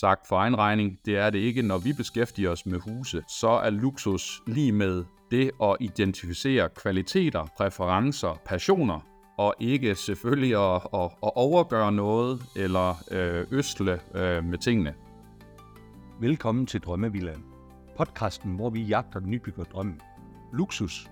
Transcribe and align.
sagt 0.00 0.26
for 0.28 0.36
egen 0.36 0.58
regning, 0.58 0.98
det 1.04 1.16
er 1.16 1.30
det 1.30 1.38
ikke, 1.38 1.62
når 1.62 1.78
vi 1.78 1.92
beskæftiger 1.92 2.50
os 2.50 2.66
med 2.66 2.78
huse. 2.78 3.22
Så 3.28 3.48
er 3.48 3.70
luksus 3.70 4.42
lige 4.46 4.72
med 4.72 5.04
det 5.30 5.50
at 5.62 5.76
identificere 5.80 6.68
kvaliteter, 6.68 7.46
præferencer, 7.56 8.40
passioner, 8.44 9.00
og 9.38 9.54
ikke 9.60 9.94
selvfølgelig 9.94 10.74
at, 10.74 10.82
at, 10.94 11.04
at 11.04 11.32
overgøre 11.34 11.92
noget 11.92 12.42
eller 12.56 12.94
øh, 13.10 13.46
østle 13.50 14.00
øh, 14.14 14.44
med 14.44 14.58
tingene. 14.58 14.94
Velkommen 16.20 16.66
til 16.66 16.80
Drømmevillaen. 16.80 17.44
Podcasten, 17.96 18.54
hvor 18.54 18.70
vi 18.70 18.82
jagter 18.82 19.20
den 19.20 19.30
nybygger 19.30 19.64
drømmen. 19.64 20.00
Luksus. 20.52 21.10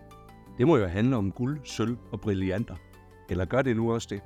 Det 0.59 0.67
må 0.67 0.77
jo 0.77 0.87
handle 0.87 1.17
om 1.17 1.33
guld, 1.33 1.61
sølv 1.64 1.96
og 2.12 2.21
brillanter. 2.21 2.77
Eller 3.30 3.45
gør 3.45 3.62
det 3.62 3.77
nu 3.77 3.93
også 3.93 4.09
det? 4.11 4.21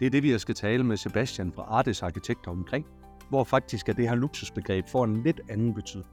Det 0.00 0.06
er 0.06 0.10
det, 0.10 0.22
vi 0.22 0.38
skal 0.38 0.54
tale 0.54 0.84
med 0.84 0.96
Sebastian 0.96 1.52
fra 1.52 1.62
Artes 1.62 2.02
Arkitekter 2.02 2.50
omkring, 2.50 2.86
hvor 3.30 3.44
faktisk 3.44 3.88
er 3.88 3.92
det 3.92 4.08
her 4.08 4.14
luksusbegreb 4.14 4.88
får 4.88 5.04
en 5.04 5.22
lidt 5.22 5.40
anden 5.48 5.74
betydning. 5.74 6.08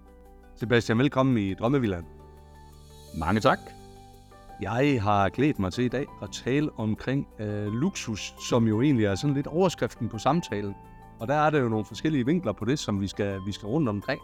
Sebastian, 0.56 0.98
velkommen 0.98 1.38
i 1.38 1.54
Drømmevillaen. 1.54 2.06
Mange 3.20 3.42
tak. 3.42 3.60
Jeg 4.62 5.04
har 5.04 5.30
glædet 5.30 5.60
mig 5.60 5.74
til 5.74 5.84
i 5.84 5.88
dag 5.88 6.06
at 6.22 6.30
tale 6.32 6.70
omkring 6.78 7.28
øh, 7.40 7.74
luksus, 7.74 8.34
som 8.50 8.68
jo 8.68 8.82
egentlig 8.82 9.06
er 9.06 9.16
sådan 9.16 9.34
lidt 9.34 9.48
overskriften 9.48 10.10
på 10.10 10.18
samtalen. 10.18 10.76
Og 11.20 11.28
der 11.28 11.34
er 11.34 11.50
der 11.50 11.60
jo 11.60 11.70
nogle 11.70 11.86
forskellige 11.86 12.26
vinkler 12.26 12.54
på 12.54 12.66
det, 12.66 12.80
som 12.80 13.02
vi 13.02 13.08
skal, 13.08 13.40
vi 13.46 13.52
skal 13.52 13.68
rundt 13.68 13.90
omkring. 13.90 14.22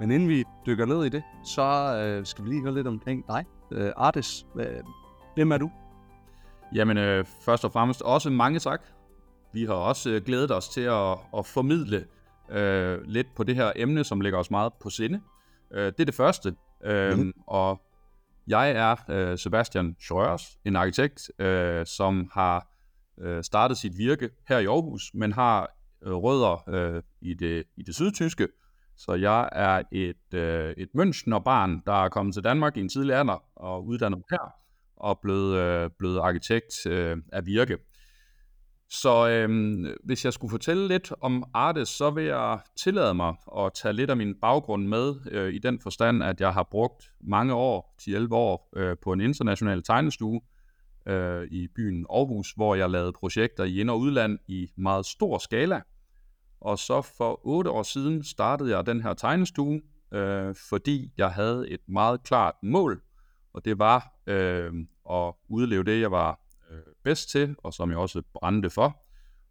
Men 0.00 0.10
inden 0.10 0.28
vi 0.28 0.44
dykker 0.66 0.86
ned 0.86 1.04
i 1.04 1.08
det, 1.08 1.22
så 1.44 1.62
øh, 1.96 2.26
skal 2.26 2.44
vi 2.44 2.48
lige 2.48 2.62
høre 2.62 2.74
lidt 2.74 2.86
omkring 2.86 3.26
dig. 3.28 3.44
Øh, 3.70 3.92
Artes, 3.96 4.46
øh, 4.56 4.66
hvem 5.34 5.52
er 5.52 5.58
du? 5.58 5.70
Jamen, 6.74 6.98
øh, 6.98 7.24
først 7.24 7.64
og 7.64 7.72
fremmest 7.72 8.02
også 8.02 8.30
mange 8.30 8.58
tak. 8.58 8.82
Vi 9.52 9.64
har 9.64 9.74
også 9.74 10.10
øh, 10.10 10.22
glædet 10.22 10.50
os 10.50 10.68
til 10.68 10.80
at, 10.80 11.18
at 11.38 11.46
formidle 11.46 12.04
øh, 12.50 13.02
lidt 13.02 13.26
på 13.36 13.44
det 13.44 13.56
her 13.56 13.72
emne, 13.76 14.04
som 14.04 14.20
ligger 14.20 14.38
os 14.38 14.50
meget 14.50 14.72
på 14.80 14.90
sinde. 14.90 15.20
Øh, 15.72 15.86
det 15.86 16.00
er 16.00 16.04
det 16.04 16.14
første. 16.14 16.54
Øh, 16.84 17.18
mm. 17.18 17.32
Og 17.46 17.80
jeg 18.46 18.70
er 18.70 18.96
øh, 19.10 19.38
Sebastian 19.38 19.96
Schreurs, 20.00 20.58
en 20.64 20.76
arkitekt, 20.76 21.30
øh, 21.38 21.86
som 21.86 22.30
har 22.32 22.68
øh, 23.20 23.44
startet 23.44 23.78
sit 23.78 23.98
virke 23.98 24.30
her 24.48 24.58
i 24.58 24.66
Aarhus, 24.66 25.10
men 25.14 25.32
har 25.32 25.70
øh, 26.06 26.12
rødder 26.12 26.68
øh, 26.68 27.02
i, 27.20 27.34
det, 27.34 27.64
i 27.76 27.82
det 27.82 27.94
sydtyske. 27.94 28.48
Så 28.98 29.12
jeg 29.14 29.48
er 29.52 29.82
et, 29.92 30.34
øh, 30.34 30.74
et 30.76 30.88
Münchner-barn, 30.94 31.82
der 31.86 32.04
er 32.04 32.08
kommet 32.08 32.34
til 32.34 32.44
Danmark 32.44 32.76
i 32.76 32.80
en 32.80 32.88
tidlig 32.88 33.16
alder 33.16 33.44
og 33.56 33.86
uddannet 33.86 34.22
her, 34.30 34.52
og 34.96 35.18
blevet, 35.22 35.56
øh, 35.56 35.90
blevet 35.98 36.18
arkitekt 36.18 36.86
øh, 36.86 37.16
af 37.32 37.46
virke. 37.46 37.78
Så 38.90 39.28
øhm, 39.28 39.86
hvis 40.04 40.24
jeg 40.24 40.32
skulle 40.32 40.50
fortælle 40.50 40.88
lidt 40.88 41.12
om 41.20 41.44
Artes, 41.54 41.88
så 41.88 42.10
vil 42.10 42.24
jeg 42.24 42.58
tillade 42.76 43.14
mig 43.14 43.34
at 43.58 43.72
tage 43.74 43.92
lidt 43.92 44.10
af 44.10 44.16
min 44.16 44.34
baggrund 44.40 44.86
med, 44.86 45.14
øh, 45.30 45.54
i 45.54 45.58
den 45.58 45.80
forstand, 45.80 46.22
at 46.22 46.40
jeg 46.40 46.52
har 46.52 46.62
brugt 46.62 47.12
mange 47.20 47.54
år, 47.54 47.94
10-11 48.02 48.34
år, 48.34 48.68
øh, 48.76 48.96
på 49.02 49.12
en 49.12 49.20
international 49.20 49.82
tegnestue 49.82 50.40
øh, 51.06 51.46
i 51.50 51.68
byen 51.76 52.06
Aarhus, 52.10 52.52
hvor 52.52 52.74
jeg 52.74 52.90
lavede 52.90 53.12
projekter 53.12 53.64
i 53.64 53.80
ind- 53.80 53.90
og 53.90 53.98
udland 53.98 54.38
i 54.48 54.68
meget 54.76 55.06
stor 55.06 55.38
skala. 55.38 55.80
Og 56.60 56.78
så 56.78 57.02
for 57.02 57.40
otte 57.46 57.70
år 57.70 57.82
siden 57.82 58.24
startede 58.24 58.76
jeg 58.76 58.86
den 58.86 59.02
her 59.02 59.14
tegnestue, 59.14 59.80
øh, 60.12 60.54
fordi 60.68 61.12
jeg 61.16 61.30
havde 61.30 61.70
et 61.70 61.80
meget 61.88 62.22
klart 62.22 62.54
mål, 62.62 63.02
og 63.52 63.64
det 63.64 63.78
var 63.78 64.12
øh, 64.26 64.72
at 65.10 65.34
udleve 65.48 65.84
det, 65.84 66.00
jeg 66.00 66.10
var 66.10 66.40
øh, 66.70 66.78
bedst 67.04 67.30
til, 67.30 67.56
og 67.58 67.74
som 67.74 67.90
jeg 67.90 67.98
også 67.98 68.22
brændte 68.34 68.70
for. 68.70 69.02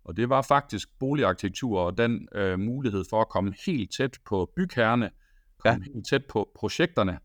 Og 0.06 0.18
det 0.18 0.30
var 0.30 0.42
faktisk 0.42 0.90
boligarkitektur 1.00 1.80
og 1.80 1.98
den 1.98 2.28
øh, 2.36 2.60
mulighed 2.60 3.06
for 3.10 3.22
at 3.22 3.30
komme 3.30 3.54
helt 3.66 3.92
tæt 3.98 4.18
på 4.26 4.52
bygherrene, 4.56 5.12
komme 5.58 5.84
ja. 5.86 5.94
helt 5.94 6.08
tæt 6.08 6.26
på 6.26 6.50
projekterne, 6.56 7.20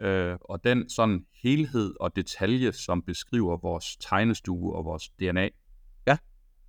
øh, 0.00 0.36
og 0.40 0.64
den 0.64 0.88
sådan 0.88 1.26
helhed 1.42 1.94
og 2.00 2.16
detalje, 2.16 2.72
som 2.72 3.02
beskriver 3.02 3.56
vores 3.56 3.96
tegnestue 3.96 4.76
og 4.76 4.84
vores 4.84 5.08
DNA. 5.08 5.48
Ja, 6.06 6.16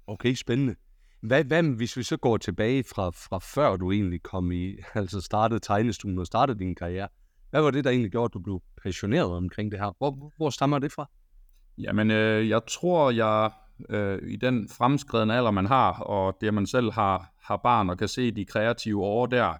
okay, 0.07 0.33
spændende. 0.33 0.75
Hvad, 1.21 1.43
hvad 1.43 1.63
hvis 1.63 1.97
vi 1.97 2.03
så 2.03 2.17
går 2.17 2.37
tilbage 2.37 2.83
fra, 2.83 3.09
fra 3.09 3.39
før 3.39 3.77
du 3.77 3.91
egentlig 3.91 4.23
kom 4.23 4.51
i, 4.51 4.75
altså 4.93 5.21
startede 5.21 5.59
tegnestuen 5.59 6.19
og 6.19 6.25
startede 6.25 6.59
din 6.59 6.75
karriere, 6.75 7.07
hvad 7.49 7.61
var 7.61 7.71
det, 7.71 7.83
der 7.83 7.89
egentlig 7.89 8.11
gjorde, 8.11 8.25
at 8.25 8.33
du 8.33 8.39
blev 8.39 8.61
passioneret 8.83 9.31
omkring 9.31 9.71
det 9.71 9.79
her? 9.79 9.95
Hvor, 9.97 10.31
hvor 10.37 10.49
stammer 10.49 10.79
det 10.79 10.91
fra? 10.91 11.09
Jamen, 11.77 12.11
øh, 12.11 12.49
jeg 12.49 12.61
tror, 12.67 13.11
jeg 13.11 13.51
øh, 13.89 14.19
i 14.31 14.35
den 14.35 14.69
fremskredende 14.69 15.35
alder, 15.35 15.51
man 15.51 15.65
har, 15.65 15.93
og 15.93 16.37
det, 16.41 16.53
man 16.53 16.67
selv 16.67 16.91
har, 16.91 17.33
har 17.43 17.57
barn 17.57 17.89
og 17.89 17.97
kan 17.97 18.07
se 18.07 18.31
de 18.31 18.45
kreative 18.45 19.03
år 19.03 19.25
der, 19.25 19.53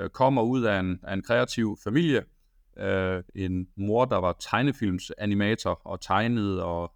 øh, 0.00 0.10
kommer 0.10 0.42
ud 0.42 0.62
af 0.62 0.80
en, 0.80 1.00
af 1.02 1.14
en 1.14 1.22
kreativ 1.22 1.78
familie. 1.84 2.24
Øh, 2.78 3.22
en 3.34 3.68
mor, 3.76 4.04
der 4.04 4.16
var 4.16 4.36
tegnefilmsanimator 4.40 5.80
og 5.84 6.00
tegnede 6.00 6.64
og, 6.64 6.92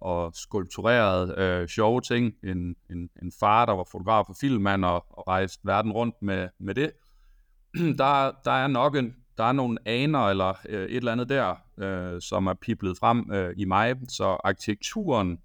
og 0.00 0.32
skulpturerede 0.34 1.34
øh, 1.38 1.68
sjove 1.68 2.00
ting. 2.00 2.34
En, 2.44 2.76
en, 2.90 3.10
en 3.22 3.32
far, 3.40 3.66
der 3.66 3.72
var 3.72 3.84
fotograf 3.92 4.24
og 4.28 4.36
filmmand 4.40 4.84
og, 4.84 5.04
og 5.10 5.28
rejste 5.28 5.60
verden 5.64 5.92
rundt 5.92 6.14
med, 6.22 6.48
med 6.58 6.74
det. 6.74 6.92
der, 7.98 8.32
der 8.44 8.50
er 8.50 8.66
nok 8.66 8.96
en, 8.96 9.14
der 9.38 9.44
er 9.44 9.52
nogle 9.52 9.78
aner 9.86 10.28
eller 10.28 10.54
øh, 10.68 10.84
et 10.84 10.96
eller 10.96 11.12
andet 11.12 11.28
der, 11.28 11.54
øh, 11.78 12.20
som 12.20 12.46
er 12.46 12.54
piplet 12.54 12.98
frem 12.98 13.32
øh, 13.32 13.54
i 13.56 13.64
mig. 13.64 13.96
Så 14.08 14.24
arkitekturen 14.24 15.38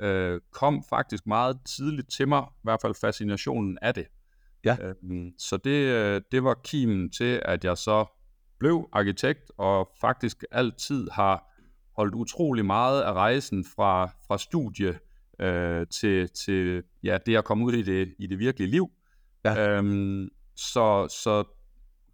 øh, 0.00 0.40
kom 0.52 0.84
faktisk 0.90 1.26
meget 1.26 1.58
tidligt 1.64 2.10
til 2.10 2.28
mig, 2.28 2.42
i 2.42 2.60
hvert 2.62 2.80
fald 2.82 2.94
fascinationen 3.00 3.78
af 3.82 3.94
det. 3.94 4.06
Ja. 4.64 4.76
Øh, 4.82 4.94
så 5.38 5.56
det, 5.56 5.70
øh, 5.70 6.20
det 6.32 6.44
var 6.44 6.60
kimen 6.64 7.10
til, 7.10 7.42
at 7.44 7.64
jeg 7.64 7.78
så 7.78 8.04
blev 8.58 8.88
arkitekt, 8.92 9.52
og 9.58 9.88
faktisk 10.00 10.44
altid 10.50 11.08
har 11.10 11.52
holdt 11.96 12.14
utrolig 12.14 12.64
meget 12.64 13.02
af 13.02 13.12
rejsen 13.12 13.64
fra, 13.64 14.10
fra 14.26 14.38
studie 14.38 14.98
øh, 15.40 15.86
til, 15.86 16.28
til 16.28 16.82
ja, 17.02 17.18
det 17.26 17.36
at 17.36 17.44
komme 17.44 17.64
ud 17.64 17.72
i 17.72 17.82
det, 17.82 18.14
i 18.18 18.26
det 18.26 18.38
virkelige 18.38 18.70
liv. 18.70 18.90
Ja. 19.44 19.76
Øhm, 19.76 20.28
så, 20.56 21.08
så 21.08 21.44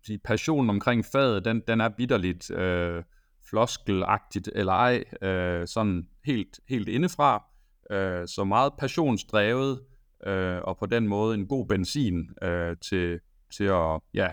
sige, 0.07 0.19
passionen 0.19 0.71
omkring 0.71 1.05
faget, 1.05 1.45
den, 1.45 1.63
den 1.69 1.81
er 1.81 1.91
vidderligt 1.99 2.51
øh, 2.51 3.03
floskelagtigt 3.49 4.51
eller 4.55 4.73
ej, 4.73 5.05
øh, 5.23 5.67
sådan 5.67 6.09
helt, 6.25 6.61
helt 6.69 6.89
indefra. 6.89 7.45
Øh, 7.91 8.29
så 8.29 8.45
meget 8.45 8.73
passionsdrevet, 8.79 9.81
øh, 10.27 10.61
og 10.65 10.79
på 10.79 10.87
den 10.87 11.09
måde 11.09 11.35
en 11.35 11.47
god 11.47 11.67
benzin 11.67 12.31
øh, 12.43 12.77
til, 12.81 13.21
til 13.57 13.65
at 13.65 14.01
ja, 14.15 14.31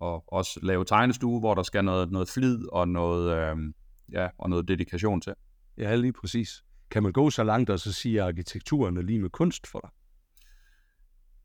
og 0.00 0.32
også 0.32 0.60
lave 0.62 0.84
tegnestue, 0.84 1.40
hvor 1.40 1.54
der 1.54 1.62
skal 1.62 1.84
noget, 1.84 2.10
noget 2.10 2.28
flid 2.28 2.58
og 2.72 2.88
noget, 2.88 3.36
øh, 3.36 3.56
ja, 4.12 4.28
og 4.38 4.50
noget 4.50 4.68
dedikation 4.68 5.20
til. 5.20 5.34
Ja, 5.78 5.94
lige 5.94 6.12
præcis. 6.12 6.64
Kan 6.90 7.02
man 7.02 7.12
gå 7.12 7.30
så 7.30 7.44
langt 7.44 7.70
og 7.70 7.78
så 7.78 7.92
sige, 7.92 8.22
at 8.22 8.26
arkitekturen 8.28 8.96
er 8.96 9.02
lige 9.02 9.18
med 9.18 9.30
kunst 9.30 9.66
for 9.66 9.80
dig? 9.80 9.90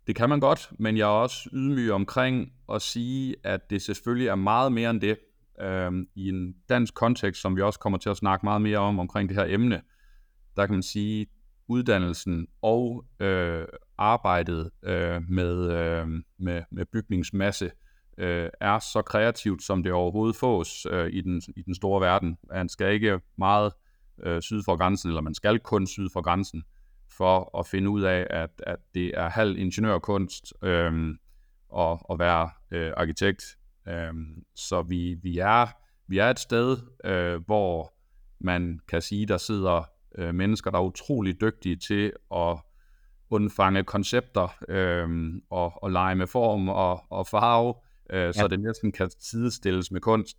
Det 0.07 0.15
kan 0.15 0.29
man 0.29 0.39
godt, 0.39 0.71
men 0.79 0.97
jeg 0.97 1.03
er 1.03 1.21
også 1.21 1.49
ydmyg 1.53 1.91
omkring 1.91 2.53
at 2.73 2.81
sige, 2.81 3.35
at 3.43 3.69
det 3.69 3.81
selvfølgelig 3.81 4.27
er 4.27 4.35
meget 4.35 4.71
mere 4.71 4.89
end 4.89 5.01
det. 5.01 5.17
Øhm, 5.61 6.07
I 6.15 6.29
en 6.29 6.55
dansk 6.69 6.93
kontekst, 6.93 7.41
som 7.41 7.55
vi 7.55 7.61
også 7.61 7.79
kommer 7.79 7.99
til 7.99 8.09
at 8.09 8.17
snakke 8.17 8.45
meget 8.45 8.61
mere 8.61 8.77
om 8.77 8.99
omkring 8.99 9.29
det 9.29 9.37
her 9.37 9.45
emne, 9.47 9.81
der 10.55 10.65
kan 10.65 10.75
man 10.75 10.83
sige, 10.83 11.27
uddannelsen 11.67 12.47
og 12.61 13.05
øh, 13.19 13.65
arbejdet 13.97 14.71
øh, 14.83 15.21
med, 15.29 15.71
øh, 15.71 16.07
med, 16.37 16.61
med 16.71 16.85
bygningsmasse 16.85 17.71
øh, 18.17 18.49
er 18.61 18.79
så 18.79 19.01
kreativt, 19.01 19.63
som 19.63 19.83
det 19.83 19.91
overhovedet 19.91 20.35
fås 20.35 20.87
øh, 20.89 21.09
i, 21.13 21.21
den, 21.21 21.41
i 21.55 21.61
den 21.61 21.75
store 21.75 22.01
verden. 22.01 22.37
Man 22.49 22.69
skal 22.69 22.93
ikke 22.93 23.19
meget 23.37 23.73
øh, 24.23 24.41
syd 24.41 24.63
for 24.65 24.77
grænsen, 24.77 25.09
eller 25.09 25.21
man 25.21 25.33
skal 25.33 25.59
kun 25.59 25.87
syd 25.87 26.09
for 26.13 26.21
grænsen 26.21 26.63
for 27.17 27.59
at 27.59 27.67
finde 27.67 27.89
ud 27.89 28.01
af, 28.01 28.27
at, 28.29 28.49
at 28.67 28.79
det 28.93 29.11
er 29.13 29.29
halv 29.29 29.57
ingeniørkunst 29.57 30.53
øhm, 30.63 31.17
at, 31.77 31.97
at 32.09 32.19
være 32.19 32.49
øh, 32.71 32.91
arkitekt. 32.97 33.43
Øhm, 33.87 34.43
så 34.55 34.81
vi, 34.81 35.13
vi, 35.23 35.37
er, 35.37 35.67
vi 36.07 36.17
er 36.17 36.29
et 36.29 36.39
sted, 36.39 36.77
øh, 37.05 37.45
hvor 37.45 37.93
man 38.39 38.79
kan 38.87 39.01
sige, 39.01 39.25
der 39.25 39.37
sidder 39.37 39.83
øh, 40.17 40.35
mennesker, 40.35 40.71
der 40.71 40.77
er 40.77 40.83
utrolig 40.83 41.41
dygtige 41.41 41.75
til 41.75 42.13
at 42.35 42.57
undfange 43.29 43.83
koncepter 43.83 44.55
øh, 44.69 45.33
og, 45.49 45.83
og 45.83 45.91
lege 45.91 46.15
med 46.15 46.27
form 46.27 46.69
og, 46.69 47.03
og 47.09 47.27
farve, 47.27 47.73
øh, 48.09 48.19
ja. 48.19 48.31
så 48.31 48.47
det 48.47 48.59
næsten 48.59 48.91
kan 48.91 49.09
sidestilles 49.19 49.91
med 49.91 50.01
kunst. 50.01 50.37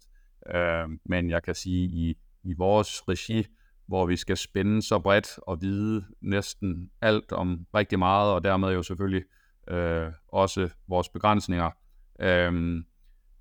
Øh, 0.55 0.89
men 1.05 1.31
jeg 1.31 1.43
kan 1.43 1.55
sige, 1.55 1.85
i, 1.85 2.15
i 2.45 2.55
vores 2.59 3.09
regi, 3.09 3.47
hvor 3.87 4.07
vi 4.07 4.17
skal 4.17 4.37
spænde 4.37 4.83
så 4.83 4.99
bredt 4.99 5.39
og 5.39 5.63
vide 5.63 6.05
næsten 6.21 6.91
alt 7.01 7.33
om 7.33 7.67
rigtig 7.75 7.99
meget, 7.99 8.33
og 8.33 8.45
dermed 8.45 8.73
jo 8.73 8.83
selvfølgelig 8.83 9.25
øh, 9.69 10.13
også 10.29 10.69
vores 10.89 11.09
begrænsninger. 11.09 11.71
Øh, 12.21 12.83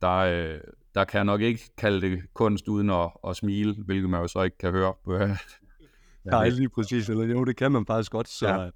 der, 0.01 0.17
øh, 0.17 0.59
der 0.95 1.03
kan 1.03 1.17
jeg 1.17 1.25
nok 1.25 1.41
ikke 1.41 1.71
kalde 1.77 2.01
det 2.01 2.33
kunst 2.33 2.67
uden 2.67 2.89
at, 2.89 3.11
at 3.27 3.35
smile, 3.35 3.83
hvilket 3.85 4.09
man 4.09 4.21
jo 4.21 4.27
så 4.27 4.41
ikke 4.41 4.57
kan 4.57 4.71
høre. 4.71 4.93
Nej, 6.25 6.49
lige 6.49 6.69
præcis. 6.69 7.09
Eller 7.09 7.25
jo, 7.25 7.43
det 7.43 7.55
kan 7.55 7.71
man 7.71 7.85
faktisk 7.85 8.11
godt. 8.11 8.27
Så, 8.27 8.47
ja. 8.47 8.69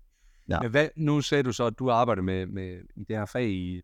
Ja. 0.49 0.59
Men 0.61 0.71
hvad, 0.71 0.89
nu 0.95 1.21
sagde 1.21 1.43
du 1.43 1.51
så, 1.51 1.65
at 1.65 1.79
du 1.79 1.89
arbejder 1.89 2.21
med, 2.21 2.45
med 2.45 2.79
det 3.07 3.17
her 3.17 3.25
fag 3.25 3.49
i 3.49 3.81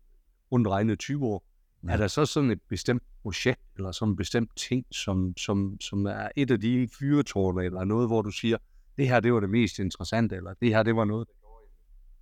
rundt 0.52 0.68
regnet 0.68 0.98
20 0.98 1.24
år. 1.26 1.46
Ja. 1.86 1.92
Er 1.92 1.96
der 1.96 2.06
så 2.08 2.26
sådan 2.26 2.50
et 2.50 2.60
bestemt 2.68 3.02
projekt, 3.22 3.60
eller 3.76 3.92
sådan 3.92 4.12
en 4.12 4.16
bestemt 4.16 4.50
ting, 4.56 4.86
som, 4.92 5.36
som, 5.36 5.76
som 5.80 6.06
er 6.06 6.28
et 6.36 6.50
af 6.50 6.60
de 6.60 6.88
fyretårne, 6.98 7.64
eller 7.64 7.84
noget, 7.84 8.08
hvor 8.08 8.22
du 8.22 8.30
siger, 8.30 8.56
det 8.96 9.08
her, 9.08 9.20
det 9.20 9.32
var 9.34 9.40
det 9.40 9.50
mest 9.50 9.78
interessante, 9.78 10.36
eller 10.36 10.54
det 10.60 10.68
her, 10.68 10.82
det 10.82 10.96
var 10.96 11.04
noget, 11.04 11.28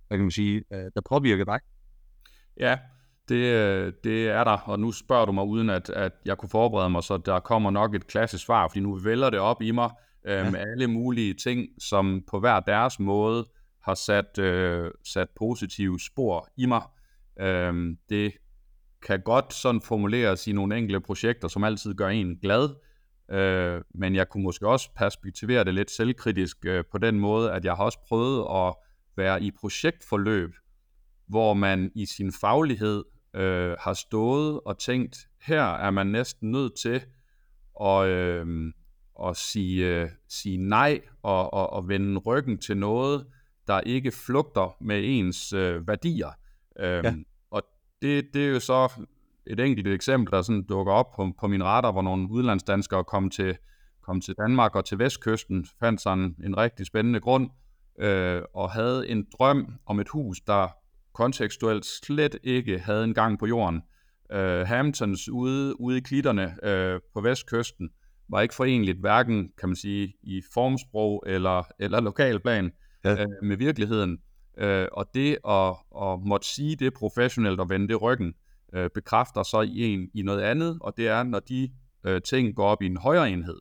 hvad 0.07 0.17
kan 0.17 0.23
man 0.23 0.31
sige, 0.31 0.63
øh, 0.73 0.91
der 0.95 1.01
påvirker 1.09 1.45
dig? 1.45 1.59
Ja, 2.59 2.79
det, 3.29 3.35
øh, 3.35 3.93
det 4.03 4.27
er 4.27 4.43
der, 4.43 4.57
og 4.57 4.79
nu 4.79 4.91
spørger 4.91 5.25
du 5.25 5.31
mig 5.31 5.43
uden, 5.43 5.69
at, 5.69 5.89
at 5.89 6.11
jeg 6.25 6.37
kunne 6.37 6.49
forberede 6.49 6.89
mig, 6.89 7.03
så 7.03 7.17
der 7.17 7.39
kommer 7.39 7.71
nok 7.71 7.95
et 7.95 8.07
klassisk 8.07 8.45
svar, 8.45 8.67
fordi 8.67 8.79
nu 8.79 8.95
vælger 8.95 9.29
det 9.29 9.39
op 9.39 9.61
i 9.61 9.71
mig 9.71 9.89
øh, 10.25 10.33
Ja. 10.33 10.49
med 10.49 10.59
alle 10.59 10.87
mulige 10.87 11.33
ting, 11.33 11.67
som 11.79 12.23
på 12.27 12.39
hver 12.39 12.59
deres 12.59 12.99
måde 12.99 13.45
har 13.83 13.93
sat, 13.93 14.39
øh, 14.39 14.91
sat 15.05 15.27
positive 15.35 15.99
spor 15.99 16.47
i 16.57 16.65
mig. 16.65 16.81
Øh, 17.39 17.95
det 18.09 18.33
kan 19.03 19.21
godt 19.21 19.53
sådan 19.53 19.81
formuleres 19.81 20.47
i 20.47 20.51
nogle 20.51 20.77
enkelte 20.77 20.99
projekter, 20.99 21.47
som 21.47 21.63
altid 21.63 21.93
gør 21.93 22.07
en 22.07 22.37
glad, 22.41 22.69
øh, 23.31 23.81
men 23.95 24.15
jeg 24.15 24.29
kunne 24.29 24.43
måske 24.43 24.67
også 24.67 24.89
perspektivere 24.95 25.63
det 25.63 25.73
lidt 25.73 25.91
selvkritisk 25.91 26.57
øh, 26.65 26.83
på 26.91 26.97
den 26.97 27.19
måde, 27.19 27.51
at 27.51 27.65
jeg 27.65 27.75
har 27.75 27.83
også 27.83 27.99
prøvet 28.07 28.47
at 28.67 28.75
være 29.17 29.43
i 29.43 29.51
projektforløb, 29.51 30.55
hvor 31.27 31.53
man 31.53 31.91
i 31.95 32.05
sin 32.05 32.31
faglighed 32.41 33.03
øh, 33.35 33.75
har 33.79 33.93
stået 33.93 34.59
og 34.65 34.79
tænkt, 34.79 35.17
her 35.41 35.63
er 35.63 35.91
man 35.91 36.07
næsten 36.07 36.51
nødt 36.51 36.73
til 36.81 37.01
at, 37.81 38.07
øh, 38.07 38.73
at 39.23 39.37
sige, 39.37 39.85
øh, 39.85 40.09
sige 40.29 40.57
nej 40.57 41.01
og, 41.23 41.53
og, 41.53 41.73
og 41.73 41.87
vende 41.87 42.17
ryggen 42.17 42.57
til 42.57 42.77
noget, 42.77 43.25
der 43.67 43.81
ikke 43.81 44.11
flugter 44.11 44.75
med 44.81 45.01
ens 45.03 45.53
øh, 45.53 45.87
værdier. 45.87 46.29
Øh, 46.79 47.03
Ja. 47.03 47.13
Det, 48.03 48.33
det 48.33 48.45
er 48.45 48.49
jo 48.49 48.59
så 48.59 48.91
et 49.47 49.59
enkelt 49.59 49.87
eksempel, 49.87 50.31
der 50.31 50.41
sådan 50.41 50.63
dukker 50.63 50.93
op 50.93 51.11
på, 51.15 51.31
på 51.39 51.47
min 51.47 51.63
radar, 51.63 51.91
hvor 51.91 52.01
nogle 52.01 52.29
udlandsdanskere 52.31 53.03
kom 53.03 53.29
til, 53.29 53.57
kom 54.01 54.21
til 54.21 54.35
Danmark 54.37 54.75
og 54.75 54.85
til 54.85 54.99
Vestkysten, 54.99 55.67
fandt 55.79 56.01
sig 56.01 56.13
en, 56.13 56.35
en 56.45 56.57
rigtig 56.57 56.85
spændende 56.85 57.19
grund, 57.19 57.49
øh, 57.99 58.41
og 58.53 58.71
havde 58.71 59.09
en 59.09 59.27
drøm 59.39 59.73
om 59.85 59.99
et 59.99 60.09
hus, 60.09 60.41
der 60.41 60.67
kontekstuelt 61.13 61.85
slet 61.85 62.35
ikke 62.43 62.79
havde 62.79 63.03
en 63.03 63.13
gang 63.13 63.39
på 63.39 63.45
jorden. 63.45 63.81
Øh, 64.31 64.67
Hamptons 64.67 65.29
ude, 65.29 65.81
ude 65.81 65.97
i 65.97 66.01
klitterne 66.01 66.55
øh, 66.63 66.99
på 67.13 67.21
Vestkysten 67.21 67.89
var 68.29 68.41
ikke 68.41 68.55
forenligt, 68.55 68.99
hverken 68.99 69.49
kan 69.59 69.69
man 69.69 69.75
sige, 69.75 70.13
i 70.23 70.41
formsprog 70.53 71.23
eller, 71.27 71.63
eller 71.79 72.01
lokalplan 72.01 72.71
Ja. 73.05 73.21
øh, 73.21 73.27
med 73.43 73.57
virkeligheden. 73.57 74.17
Øh, 74.57 74.87
og 74.91 75.05
det 75.13 75.37
at, 75.47 75.75
at 76.01 76.19
måtte 76.25 76.47
sige 76.47 76.75
det 76.75 76.93
professionelt 76.93 77.59
og 77.59 77.69
vende 77.69 77.87
det 77.87 78.01
ryggen, 78.01 78.33
øh, 78.73 78.89
bekræfter 78.89 79.43
så 79.43 79.61
i 79.61 79.93
en 79.93 80.09
i 80.13 80.21
noget 80.21 80.41
andet, 80.41 80.77
og 80.81 80.97
det 80.97 81.07
er, 81.07 81.23
når 81.23 81.39
de 81.39 81.69
øh, 82.03 82.21
ting 82.21 82.55
går 82.55 82.65
op 82.65 82.81
i 82.81 82.85
en 82.85 82.97
højere 82.97 83.29
enhed. 83.29 83.59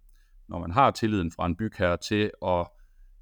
Når 0.49 0.59
man 0.59 0.71
har 0.71 0.91
tilliden 0.91 1.33
fra 1.33 1.47
en 1.47 1.57
bygherre 1.57 1.97
til 1.97 2.31
at 2.47 2.67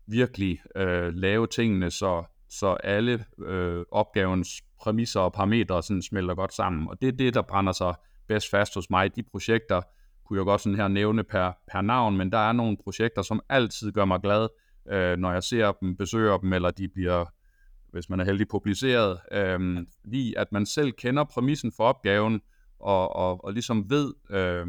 virkelig 0.07 0.61
øh, 0.77 1.15
lave 1.15 1.47
tingene, 1.47 1.91
så, 1.91 2.25
så 2.49 2.67
alle 2.73 3.25
øh, 3.39 3.85
opgavens 3.91 4.49
præmisser 4.81 5.21
og 5.21 5.33
parametre 5.33 5.83
sådan 5.83 6.03
smelter 6.03 6.35
godt 6.35 6.55
sammen. 6.55 6.89
Og 6.89 7.01
det 7.01 7.09
er 7.09 7.13
det, 7.13 7.35
der 7.35 7.43
brænder 7.43 7.73
sig 7.73 7.95
bedst 8.29 8.51
fast 8.51 8.75
hos 8.75 8.91
mig. 8.91 9.17
De 9.17 9.23
projekter 9.23 9.83
kunne 10.25 10.39
jeg 10.39 10.45
godt 10.45 10.61
sådan 10.61 10.77
her 10.77 10.89
nævne 10.89 11.25
per, 11.25 11.53
per 11.73 11.81
navn, 11.81 12.17
men 12.17 12.33
der 12.33 12.39
er 12.39 12.53
nogle 12.53 12.77
projekter, 12.85 13.23
som 13.23 13.41
altid 13.49 13.93
gør 13.93 14.05
mig 14.05 14.21
glad, 14.21 14.49
øh, 14.91 15.19
når 15.19 15.33
jeg 15.33 15.43
ser 15.43 15.73
dem, 15.73 15.97
besøger 15.97 16.39
dem, 16.39 16.53
eller 16.53 16.71
de 16.71 16.89
bliver, 16.89 17.25
hvis 17.93 18.11
man 18.11 18.21
er 18.21 18.25
heldig, 18.25 18.49
publiceret. 18.49 19.19
Øh, 19.33 19.87
fordi 20.01 20.35
at 20.37 20.53
man 20.53 20.67
selv 20.67 20.93
kender 20.93 21.25
præmissen 21.25 21.73
for 21.77 21.85
opgaven, 21.85 22.41
og, 22.81 23.17
og, 23.17 23.45
og 23.45 23.53
ligesom 23.53 23.91
ved, 23.91 24.15
øh, 24.31 24.67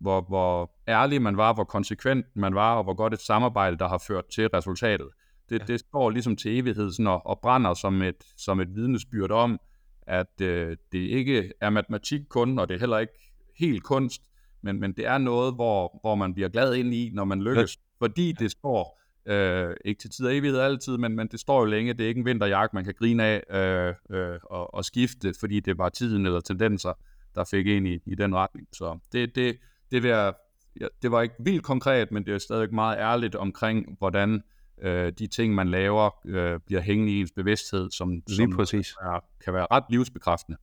hvor, 0.00 0.20
hvor 0.20 0.72
ærlig 0.88 1.22
man 1.22 1.36
var, 1.36 1.54
hvor 1.54 1.64
konsekvent 1.64 2.26
man 2.34 2.54
var, 2.54 2.74
og 2.74 2.84
hvor 2.84 2.94
godt 2.94 3.14
et 3.14 3.20
samarbejde, 3.20 3.78
der 3.78 3.88
har 3.88 4.02
ført 4.06 4.24
til 4.26 4.48
resultatet. 4.48 5.08
Det, 5.48 5.58
Ja. 5.60 5.64
det 5.64 5.80
står 5.80 6.10
ligesom 6.10 6.36
til 6.36 6.58
evighed 6.58 6.92
sådan, 6.92 7.06
og, 7.06 7.26
og 7.26 7.40
brænder 7.42 7.74
som 7.74 8.02
et, 8.02 8.16
som 8.36 8.60
et 8.60 8.74
vidnesbyrd 8.74 9.30
om, 9.30 9.58
at 10.06 10.40
øh, 10.40 10.76
det 10.92 10.98
ikke 10.98 11.52
er 11.60 11.70
matematik 11.70 12.20
kun, 12.28 12.58
og 12.58 12.68
det 12.68 12.74
er 12.74 12.78
heller 12.78 12.98
ikke 12.98 13.12
helt 13.58 13.82
kunst, 13.84 14.22
men, 14.62 14.80
men 14.80 14.92
det 14.92 15.06
er 15.06 15.18
noget, 15.18 15.54
hvor, 15.54 15.98
hvor 16.00 16.14
man 16.14 16.34
bliver 16.34 16.48
glad 16.48 16.74
ind 16.74 16.94
i, 16.94 17.10
når 17.14 17.24
man 17.24 17.42
lykkes, 17.42 17.76
ja. 17.76 18.04
fordi 18.04 18.32
det 18.32 18.50
står, 18.50 19.00
øh, 19.26 19.76
ikke 19.84 20.00
til 20.00 20.10
tid 20.10 20.26
og 20.26 20.36
evighed 20.36 20.58
altid, 20.58 20.98
men, 20.98 21.16
men 21.16 21.28
det 21.28 21.40
står 21.40 21.60
jo 21.60 21.64
længe, 21.64 21.92
det 21.92 22.04
er 22.04 22.08
ikke 22.08 22.18
en 22.18 22.24
vinterjagt, 22.24 22.74
man 22.74 22.84
kan 22.84 22.94
grine 22.94 23.24
af 23.24 23.42
øh, 23.50 24.18
øh, 24.18 24.38
og, 24.42 24.74
og 24.74 24.84
skifte, 24.84 25.34
fordi 25.40 25.60
det 25.60 25.78
var 25.78 25.88
tiden 25.88 26.26
eller 26.26 26.40
tendenser, 26.40 26.92
der 27.34 27.44
fik 27.44 27.66
en 27.66 27.86
i, 27.86 27.98
i 28.06 28.14
den 28.14 28.34
retning. 28.34 28.68
Så 28.72 28.98
det, 29.12 29.34
det, 29.34 29.56
det, 29.90 30.02
vil 30.02 30.08
jeg, 30.08 30.32
ja, 30.80 30.86
det 31.02 31.10
var 31.10 31.22
ikke 31.22 31.34
vildt 31.38 31.62
konkret, 31.62 32.12
men 32.12 32.26
det 32.26 32.34
er 32.34 32.38
stadig 32.38 32.74
meget 32.74 32.98
ærligt 32.98 33.34
omkring, 33.34 33.96
hvordan 33.98 34.42
øh, 34.82 35.12
de 35.18 35.26
ting, 35.26 35.54
man 35.54 35.68
laver, 35.68 36.10
øh, 36.26 36.60
bliver 36.66 36.80
hængende 36.80 37.12
i 37.12 37.20
ens 37.20 37.32
bevidsthed, 37.36 37.90
som, 37.90 38.10
Lige 38.10 38.36
som 38.36 38.50
præcis. 38.56 38.94
er, 39.02 39.24
kan 39.44 39.54
være 39.54 39.66
ret 39.70 39.84
livsbekræftende. 39.90 40.58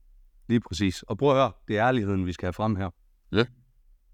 Lige 0.48 0.60
præcis. 0.60 1.02
Og 1.02 1.18
prøv 1.18 1.30
at 1.30 1.36
høre, 1.36 1.52
det 1.68 1.78
er 1.78 1.86
ærligheden, 1.86 2.26
vi 2.26 2.32
skal 2.32 2.46
have 2.46 2.52
frem 2.52 2.76
her. 2.76 2.90
Ja. 3.32 3.44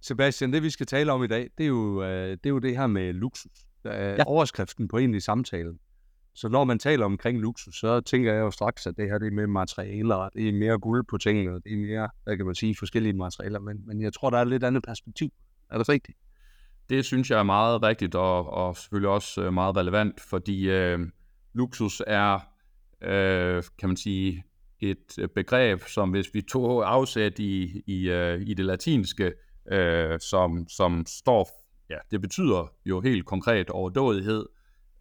Sebastian, 0.00 0.52
det 0.52 0.62
vi 0.62 0.70
skal 0.70 0.86
tale 0.86 1.12
om 1.12 1.24
i 1.24 1.26
dag, 1.26 1.50
det 1.58 1.64
er 1.64 1.68
jo, 1.68 2.02
øh, 2.02 2.30
det, 2.30 2.46
er 2.46 2.50
jo 2.50 2.58
det 2.58 2.76
her 2.76 2.86
med 2.86 3.12
luksus. 3.12 3.65
Der 3.86 3.92
er 3.92 4.08
Ja. 4.08 4.14
ja. 4.14 4.24
overskriften 4.26 4.88
på 4.88 4.98
egentlig 4.98 5.22
samtalen. 5.22 5.78
Så 6.34 6.48
når 6.48 6.64
man 6.64 6.78
taler 6.78 7.04
omkring 7.04 7.40
luksus, 7.40 7.74
så 7.80 8.00
tænker 8.00 8.32
jeg 8.32 8.40
jo 8.40 8.50
straks, 8.50 8.86
at 8.86 8.96
det 8.96 9.08
her 9.08 9.18
det 9.18 9.26
er 9.26 9.30
med 9.30 9.46
materialer, 9.46 10.28
det 10.28 10.48
er 10.48 10.52
mere 10.52 10.78
guld 10.78 11.04
på 11.10 11.18
tingene, 11.18 11.54
det 11.54 11.72
er 11.72 11.76
mere, 11.76 12.08
hvad 12.24 12.36
kan 12.36 12.46
man 12.46 12.54
sige, 12.54 12.76
forskellige 12.78 13.12
materialer, 13.12 13.60
men, 13.60 13.86
men 13.86 14.02
jeg 14.02 14.12
tror, 14.12 14.30
der 14.30 14.38
er 14.38 14.42
et 14.42 14.48
lidt 14.48 14.64
andet 14.64 14.82
perspektiv. 14.84 15.28
Er 15.70 15.78
det 15.78 15.88
rigtigt? 15.88 16.18
Det 16.88 17.04
synes 17.04 17.30
jeg 17.30 17.38
er 17.38 17.42
meget 17.42 17.82
rigtigt, 17.82 18.14
og, 18.14 18.50
og 18.50 18.76
selvfølgelig 18.76 19.08
også 19.10 19.42
øh, 19.42 19.52
meget 19.52 19.76
relevant, 19.76 20.20
fordi 20.20 20.68
øh, 20.70 20.98
luksus 21.54 22.02
er, 22.06 22.38
øh, 23.02 23.62
kan 23.78 23.88
man 23.88 23.96
sige, 23.96 24.44
et 24.80 25.18
øh, 25.18 25.28
begreb, 25.28 25.82
som 25.82 26.10
hvis 26.10 26.34
vi 26.34 26.42
tog 26.42 26.92
afsæt 26.92 27.38
i, 27.38 27.82
i, 27.86 28.10
øh, 28.10 28.40
i 28.40 28.54
det 28.54 28.64
latinske, 28.64 29.32
øh, 29.72 30.20
som, 30.20 30.68
som 30.68 31.04
står, 31.06 31.65
ja, 31.90 31.98
det 32.10 32.20
betyder 32.20 32.72
jo 32.86 33.00
helt 33.00 33.26
konkret 33.26 33.70
overdådighed. 33.70 34.46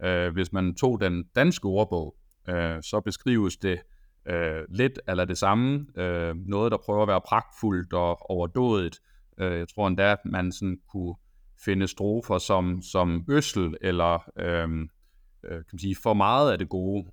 Øh, 0.02 0.32
hvis 0.32 0.52
man 0.52 0.74
tog 0.74 1.00
den 1.00 1.24
danske 1.36 1.64
ordbog, 1.64 2.16
øh, 2.48 2.82
så 2.82 3.00
beskrives 3.00 3.56
det 3.56 3.78
øh, 4.26 4.64
lidt 4.68 5.00
eller 5.08 5.24
det 5.24 5.38
samme. 5.38 5.86
Øh, 5.96 6.36
noget, 6.36 6.72
der 6.72 6.78
prøver 6.78 7.02
at 7.02 7.08
være 7.08 7.20
pragtfuldt 7.20 7.92
og 7.92 8.30
overdådigt. 8.30 9.00
Øh, 9.38 9.58
jeg 9.58 9.68
tror 9.68 9.88
endda, 9.88 10.12
at 10.12 10.18
man 10.24 10.52
sådan 10.52 10.78
kunne 10.92 11.14
finde 11.64 11.88
strofer 11.88 12.38
som, 12.38 12.82
som 12.82 13.24
øssel 13.28 13.76
eller 13.80 14.30
øh, 14.38 14.88
øh, 15.44 15.56
kan 15.56 15.64
man 15.72 15.78
sige, 15.78 15.96
for 16.02 16.14
meget 16.14 16.52
af 16.52 16.58
det 16.58 16.68
gode. 16.68 17.06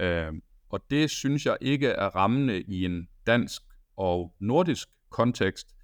Øh, 0.00 0.32
og 0.70 0.80
det 0.90 1.10
synes 1.10 1.46
jeg 1.46 1.56
ikke 1.60 1.88
er 1.88 2.06
rammende 2.06 2.62
i 2.62 2.84
en 2.84 3.08
dansk 3.26 3.62
og 3.96 4.34
nordisk 4.40 4.88
kontekst, 5.10 5.74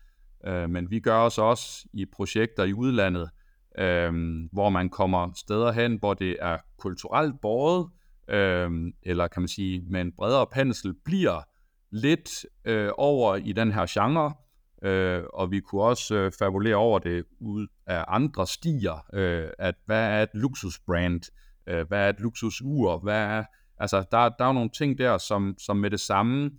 øh, 0.47 0.71
men 0.71 0.91
vi 0.91 1.01
gør 1.01 1.19
os 1.19 1.39
også 1.39 1.89
i 1.93 2.07
projekter 2.07 2.65
i 2.65 2.73
udlandet, 2.73 3.31
øh, 3.79 4.13
hvor 4.53 4.69
man 4.69 4.89
kommer 4.89 5.31
steder 5.37 5.73
hen, 5.73 5.99
hvor 5.99 6.15
det 6.15 6.37
er 6.41 6.59
kulturelt 6.79 7.41
båret, 7.41 7.89
øh, 8.29 8.71
eller 9.03 9.29
kan 9.29 9.43
man 9.43 9.49
sige 9.49 9.85
med 9.91 10.01
en 10.01 10.13
bredere 10.13 10.47
pensel, 10.47 10.95
bliver 11.05 11.43
lidt 11.91 12.47
øh, 12.65 12.91
over 12.99 13.37
i 13.37 13.53
den 13.53 13.73
her 13.73 13.87
genre, 13.89 14.35
øh, 14.83 15.23
og 15.35 15.51
vi 15.51 15.61
kunne 15.61 15.83
også 15.83 16.15
øh, 16.15 16.33
fabulere 16.39 16.77
over 16.77 16.99
det 16.99 17.25
ud 17.41 17.67
af 17.87 18.05
andre 18.09 18.47
stier, 18.47 19.07
øh, 19.13 19.49
at 19.59 19.75
hvad 19.87 20.19
er 20.19 20.23
et 20.23 20.29
luksusbrand, 20.35 21.23
øh, 21.67 21.89
hvad 21.89 21.99
er 22.05 22.09
et 22.09 22.21
luksusur, 22.21 22.99
hvad 22.99 23.23
er, 23.23 23.45
altså 23.79 24.05
der, 24.11 24.29
der 24.29 24.45
er 24.45 24.53
nogle 24.53 24.71
ting 24.71 24.99
der, 24.99 25.19
som, 25.19 25.55
som 25.59 25.77
med 25.77 25.91
det 25.91 26.01
samme 26.01 26.51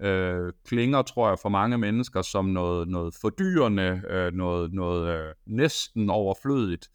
øh, 0.00 0.52
klinger, 0.66 1.02
tror 1.02 1.28
jeg, 1.28 1.38
for 1.38 1.48
mange 1.48 1.78
mennesker 1.78 2.22
som 2.22 2.44
noget, 2.44 2.88
noget 2.88 3.14
fordyrende, 3.20 4.02
øh, 4.10 4.32
noget, 4.32 4.72
noget 4.72 5.08
øh, 5.08 5.34
næsten 5.46 6.10
overflødigt, 6.10 6.88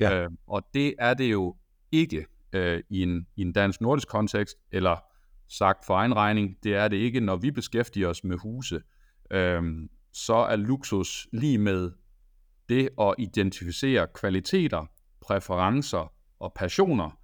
Ja. 0.00 0.22
øh, 0.22 0.30
og 0.46 0.62
det 0.74 0.94
er 0.98 1.14
det 1.14 1.32
jo 1.32 1.56
ikke 1.92 2.26
øh, 2.52 2.82
i, 2.90 3.02
en, 3.02 3.26
i 3.36 3.42
en 3.42 3.52
dansk-nordisk 3.52 4.08
kontekst, 4.08 4.56
eller 4.72 4.96
sagt 5.48 5.84
for 5.86 5.94
egen 5.94 6.16
regning, 6.16 6.56
det 6.62 6.74
er 6.74 6.88
det 6.88 6.96
ikke, 6.96 7.20
når 7.20 7.36
vi 7.36 7.50
beskæftiger 7.50 8.08
os 8.08 8.24
med 8.24 8.36
huse. 8.36 8.80
Øhm, 9.30 9.88
så 10.12 10.34
er 10.34 10.56
luksus 10.56 11.28
lige 11.32 11.58
med 11.58 11.90
det 12.68 12.88
at 13.00 13.14
identificere 13.18 14.06
kvaliteter, 14.14 14.86
præferencer 15.20 16.12
og 16.40 16.52
passioner, 16.56 17.18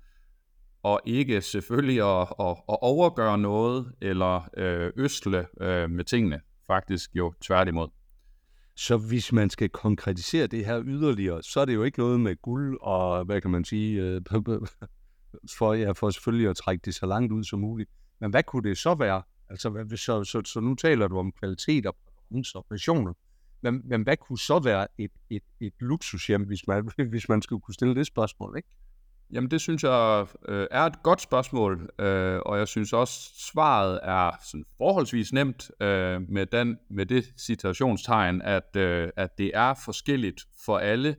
og 0.83 1.01
ikke 1.05 1.41
selvfølgelig 1.41 2.21
at, 2.21 2.29
at, 2.41 2.51
at 2.69 2.79
overgøre 2.83 3.39
noget 3.39 3.93
eller 4.01 4.49
øh, 4.57 4.93
østle 4.97 5.47
øh, 5.61 5.91
med 5.91 6.05
tingene. 6.05 6.41
Faktisk 6.67 7.11
jo 7.15 7.33
tværtimod. 7.41 7.89
Så 8.77 8.97
hvis 8.97 9.33
man 9.33 9.51
skal 9.51 9.69
konkretisere 9.69 10.47
det 10.47 10.67
her 10.67 10.83
yderligere, 10.85 11.43
så 11.43 11.61
er 11.61 11.65
det 11.65 11.75
jo 11.75 11.83
ikke 11.83 11.99
noget 11.99 12.21
med 12.21 12.37
guld 12.43 12.79
og, 12.81 13.25
hvad 13.25 13.41
kan 13.41 13.51
man 13.51 13.65
sige, 13.65 14.03
øh, 14.03 14.21
for, 15.59 15.75
ja, 15.75 15.93
for 15.93 16.11
selvfølgelig 16.11 16.49
at 16.49 16.57
trække 16.57 16.83
det 16.85 16.95
så 16.95 17.07
langt 17.07 17.33
ud 17.33 17.45
som 17.45 17.61
muligt. 17.61 17.91
Men 18.21 18.31
hvad 18.31 18.43
kunne 18.43 18.69
det 18.69 18.79
så 18.79 18.95
være? 18.95 19.23
Altså, 19.51 19.71
hvad- 19.71 19.97
så, 19.97 20.25
så, 20.25 20.43
så 20.45 20.61
nu 20.61 20.75
taler 20.75 21.09
du 21.09 21.19
om 21.19 21.33
kvalitet 21.33 21.87
og 21.87 21.97
præferencer 22.07 22.59
og 22.59 22.67
passioner. 22.71 23.13
Men, 23.63 23.83
men 23.85 24.03
hvad 24.03 24.17
kunne 24.17 24.39
så 24.39 24.59
være 24.59 24.87
et, 24.99 25.11
et, 25.31 25.43
et 25.61 25.73
luksushjem, 25.81 26.43
hvis 26.43 26.67
man, 26.67 26.89
hvis 27.11 27.29
man 27.29 27.43
skulle 27.43 27.61
kunne 27.61 27.75
stille 27.75 27.95
det 27.95 28.07
spørgsmål, 28.07 28.57
ikke? 28.57 28.69
Jamen 29.33 29.51
det 29.51 29.61
synes 29.61 29.83
jeg 29.83 30.27
øh, 30.49 30.67
er 30.71 30.83
et 30.83 31.03
godt 31.03 31.21
spørgsmål, 31.21 31.91
øh, 31.99 32.41
og 32.47 32.59
jeg 32.59 32.69
synes 32.69 32.93
også 32.93 33.31
svaret 33.53 34.01
er 34.03 34.31
sådan 34.45 34.65
forholdsvis 34.79 35.33
nemt 35.33 35.71
øh, 35.81 36.21
med, 36.29 36.47
den, 36.47 36.79
med 36.91 37.07
det 37.07 37.25
citationstegn, 37.39 38.43
at, 38.43 38.77
øh, 38.77 39.09
at 39.17 39.39
det 39.39 39.51
er 39.55 39.75
forskelligt 39.85 40.41
for 40.65 40.79
alle, 40.79 41.17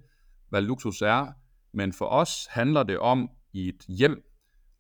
hvad 0.50 0.62
luksus 0.62 1.02
er, 1.02 1.28
men 1.74 1.94
for 1.94 2.06
os 2.06 2.48
handler 2.50 2.84
det 2.84 3.00
om 3.00 3.30
i 3.54 3.68
et 3.68 3.86
hjem 3.88 4.24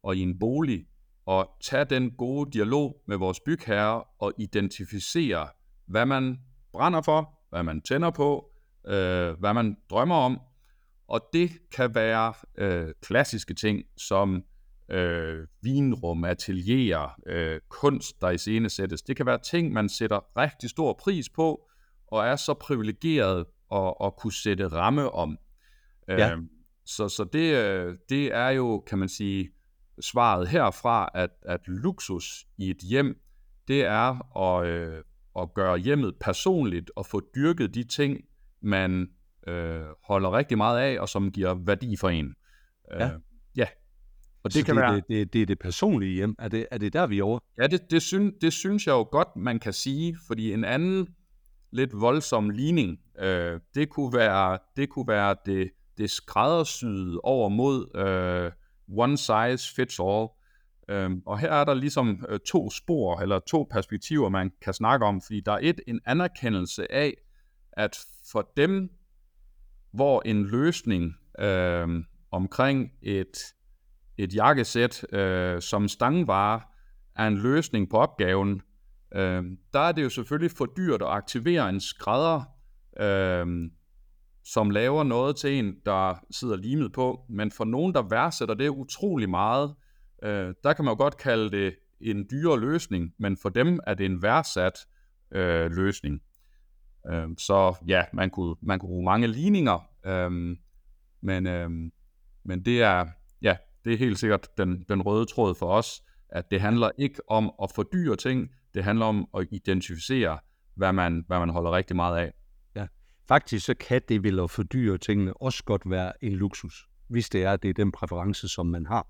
og 0.04 0.16
i 0.16 0.20
en 0.20 0.40
bolig 0.40 0.86
at 1.28 1.48
tage 1.62 1.86
den 1.86 2.12
gode 2.12 2.52
dialog 2.52 3.02
med 3.08 3.18
vores 3.18 3.40
bygherre 3.40 4.04
og 4.20 4.34
identificere, 4.38 5.48
hvad 5.88 6.06
man 6.06 6.40
brænder 6.74 7.02
for, 7.02 7.40
hvad 7.50 7.64
man 7.64 7.82
tænder 7.82 8.12
på, 8.12 8.52
øh, 8.88 9.40
hvad 9.40 9.54
man 9.54 9.78
drømmer 9.90 10.16
om, 10.16 10.40
og 11.14 11.22
det 11.34 11.52
kan 11.72 11.96
være 11.96 12.34
øh, 12.58 12.94
klassiske 13.02 13.54
ting 13.54 13.84
som 13.98 14.44
øh, 14.90 15.48
vinrum, 15.62 16.24
atelierer, 16.24 17.20
øh, 17.28 17.60
kunst, 17.70 18.22
der 18.22 18.30
i 18.30 18.38
scene 18.38 18.70
sættes. 18.70 19.02
Det 19.02 19.18
kan 19.18 19.26
være 19.26 19.40
ting, 19.40 19.74
man 19.74 19.90
sætter 19.90 20.38
rigtig 20.38 20.70
stor 20.70 20.94
pris 20.94 21.30
på, 21.30 21.70
og 22.08 22.26
er 22.26 22.36
så 22.36 22.54
privilegeret 22.54 23.46
at, 23.72 23.94
at 24.04 24.16
kunne 24.16 24.34
sætte 24.34 24.68
ramme 24.68 25.12
om. 25.12 25.38
Ja. 26.08 26.36
Øh, 26.36 26.38
så 26.86 27.10
så 27.10 27.24
det, 27.24 27.56
øh, 27.56 27.98
det 28.10 28.36
er 28.36 28.50
jo, 28.50 28.84
kan 28.88 28.98
man 28.98 29.10
sige, 29.10 29.50
svaret 30.02 30.48
herfra, 30.48 31.10
at, 31.14 31.30
at 31.42 31.62
luksus 31.68 32.46
i 32.58 32.70
et 32.70 32.80
hjem, 32.90 33.22
det 33.68 33.86
er 33.86 34.38
at, 34.38 34.68
øh, 34.68 35.04
at 35.40 35.54
gøre 35.54 35.78
hjemmet 35.78 36.16
personligt 36.22 36.92
og 36.96 37.06
få 37.06 37.22
dyrket 37.36 37.76
de 37.76 37.84
ting, 37.84 38.22
man 38.62 39.10
øh, 39.48 39.82
holder 40.04 40.38
rigtig 40.38 40.58
meget 40.58 40.80
af, 40.80 41.00
og 41.00 41.10
som 41.10 41.32
giver 41.32 41.54
værdi 41.54 41.96
for 41.98 42.10
en. 42.10 42.36
Ja. 42.92 43.06
Øh, 43.06 43.12
ja. 43.58 43.68
Og 44.44 44.54
det 44.54 44.60
så 44.60 44.66
kan 44.66 44.76
det, 44.76 44.82
være... 44.82 44.96
det, 44.96 45.08
det, 45.10 45.34
det 45.34 45.42
er 45.42 45.46
det 45.46 45.60
personlige 45.60 46.14
hjem. 46.14 46.36
Er 46.40 46.48
det, 46.48 46.68
er 46.72 46.78
det 46.78 46.94
der, 46.94 47.08
vi 47.08 47.20
er 47.20 47.24
over? 47.24 47.40
Ja, 47.58 47.68
det, 47.68 47.92
det, 47.92 48.02
syn, 48.02 48.32
det 48.42 48.54
synes 48.54 48.88
jeg 48.88 48.94
jo 48.94 49.08
godt, 49.12 49.28
man 49.36 49.60
kan 49.60 49.74
sige, 49.74 50.18
fordi 50.28 50.54
en 50.54 50.64
anden 50.64 51.08
lidt 51.72 52.02
voldsom 52.02 52.50
ligning, 52.50 53.00
øh, 53.20 53.60
det 53.76 53.90
kunne 53.90 54.14
være 54.14 54.60
det, 54.76 54.90
kunne 54.90 55.08
være 55.08 55.36
det, 55.46 55.72
det 55.98 56.10
skræddersyede 56.10 57.20
over 57.24 57.50
mod 57.50 57.98
øh, 57.98 58.52
one 58.98 59.18
size 59.18 59.76
fits 59.76 60.00
all. 60.00 60.28
Øhm, 60.90 61.22
og 61.26 61.40
her 61.40 61.52
er 61.52 61.64
der 61.64 61.74
ligesom 61.74 62.26
øh, 62.30 62.40
to 62.40 62.70
spor, 62.70 63.20
eller 63.20 63.40
to 63.40 63.68
perspektiver, 63.72 64.30
man 64.30 64.52
kan 64.62 64.74
snakke 64.74 65.06
om, 65.06 65.22
fordi 65.22 65.42
der 65.46 65.52
er 65.52 65.60
et, 65.62 65.82
en 65.88 66.00
anerkendelse 66.06 66.92
af, 66.92 67.14
at 67.72 68.00
for 68.32 68.52
dem, 68.58 68.90
hvor 69.94 70.22
en 70.26 70.46
løsning 70.46 71.16
øh, 71.40 71.88
omkring 72.32 72.92
et, 73.02 73.38
et 74.18 74.36
jakkesæt 74.36 75.14
øh, 75.14 75.62
som 75.62 75.88
stangvare 75.88 76.62
er 77.16 77.28
en 77.28 77.38
løsning 77.38 77.90
på 77.90 77.98
opgaven, 77.98 78.62
øh, 79.16 79.44
der 79.74 79.80
er 79.80 79.92
det 79.92 80.04
jo 80.04 80.10
selvfølgelig 80.10 80.52
for 80.52 80.66
dyrt 80.66 81.02
at 81.02 81.08
aktivere 81.08 81.70
en 81.70 81.80
skrædder, 81.80 82.44
øh, 83.00 83.70
som 84.46 84.70
laver 84.70 85.04
noget 85.04 85.36
til 85.36 85.60
en, 85.60 85.76
der 85.86 86.26
sidder 86.32 86.56
limet 86.56 86.94
på, 86.94 87.26
men 87.30 87.52
for 87.52 87.66
nogen, 87.66 87.94
der 87.94 88.02
værdsætter 88.02 88.56
det 88.56 88.70
utrolig 88.70 89.30
meget, 89.30 89.76
øh, 90.24 90.54
der 90.64 90.74
kan 90.74 90.86
man 90.86 90.92
jo 90.92 90.98
godt 90.98 91.18
kalde 91.18 91.52
det 91.52 91.76
en 92.02 92.28
dyrere 92.32 92.60
løsning, 92.60 93.14
men 93.20 93.38
for 93.38 93.50
dem 93.50 93.80
er 93.88 93.94
det 93.94 94.06
en 94.06 94.22
værdsat 94.22 94.74
øh, 95.32 95.72
løsning. 95.72 96.22
Øh, 97.12 97.28
så 97.38 97.76
ja, 97.88 98.04
man 98.14 98.30
kunne, 98.30 98.56
man 98.62 98.80
kunne 98.80 98.88
bruge 98.90 99.06
mange 99.06 99.28
ligninger, 99.28 99.80
øh, 100.06 100.32
men, 101.22 101.48
øh, 101.48 101.70
men 102.46 102.66
det 102.66 102.82
er, 102.82 103.08
ja, 103.42 103.58
det 103.86 103.94
er 103.94 103.98
helt 103.98 104.20
sikkert 104.20 104.48
den, 104.58 104.86
den 104.90 105.02
røde 105.02 105.26
tråd 105.26 105.56
for 105.56 105.68
os, 105.74 106.04
at 106.30 106.52
det 106.52 106.62
handler 106.62 106.92
ikke 106.98 107.30
om 107.32 107.52
at 107.64 107.72
fordyre 107.76 108.16
ting, 108.16 108.50
det 108.74 108.84
handler 108.84 109.06
om 109.06 109.28
at 109.38 109.48
identificere, 109.52 110.40
hvad 110.76 110.94
man, 110.94 111.24
hvad 111.28 111.40
man 111.40 111.50
holder 111.50 111.72
rigtig 111.72 111.96
meget 111.96 112.18
af. 112.18 112.34
Faktisk 113.28 113.66
så 113.66 113.74
kan 113.74 114.02
det 114.10 114.24
vel 114.24 114.40
at 114.40 114.52
fordyre 114.52 114.98
tingene 114.98 115.34
også 115.42 115.64
godt 115.64 115.82
være 115.90 116.24
en 116.24 116.34
luksus, 116.34 116.88
hvis 117.08 117.30
det 117.30 117.44
er, 117.44 117.56
det 117.56 117.70
er 117.70 117.74
den 117.74 117.92
præference, 117.92 118.48
som 118.48 118.66
man 118.66 118.86
har. 118.86 119.08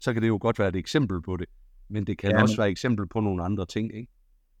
Så 0.00 0.12
kan 0.12 0.22
det 0.22 0.28
jo 0.28 0.38
godt 0.40 0.58
være 0.58 0.68
et 0.68 0.76
eksempel 0.76 1.22
på 1.22 1.36
det, 1.36 1.46
men 1.88 2.06
det 2.06 2.18
kan 2.18 2.30
Ja, 2.30 2.36
ja, 2.36 2.42
også 2.42 2.52
men- 2.52 2.58
være 2.58 2.68
et 2.68 2.70
eksempel 2.70 3.06
på 3.08 3.20
nogle 3.20 3.44
andre 3.44 3.66
ting, 3.66 3.94
ikke? 3.94 4.12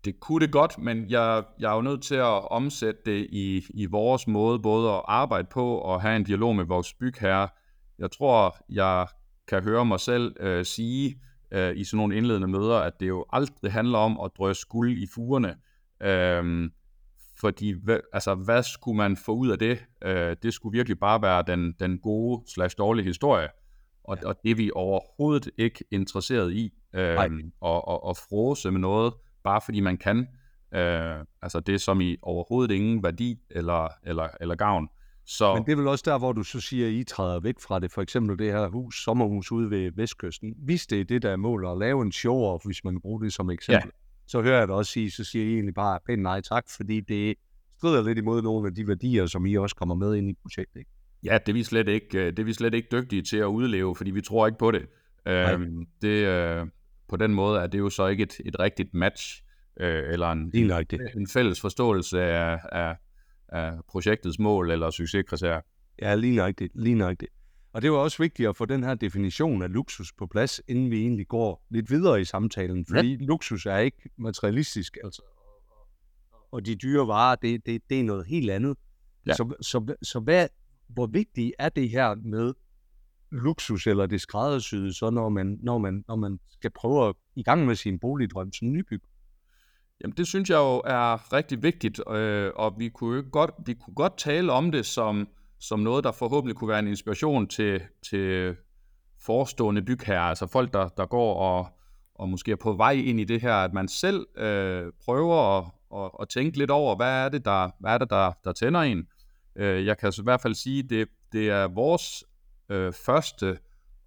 Det 0.04 0.20
kunne 0.20 0.40
det 0.46 0.52
godt, 0.52 0.78
men 0.78 1.10
jeg, 1.10 1.44
jeg 1.60 1.70
er 1.72 1.74
jo 1.76 1.82
nødt 1.82 2.02
til 2.02 2.14
at 2.14 2.50
omsætte 2.50 3.00
det 3.06 3.26
i, 3.30 3.64
i 3.74 3.86
vores 3.86 4.26
måde, 4.26 4.58
både 4.58 4.90
at 4.92 5.02
arbejde 5.04 5.48
på 5.50 5.78
og 5.78 6.02
have 6.02 6.16
en 6.16 6.24
dialog 6.24 6.56
med 6.56 6.64
vores 6.64 6.94
bygherre. 6.94 7.48
Jeg 7.98 8.10
tror, 8.10 8.56
jeg 8.68 9.06
kan 9.48 9.62
høre 9.62 9.84
mig 9.84 10.00
selv 10.00 10.36
øh, 10.40 10.64
sige 10.64 11.20
øh, 11.52 11.76
i 11.76 11.84
sådan 11.84 11.96
nogle 11.96 12.16
indledende 12.16 12.48
møder, 12.48 12.76
at 12.76 12.92
det 13.00 13.08
jo 13.08 13.24
aldrig 13.32 13.72
handler 13.72 13.98
om 13.98 14.20
at 14.24 14.30
drøse 14.38 14.66
guld 14.68 14.98
i 14.98 15.06
fugerne. 15.14 15.56
Øhm, 16.02 16.70
fordi, 17.40 17.74
altså, 18.12 18.34
hvad 18.34 18.62
skulle 18.62 18.96
man 18.96 19.16
få 19.16 19.32
ud 19.32 19.48
af 19.48 19.58
det? 19.58 19.84
Øh, 20.04 20.36
det 20.42 20.54
skulle 20.54 20.76
virkelig 20.76 20.98
bare 20.98 21.22
være 21.22 21.42
den, 21.46 21.74
den 21.80 21.98
gode 21.98 22.42
slash 22.54 22.78
dårlige 22.78 23.04
historie. 23.06 23.48
Og, 24.04 24.18
Ja. 24.22 24.28
og 24.28 24.36
det 24.42 24.50
er 24.50 24.54
vi 24.54 24.70
overhovedet 24.74 25.50
ikke 25.58 25.84
interesseret 25.90 26.52
i. 26.52 26.70
Øhm, 26.94 27.52
og, 27.60 27.88
og, 27.88 28.04
og 28.04 28.16
frose 28.16 28.70
med 28.70 28.80
noget, 28.80 29.14
bare 29.48 29.60
fordi 29.64 29.80
man 29.80 29.96
kan. 29.96 30.18
Øh, 30.74 31.24
altså 31.42 31.60
det 31.60 31.80
som 31.80 32.00
i 32.00 32.16
overhovedet 32.22 32.74
ingen 32.74 33.02
værdi 33.02 33.38
eller, 33.50 33.88
eller, 34.06 34.28
eller 34.40 34.54
gavn. 34.54 34.88
Så 35.26 35.54
Men 35.54 35.64
det 35.64 35.72
er 35.72 35.76
vel 35.76 35.88
også 35.88 36.04
der, 36.06 36.18
hvor 36.18 36.32
du 36.32 36.42
så 36.42 36.60
siger, 36.60 36.86
at 36.86 36.92
I 36.92 37.04
træder 37.04 37.40
væk 37.40 37.54
fra 37.60 37.78
det. 37.78 37.92
For 37.92 38.02
eksempel 38.02 38.38
det 38.38 38.52
her 38.52 38.68
hus, 38.68 39.04
sommerhus 39.04 39.52
ude 39.52 39.70
ved 39.70 39.92
Vestkysten. 39.96 40.54
Hvis 40.56 40.86
det 40.86 41.00
er 41.00 41.04
det, 41.04 41.22
der 41.22 41.30
er 41.30 41.36
målet 41.36 41.70
at 41.70 41.78
lave 41.78 42.02
en 42.02 42.12
show 42.12 42.58
hvis 42.64 42.84
man 42.84 42.94
kan 42.94 43.00
bruge 43.00 43.24
det 43.24 43.32
som 43.32 43.50
eksempel, 43.50 43.90
ja. 43.94 44.26
så 44.26 44.42
hører 44.42 44.58
jeg 44.58 44.68
dig 44.68 44.76
også 44.76 44.92
sige, 44.92 45.10
så 45.10 45.24
siger 45.24 45.44
I 45.44 45.52
egentlig 45.52 45.74
bare 45.74 45.98
pænt 46.06 46.22
nej 46.22 46.40
tak, 46.40 46.64
fordi 46.76 47.00
det 47.00 47.34
strider 47.78 48.02
lidt 48.02 48.18
imod 48.18 48.42
nogle 48.42 48.68
af 48.68 48.74
de 48.74 48.88
værdier, 48.88 49.26
som 49.26 49.46
I 49.46 49.54
også 49.54 49.76
kommer 49.76 49.94
med 49.94 50.14
ind 50.14 50.30
i 50.30 50.34
projektet. 50.42 50.78
Ikke? 50.78 50.90
ja, 51.24 51.38
det 51.38 51.48
er, 51.48 51.52
vi 51.52 51.64
slet 51.64 51.88
ikke, 51.88 52.18
øh, 52.18 52.26
det 52.26 52.38
er 52.38 52.44
vi 52.44 52.52
slet 52.52 52.74
ikke 52.74 52.88
dygtige 52.92 53.22
til 53.22 53.36
at 53.36 53.46
udleve, 53.46 53.96
fordi 53.96 54.10
vi 54.10 54.20
tror 54.20 54.46
ikke 54.46 54.58
på 54.58 54.70
det. 54.70 54.86
Øh, 55.26 55.60
det 56.02 56.26
øh, 56.26 56.66
på 57.08 57.16
den 57.16 57.34
måde 57.34 57.60
er 57.60 57.66
det 57.66 57.78
jo 57.78 57.90
så 57.90 58.06
ikke 58.06 58.22
et, 58.22 58.40
et 58.44 58.58
rigtigt 58.58 58.94
match, 58.94 59.42
øh, 59.80 60.12
eller 60.12 60.32
en, 60.32 60.52
det. 60.90 61.00
en 61.16 61.28
fælles 61.28 61.60
forståelse 61.60 62.22
af, 62.22 62.60
af, 62.72 62.96
af 63.48 63.72
projektets 63.88 64.38
mål 64.38 64.70
eller 64.70 64.90
succeskriterier. 64.90 65.60
Ja, 66.02 66.14
lige 66.14 66.36
nok 66.36 66.54
det. 66.58 66.70
Lige 66.74 66.94
nok 66.94 67.20
det. 67.20 67.28
Og 67.72 67.82
det 67.82 67.92
var 67.92 67.98
også 67.98 68.22
vigtigt 68.22 68.48
at 68.48 68.56
få 68.56 68.64
den 68.64 68.84
her 68.84 68.94
definition 68.94 69.62
af 69.62 69.72
luksus 69.72 70.12
på 70.12 70.26
plads, 70.26 70.60
inden 70.68 70.90
vi 70.90 71.00
egentlig 71.00 71.28
går 71.28 71.66
lidt 71.70 71.90
videre 71.90 72.20
i 72.20 72.24
samtalen, 72.24 72.86
fordi 72.86 73.10
ja. 73.10 73.24
luksus 73.24 73.66
er 73.66 73.78
ikke 73.78 74.10
materialistisk, 74.16 74.98
altså. 75.04 75.22
Og 76.50 76.66
de 76.66 76.74
dyre 76.74 77.06
varer, 77.06 77.36
det, 77.36 77.66
det, 77.66 77.82
det 77.90 78.00
er 78.00 78.04
noget 78.04 78.26
helt 78.26 78.50
andet. 78.50 78.76
Ja. 79.26 79.34
Så, 79.34 79.54
så, 79.60 79.94
så 80.02 80.20
hvad, 80.20 80.48
hvor 80.88 81.06
vigtigt 81.06 81.52
er 81.58 81.68
det 81.68 81.90
her 81.90 82.14
med 82.14 82.54
luksus 83.30 83.86
eller 83.86 84.06
det 84.06 84.20
skræddersyede, 84.20 84.94
så 84.94 85.10
når 85.10 85.28
man, 85.28 85.58
når 85.62 85.78
man, 85.78 86.04
når 86.08 86.16
man 86.16 86.40
skal 86.50 86.70
prøve 86.70 87.08
at 87.08 87.14
i 87.36 87.42
gang 87.42 87.66
med 87.66 87.74
sin 87.74 87.98
boligdrøm 87.98 88.52
som 88.52 88.72
nybyg? 88.72 89.02
Jamen 90.00 90.16
det 90.16 90.26
synes 90.26 90.50
jeg 90.50 90.56
jo 90.56 90.82
er 90.84 91.32
rigtig 91.32 91.62
vigtigt, 91.62 92.00
øh, 92.10 92.50
og 92.56 92.74
vi 92.78 92.88
kunne, 92.88 93.16
jo 93.16 93.24
godt, 93.32 93.50
vi 93.66 93.74
kunne 93.74 93.94
godt 93.94 94.18
tale 94.18 94.52
om 94.52 94.72
det 94.72 94.86
som, 94.86 95.28
som 95.60 95.80
noget, 95.80 96.04
der 96.04 96.12
forhåbentlig 96.12 96.56
kunne 96.56 96.68
være 96.68 96.78
en 96.78 96.86
inspiration 96.86 97.46
til, 97.46 97.82
til 98.10 98.56
forestående 99.20 99.82
bygherrer, 99.82 100.20
altså 100.20 100.46
folk, 100.46 100.72
der, 100.72 100.88
der 100.88 101.06
går 101.06 101.34
og, 101.34 101.68
og 102.14 102.28
måske 102.28 102.52
er 102.52 102.56
på 102.56 102.72
vej 102.72 102.92
ind 102.92 103.20
i 103.20 103.24
det 103.24 103.40
her, 103.40 103.54
at 103.54 103.72
man 103.72 103.88
selv 103.88 104.26
øh, 104.36 104.92
prøver 105.04 105.58
at, 105.58 105.64
at, 105.96 106.10
at 106.20 106.28
tænke 106.28 106.58
lidt 106.58 106.70
over, 106.70 106.96
hvad 106.96 107.24
er 107.24 107.28
det, 107.28 107.44
der, 107.44 107.70
hvad 107.80 107.94
er 107.94 107.98
det, 107.98 108.10
der, 108.10 108.32
der 108.44 108.52
tænder 108.52 108.80
en. 108.80 109.06
Øh, 109.56 109.86
jeg 109.86 109.98
kan 109.98 110.12
så 110.12 110.22
i 110.22 110.24
hvert 110.24 110.40
fald 110.40 110.54
sige, 110.54 110.82
det, 110.82 111.08
det 111.32 111.50
er 111.50 111.68
vores 111.68 112.24
øh, 112.68 112.92
første 112.92 113.58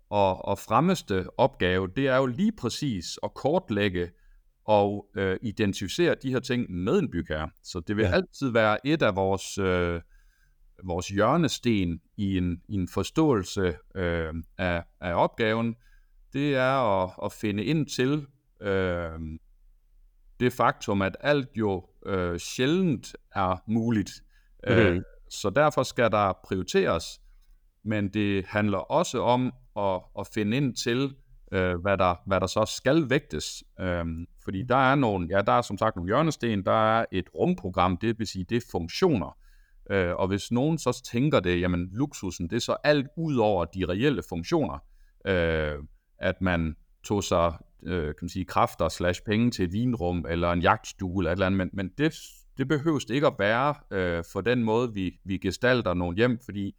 og, 0.09 0.45
og 0.45 0.59
fremmeste 0.59 1.25
opgave, 1.37 1.87
det 1.95 2.07
er 2.07 2.17
jo 2.17 2.25
lige 2.25 2.51
præcis 2.51 3.19
at 3.23 3.33
kortlægge 3.33 4.11
og 4.65 5.07
øh, 5.15 5.37
identificere 5.41 6.15
de 6.23 6.31
her 6.31 6.39
ting 6.39 6.71
med 6.71 6.99
en 6.99 7.11
bygherre. 7.11 7.49
Så 7.63 7.79
det 7.79 7.97
vil 7.97 8.03
Ja. 8.03 8.11
altid 8.11 8.49
være 8.49 8.87
et 8.87 9.01
af 9.01 9.15
vores, 9.15 9.57
øh, 9.57 10.01
vores 10.83 11.07
hjørnesten 11.07 12.01
i 12.17 12.37
en, 12.37 12.61
i 12.69 12.73
en 12.75 12.87
forståelse 12.87 13.77
øh, 13.95 14.33
af, 14.57 14.83
af 15.01 15.13
opgaven. 15.13 15.75
Det 16.33 16.55
er 16.55 17.03
at, 17.03 17.11
at 17.25 17.31
finde 17.33 17.63
ind 17.63 17.87
til 17.87 18.25
øh, 18.61 19.09
det 20.39 20.53
faktum, 20.53 21.01
at 21.01 21.17
alt 21.19 21.49
jo 21.55 21.85
øh, 22.05 22.39
sjældent 22.39 23.15
er 23.35 23.63
muligt. 23.67 24.11
Øh, 24.67 24.93
Mhm. 24.93 25.03
så 25.29 25.49
derfor 25.49 25.83
skal 25.83 26.11
der 26.11 26.33
prioriteres, 26.43 27.21
men 27.83 28.09
det 28.09 28.45
handler 28.45 28.77
også 28.77 29.21
om 29.21 29.53
at, 29.77 30.01
at 30.19 30.27
finde 30.33 30.57
ind 30.57 30.75
til 30.75 31.15
øh, 31.51 31.75
hvad, 31.81 31.97
der, 31.97 32.15
hvad 32.25 32.39
der 32.39 32.47
så 32.47 32.65
skal 32.65 33.09
vægtes. 33.09 33.63
Øhm, 33.79 34.25
fordi 34.43 34.63
der 34.63 34.91
er 34.91 34.95
nogle, 34.95 35.27
ja, 35.31 35.41
der 35.41 35.51
er 35.51 35.61
som 35.61 35.77
sagt 35.77 35.95
nogle 35.95 36.09
hjørnesten, 36.09 36.65
der 36.65 36.97
er 36.97 37.05
et 37.11 37.25
rumprogram, 37.35 37.97
det 37.97 38.19
vil 38.19 38.27
sige, 38.27 38.45
det 38.49 38.57
er 38.57 38.67
funktioner. 38.71 39.37
Øh, 39.91 40.15
og 40.15 40.27
hvis 40.27 40.51
nogen 40.51 40.77
så 40.77 41.01
tænker 41.11 41.39
det, 41.39 41.61
jamen 41.61 41.89
luksusen, 41.91 42.49
det 42.49 42.55
er 42.55 42.59
så 42.59 42.77
alt 42.83 43.07
ud 43.17 43.37
over 43.37 43.65
de 43.65 43.85
reelle 43.85 44.21
funktioner, 44.29 44.83
øh, 45.25 45.75
at 46.19 46.41
man 46.41 46.75
tog 47.03 47.23
sig 47.23 47.53
øh, 47.83 48.05
kan 48.05 48.15
man 48.21 48.29
sige, 48.29 48.45
kræfter 48.45 48.89
slash 48.89 49.21
penge 49.25 49.51
til 49.51 49.65
et 49.65 49.73
vinrum 49.73 50.25
eller 50.29 50.51
en 50.51 50.61
jagtstue 50.61 51.21
eller 51.21 51.31
et 51.31 51.35
eller 51.35 51.45
andet, 51.45 51.57
men, 51.57 51.69
men 51.73 51.89
det, 51.97 52.15
det 52.57 52.67
behøves 52.67 53.05
det 53.05 53.15
ikke 53.15 53.27
at 53.27 53.35
være 53.39 53.75
øh, 53.91 54.23
for 54.31 54.41
den 54.41 54.63
måde, 54.63 54.93
vi, 54.93 55.19
vi 55.25 55.37
gestalter 55.37 55.93
nogle 55.93 56.17
hjem, 56.17 56.39
fordi 56.45 56.75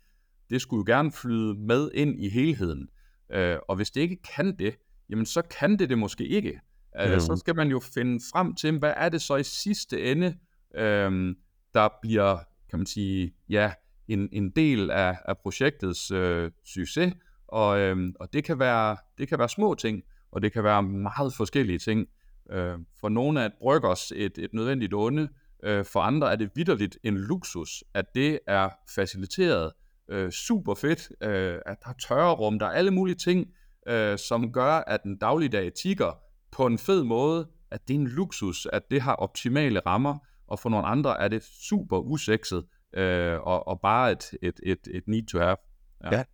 det 0.53 0.61
skulle 0.61 0.79
jo 0.79 0.97
gerne 0.97 1.13
flyde 1.13 1.55
med 1.55 1.91
ind 1.95 2.21
i 2.21 2.29
helheden. 2.29 2.89
Øh, 3.33 3.57
og 3.69 3.77
hvis 3.77 3.91
det 3.91 4.01
ikke 4.01 4.19
kan 4.35 4.57
det, 4.59 4.75
jamen 5.11 5.27
så 5.27 5.43
kan 5.43 5.79
det 5.79 5.89
det 5.89 5.99
måske 5.99 6.27
ikke. 6.27 6.61
Øh, 7.01 7.13
mm. 7.13 7.21
Så 7.21 7.37
skal 7.37 7.57
man 7.57 7.69
jo 7.69 7.81
finde 7.95 8.21
frem 8.33 8.55
til, 8.55 8.79
hvad 8.79 8.95
er 8.97 9.09
det 9.09 9.23
så 9.23 9.37
i 9.37 9.43
sidste 9.43 10.11
ende, 10.13 10.37
øh, 10.75 11.37
der 11.75 11.89
bliver, 12.03 12.39
kan 12.71 12.79
man 12.79 12.87
sige, 12.87 13.35
ja, 13.49 13.73
en, 14.09 14.29
en 14.33 14.51
del 14.51 14.91
af, 14.91 15.19
af 15.25 15.39
projektets 15.39 16.11
øh, 16.11 16.51
succes, 16.65 17.15
og, 17.49 17.81
øh, 17.81 17.97
og 18.21 18.33
det, 18.33 18.45
kan 18.45 18.59
være, 18.59 18.97
det 19.19 19.29
kan 19.29 19.39
være 19.39 19.49
små 19.49 19.75
ting, 19.75 20.03
og 20.33 20.43
det 20.43 20.53
kan 20.53 20.65
være 20.65 20.83
meget 20.83 21.35
forskellige 21.35 21.79
ting. 21.79 22.07
Øh, 22.51 22.79
for 23.01 23.09
nogle 23.09 23.41
er 23.41 23.47
et 23.47 23.53
bryggers 23.61 24.13
et, 24.17 24.39
et 24.39 24.55
nødvendigt 24.55 24.95
onde, 24.95 25.29
øh, 25.63 25.85
for 25.85 26.01
andre 26.01 26.33
er 26.33 26.37
det 26.37 26.51
vidderligt 26.55 26.99
en 27.03 27.19
luksus, 27.19 27.85
at 27.95 28.15
det 28.15 28.39
er 28.47 28.69
faciliteret 28.95 29.73
øh, 30.09 30.31
super 30.31 30.75
fedt, 30.75 31.09
øh, 31.23 31.59
at 31.67 31.77
der 31.83 31.89
er 31.89 31.95
tørrerum, 32.09 32.59
der 32.59 32.67
er 32.67 32.71
alle 32.71 32.91
mulige 32.91 33.15
ting, 33.15 33.49
øh, 33.89 34.19
som 34.19 34.53
gør, 34.53 34.73
at 34.73 35.03
den 35.03 35.19
dagligdag 35.19 35.73
tigger 35.73 36.19
på 36.53 36.67
en 36.67 36.79
fed 36.79 37.05
måde, 37.05 37.49
at 37.71 37.89
det 37.89 37.95
er 37.95 37.99
en 37.99 38.09
luksus, 38.09 38.67
at 38.73 38.83
det 38.91 39.03
har 39.03 39.15
optimale 39.15 39.81
rammer, 39.81 40.19
og 40.47 40.59
for 40.59 40.69
nogle 40.69 40.87
andre 40.87 41.21
er 41.21 41.29
det 41.29 41.43
super 41.43 41.99
usekset, 41.99 42.65
øh, 42.95 43.41
og, 43.41 43.69
og 43.69 43.81
bare 43.81 44.13
et, 44.13 44.31
et, 44.43 44.61
et, 44.63 44.89
et 44.95 45.09
need 45.09 45.27
to 45.27 45.39
have. 45.39 45.57
Ja. 46.05 46.17
ja. 46.17 46.25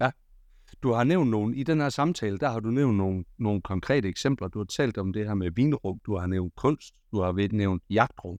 ja. 0.00 0.10
Du 0.82 0.92
har 0.92 1.04
nævnt 1.04 1.30
nogle, 1.30 1.56
i 1.56 1.62
den 1.62 1.80
her 1.80 1.88
samtale, 1.88 2.38
der 2.38 2.48
har 2.48 2.60
du 2.60 2.70
nævnt 2.70 2.96
nogle, 2.96 3.24
nogle 3.38 3.62
konkrete 3.62 4.08
eksempler. 4.08 4.48
Du 4.48 4.58
har 4.58 4.66
talt 4.66 4.98
om 4.98 5.12
det 5.12 5.26
her 5.26 5.34
med 5.34 5.50
vinrum, 5.50 6.00
du 6.06 6.16
har 6.16 6.26
nævnt 6.26 6.54
kunst, 6.56 6.94
du 7.12 7.20
har 7.20 7.52
nævnt 7.52 7.82
jagtrum. 7.90 8.38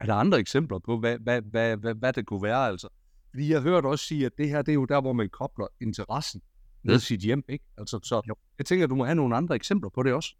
Er 0.00 0.06
der 0.06 0.14
andre 0.14 0.38
eksempler 0.38 0.78
på, 0.78 0.98
hvad, 0.98 1.18
hvad, 1.18 1.42
hvad, 1.42 1.76
hvad, 1.76 1.94
hvad 1.94 2.12
det 2.12 2.26
kunne 2.26 2.42
være? 2.42 2.66
Altså, 2.68 2.88
fordi 3.30 3.52
jeg 3.52 3.62
hørte 3.62 3.86
også 3.86 4.04
sige, 4.04 4.26
at 4.26 4.32
det 4.38 4.48
her, 4.48 4.62
det 4.62 4.72
er 4.72 4.74
jo 4.74 4.84
der, 4.84 5.00
hvor 5.00 5.12
man 5.12 5.28
kobler 5.28 5.66
interessen 5.80 6.42
med 6.82 6.94
ja. 6.94 6.98
sit 6.98 7.20
hjem, 7.20 7.44
ikke? 7.48 7.64
Altså, 7.78 8.00
så 8.02 8.22
jo. 8.28 8.34
jeg 8.58 8.66
tænker, 8.66 8.84
at 8.84 8.90
du 8.90 8.94
må 8.94 9.04
have 9.04 9.14
nogle 9.14 9.36
andre 9.36 9.54
eksempler 9.54 9.90
på 9.90 10.02
det 10.02 10.12
også. 10.12 10.34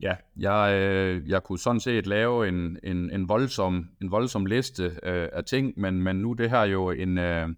Ja, 0.00 0.16
jeg, 0.36 0.74
øh, 0.74 1.28
jeg 1.28 1.42
kunne 1.42 1.58
sådan 1.58 1.80
set 1.80 2.06
lave 2.06 2.48
en, 2.48 2.78
en, 2.82 3.10
en, 3.10 3.28
voldsom, 3.28 3.88
en 4.02 4.10
voldsom 4.10 4.46
liste 4.46 4.84
øh, 5.02 5.28
af 5.32 5.44
ting, 5.44 5.72
men, 5.76 6.02
men 6.02 6.16
nu 6.16 6.32
det 6.32 6.50
her 6.50 6.62
jo 6.62 6.90
en, 6.90 7.18
øh, 7.18 7.48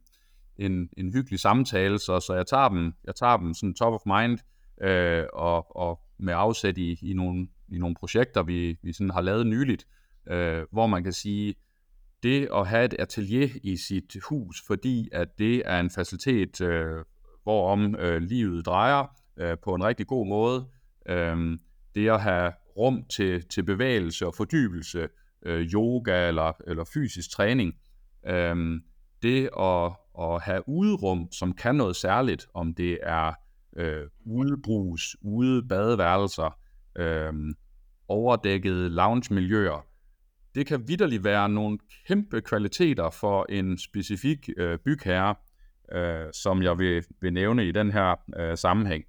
en, 0.57 0.89
en 0.97 1.13
hyggelig 1.13 1.41
samtale, 1.41 1.99
så, 1.99 2.21
så 2.21 2.35
jeg 2.35 2.47
tager 2.47 2.69
dem, 2.69 2.93
jeg 3.05 3.15
tager 3.15 3.37
dem 3.37 3.55
sådan 3.55 3.75
top 3.75 3.93
of 3.93 4.01
mind, 4.07 4.39
øh, 4.83 5.25
og, 5.33 5.77
og 5.77 6.01
med 6.19 6.35
afsæt 6.37 6.79
i, 6.79 6.99
i, 7.03 7.15
nogle, 7.15 7.49
i 7.69 7.79
nogle 7.79 7.97
projekter, 8.01 8.43
vi, 8.43 8.79
vi 8.83 8.93
sådan 8.93 9.11
har 9.11 9.21
lavet 9.21 9.47
nyligt, 9.47 9.87
øh, 10.31 10.63
hvor 10.73 10.87
man 10.87 11.05
kan 11.05 11.13
sige, 11.13 11.55
det 12.23 12.49
at 12.55 12.67
have 12.67 12.85
et 12.85 12.95
atelier 12.99 13.49
i 13.63 13.77
sit 13.77 14.17
hus, 14.29 14.63
fordi 14.67 15.09
at 15.13 15.29
det 15.39 15.63
er 15.65 15.81
en 15.81 15.91
facilitet, 15.91 16.61
øh, 16.61 17.05
hvorom 17.43 17.95
øh, 17.95 18.23
livet 18.23 18.67
drejer 18.67 19.17
øh, 19.37 19.57
på 19.65 19.75
en 19.75 19.85
rigtig 19.85 20.07
god 20.07 20.27
måde. 20.27 20.69
Øh, 21.09 21.59
det 21.95 22.09
at 22.11 22.21
have 22.21 22.53
rum 22.77 23.05
til, 23.05 23.45
til 23.45 23.63
bevægelse 23.63 24.27
og 24.27 24.35
fordybelse, 24.35 25.09
øh, 25.43 25.61
yoga 25.61 26.29
eller, 26.29 26.53
eller 26.67 26.85
fysisk 26.85 27.31
træning. 27.31 27.75
Øh, 28.27 28.81
det 29.23 29.51
at, 29.59 29.93
at 30.21 30.43
have 30.43 30.69
uderum, 30.69 31.33
som 31.33 31.53
kan 31.53 31.75
noget 31.75 31.97
særligt, 31.97 32.47
om 32.55 32.75
det 32.75 32.99
er 33.03 33.33
øh, 33.77 34.07
udebrus, 34.27 35.17
ude 35.23 35.63
badeværelser, 35.69 36.59
øh, 36.99 37.33
overdækkede 38.09 38.89
lounge-miljøer, 38.91 39.88
det 40.55 40.67
kan 40.67 40.89
vidderligt 40.89 41.25
være 41.25 41.49
nogle 41.49 41.79
kæmpe 42.07 42.41
kvaliteter 42.41 43.11
for 43.11 43.47
en 43.49 43.79
specifik 43.79 44.49
øh, 44.57 44.79
bygherre, 44.79 45.35
øh, 45.93 46.33
som 46.33 46.63
jeg 46.63 46.79
vil, 46.79 47.05
vil 47.21 47.33
nævne 47.33 47.69
i 47.69 47.73
den 47.73 47.93
her 47.93 48.15
øh, 48.39 48.57
sammenhæng. 48.57 49.05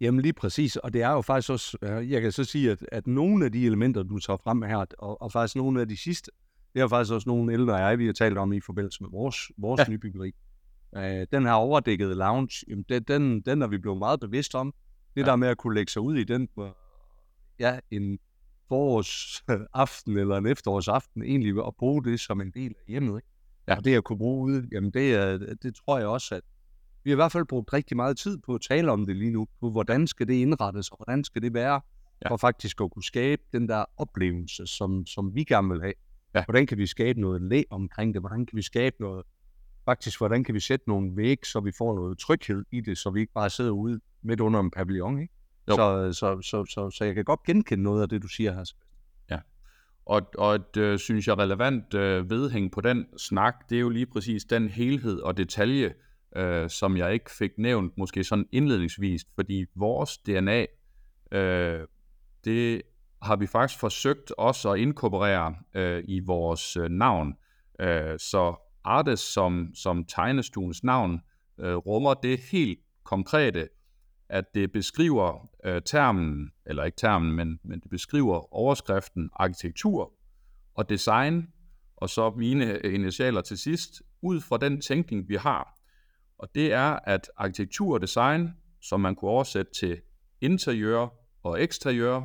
Jamen 0.00 0.20
lige 0.20 0.32
præcis, 0.32 0.76
og 0.76 0.92
det 0.92 1.02
er 1.02 1.10
jo 1.10 1.20
faktisk 1.20 1.50
også, 1.50 1.78
jeg 1.82 2.22
kan 2.22 2.32
så 2.32 2.44
sige, 2.44 2.70
at, 2.70 2.86
at 2.92 3.06
nogle 3.06 3.44
af 3.44 3.52
de 3.52 3.66
elementer, 3.66 4.02
du 4.02 4.18
tager 4.18 4.36
frem 4.36 4.62
her, 4.62 4.84
og, 4.98 5.22
og 5.22 5.32
faktisk 5.32 5.56
nogle 5.56 5.80
af 5.80 5.88
de 5.88 5.96
sidste, 5.96 6.30
det 6.74 6.82
er 6.82 6.88
faktisk 6.88 7.14
også 7.14 7.28
nogle 7.28 7.52
ældre 7.52 7.74
jeg, 7.76 7.98
vi 7.98 8.06
har 8.06 8.12
talt 8.12 8.38
om 8.38 8.52
i 8.52 8.60
forbindelse 8.60 9.02
med 9.02 9.10
vores, 9.10 9.36
vores 9.56 9.78
ja. 9.78 9.84
nybyggeri. 9.88 10.32
Uh, 10.92 11.02
den 11.32 11.44
her 11.46 11.52
overdækkede 11.52 12.14
lounge, 12.14 12.64
jamen, 12.68 12.84
den, 12.88 13.02
den, 13.02 13.40
den 13.40 13.62
er 13.62 13.66
vi 13.66 13.78
blevet 13.78 13.98
meget 13.98 14.20
bevidst 14.20 14.54
om. 14.54 14.74
Det 15.14 15.20
ja. 15.20 15.26
der 15.26 15.36
med 15.36 15.48
at 15.48 15.58
kunne 15.58 15.74
lægge 15.74 15.92
sig 15.92 16.02
ud 16.02 16.16
i 16.16 16.24
den, 16.24 16.48
ja, 17.58 17.78
en, 17.90 18.18
forårsaften 18.68 20.18
eller 20.18 20.36
en 20.36 20.46
efterårsaften 20.46 21.22
egentlig 21.22 21.66
at 21.66 21.74
bruge 21.78 22.04
det 22.04 22.20
som 22.20 22.40
en 22.40 22.50
del 22.50 22.68
af 22.68 22.84
hjemmet. 22.88 23.16
Ikke? 23.16 23.28
Ja. 23.68 23.76
Og 23.76 23.84
det 23.84 23.94
at 23.94 24.04
kunne 24.04 24.18
bruge 24.18 24.44
ude, 24.44 24.68
jamen 24.72 24.90
det, 24.90 25.14
er, 25.14 25.38
det 25.62 25.74
tror 25.74 25.98
jeg 25.98 26.06
også, 26.06 26.34
at 26.34 26.42
vi 27.04 27.10
har 27.10 27.14
i 27.14 27.16
hvert 27.16 27.32
fald 27.32 27.44
brugt 27.44 27.72
rigtig 27.72 27.96
meget 27.96 28.18
tid 28.18 28.38
på 28.38 28.54
at 28.54 28.60
tale 28.68 28.92
om 28.92 29.06
det 29.06 29.16
lige 29.16 29.30
nu, 29.30 29.46
på 29.60 29.70
hvordan 29.70 30.06
skal 30.06 30.28
det 30.28 30.34
indrettes, 30.34 30.88
og 30.88 30.96
hvordan 30.96 31.24
skal 31.24 31.42
det 31.42 31.54
være, 31.54 31.80
ja. 32.24 32.30
for 32.30 32.36
faktisk 32.36 32.80
at 32.80 32.90
kunne 32.90 33.02
skabe 33.02 33.42
den 33.52 33.68
der 33.68 33.84
oplevelse, 33.96 34.66
som, 34.66 35.06
som 35.06 35.34
vi 35.34 35.44
gerne 35.44 35.68
vil 35.68 35.80
have. 35.80 35.94
Ja. 36.34 36.44
Hvordan 36.44 36.66
kan 36.66 36.78
vi 36.78 36.86
skabe 36.86 37.20
noget 37.20 37.42
læ 37.42 37.62
omkring 37.70 38.14
det? 38.14 38.22
Hvordan 38.22 38.46
kan 38.46 38.56
vi 38.56 38.62
skabe 38.62 38.96
noget, 39.00 39.24
faktisk 39.84 40.18
hvordan 40.18 40.44
kan 40.44 40.54
vi 40.54 40.60
sætte 40.60 40.88
nogle 40.88 41.16
væg, 41.16 41.46
så 41.46 41.60
vi 41.60 41.72
får 41.78 41.94
noget 41.94 42.18
tryghed 42.18 42.64
i 42.72 42.80
det, 42.80 42.98
så 42.98 43.10
vi 43.10 43.20
ikke 43.20 43.32
bare 43.32 43.50
sidder 43.50 43.70
ude 43.70 44.00
midt 44.22 44.40
under 44.40 44.60
en 44.60 44.70
pavillon, 44.70 45.20
ikke? 45.20 45.34
Så, 45.74 46.12
så, 46.12 46.42
så, 46.42 46.64
så, 46.64 46.90
så 46.90 47.04
jeg 47.04 47.14
kan 47.14 47.24
godt 47.24 47.42
genkende 47.42 47.84
noget 47.84 48.02
af 48.02 48.08
det, 48.08 48.22
du 48.22 48.28
siger 48.28 48.52
her. 48.52 48.64
Ja, 49.30 49.38
og, 50.06 50.22
og 50.38 50.54
et, 50.54 50.76
øh, 50.76 50.98
synes 50.98 51.26
jeg, 51.28 51.38
relevant 51.38 51.94
øh, 51.94 52.30
vedhæng 52.30 52.72
på 52.72 52.80
den 52.80 53.06
snak, 53.18 53.54
det 53.70 53.76
er 53.76 53.80
jo 53.80 53.88
lige 53.88 54.06
præcis 54.06 54.44
den 54.44 54.68
helhed 54.68 55.20
og 55.20 55.36
detalje, 55.36 55.94
øh, 56.36 56.70
som 56.70 56.96
jeg 56.96 57.12
ikke 57.12 57.30
fik 57.30 57.50
nævnt, 57.58 57.98
måske 57.98 58.24
sådan 58.24 58.46
indledningsvis, 58.52 59.26
fordi 59.34 59.64
vores 59.74 60.18
DNA, 60.18 60.66
øh, 61.32 61.86
det 62.44 62.82
har 63.22 63.36
vi 63.36 63.46
faktisk 63.46 63.80
forsøgt 63.80 64.32
også 64.38 64.70
at 64.72 64.78
inkorporere 64.78 65.54
øh, 65.74 66.04
i 66.08 66.20
vores 66.20 66.76
øh, 66.76 66.88
navn. 66.88 67.34
Øh, 67.80 68.18
så 68.18 68.54
Artes 68.84 69.20
som, 69.20 69.70
som 69.74 70.04
tegnestuens 70.04 70.84
navn 70.84 71.20
øh, 71.60 71.74
rummer 71.74 72.14
det 72.14 72.40
helt 72.52 72.78
konkrete 73.04 73.68
at 74.28 74.54
det 74.54 74.72
beskriver 74.72 75.48
øh, 75.64 75.82
termen, 75.82 76.50
eller 76.66 76.84
ikke 76.84 76.96
termen, 76.96 77.32
men, 77.32 77.58
men 77.64 77.80
det 77.80 77.90
beskriver 77.90 78.54
overskriften 78.54 79.30
arkitektur 79.32 80.12
og 80.74 80.88
design, 80.88 81.48
og 81.96 82.08
så 82.08 82.30
mine 82.30 82.86
øh, 82.86 82.94
initialer 82.94 83.40
til 83.40 83.58
sidst, 83.58 84.02
ud 84.22 84.40
fra 84.40 84.58
den 84.58 84.80
tænkning, 84.80 85.28
vi 85.28 85.36
har. 85.36 85.78
Og 86.38 86.48
det 86.54 86.72
er, 86.72 86.98
at 87.04 87.30
arkitektur 87.36 87.94
og 87.94 88.02
design, 88.02 88.50
som 88.80 89.00
man 89.00 89.14
kunne 89.14 89.30
oversætte 89.30 89.72
til 89.72 90.00
interiør 90.40 91.08
og 91.42 91.62
eksteriør, 91.62 92.22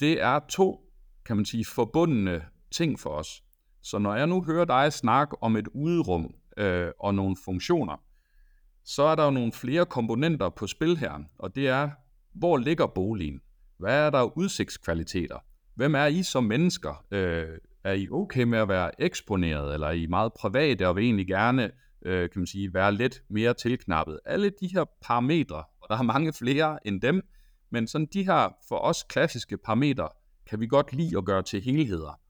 det 0.00 0.22
er 0.22 0.40
to, 0.48 0.92
kan 1.26 1.36
man 1.36 1.44
sige, 1.44 1.64
forbundne 1.64 2.44
ting 2.72 3.00
for 3.00 3.10
os. 3.10 3.42
Så 3.82 3.98
når 3.98 4.14
jeg 4.14 4.26
nu 4.26 4.44
hører 4.44 4.64
dig 4.64 4.92
snakke 4.92 5.42
om 5.42 5.56
et 5.56 5.68
udrum 5.74 6.34
øh, 6.56 6.90
og 7.00 7.14
nogle 7.14 7.36
funktioner, 7.44 7.96
så 8.84 9.02
er 9.02 9.14
der 9.14 9.24
jo 9.24 9.30
nogle 9.30 9.52
flere 9.52 9.86
komponenter 9.86 10.48
på 10.48 10.66
spil 10.66 10.96
her, 10.96 11.20
og 11.38 11.54
det 11.54 11.68
er, 11.68 11.90
hvor 12.34 12.56
ligger 12.56 12.86
boligen? 12.86 13.40
Hvad 13.78 14.06
er 14.06 14.10
der 14.10 14.38
udsigtskvaliteter? 14.38 15.38
Hvem 15.74 15.94
er 15.94 16.06
I 16.06 16.22
som 16.22 16.44
mennesker? 16.44 17.04
Øh, 17.10 17.48
er 17.84 17.92
I 17.92 18.08
okay 18.10 18.42
med 18.42 18.58
at 18.58 18.68
være 18.68 19.00
eksponeret, 19.02 19.74
eller 19.74 19.86
er 19.86 19.92
I 19.92 20.06
meget 20.06 20.32
private 20.32 20.88
og 20.88 20.96
vil 20.96 21.04
egentlig 21.04 21.26
gerne 21.26 21.70
øh, 22.04 22.30
kan 22.30 22.40
man 22.40 22.46
sige, 22.46 22.74
være 22.74 22.92
lidt 22.92 23.22
mere 23.30 23.54
tilknappet? 23.54 24.20
Alle 24.24 24.50
de 24.60 24.66
her 24.74 24.84
parametre, 25.02 25.64
og 25.80 25.88
der 25.88 25.98
er 25.98 26.02
mange 26.02 26.32
flere 26.32 26.86
end 26.86 27.00
dem, 27.00 27.22
men 27.70 27.86
sådan 27.86 28.08
de 28.12 28.24
her 28.24 28.56
for 28.68 28.76
os 28.76 29.02
klassiske 29.08 29.58
parametre, 29.58 30.08
kan 30.46 30.60
vi 30.60 30.66
godt 30.66 30.92
lide 30.92 31.18
at 31.18 31.24
gøre 31.24 31.42
til 31.42 31.60
helheder. 31.60 32.20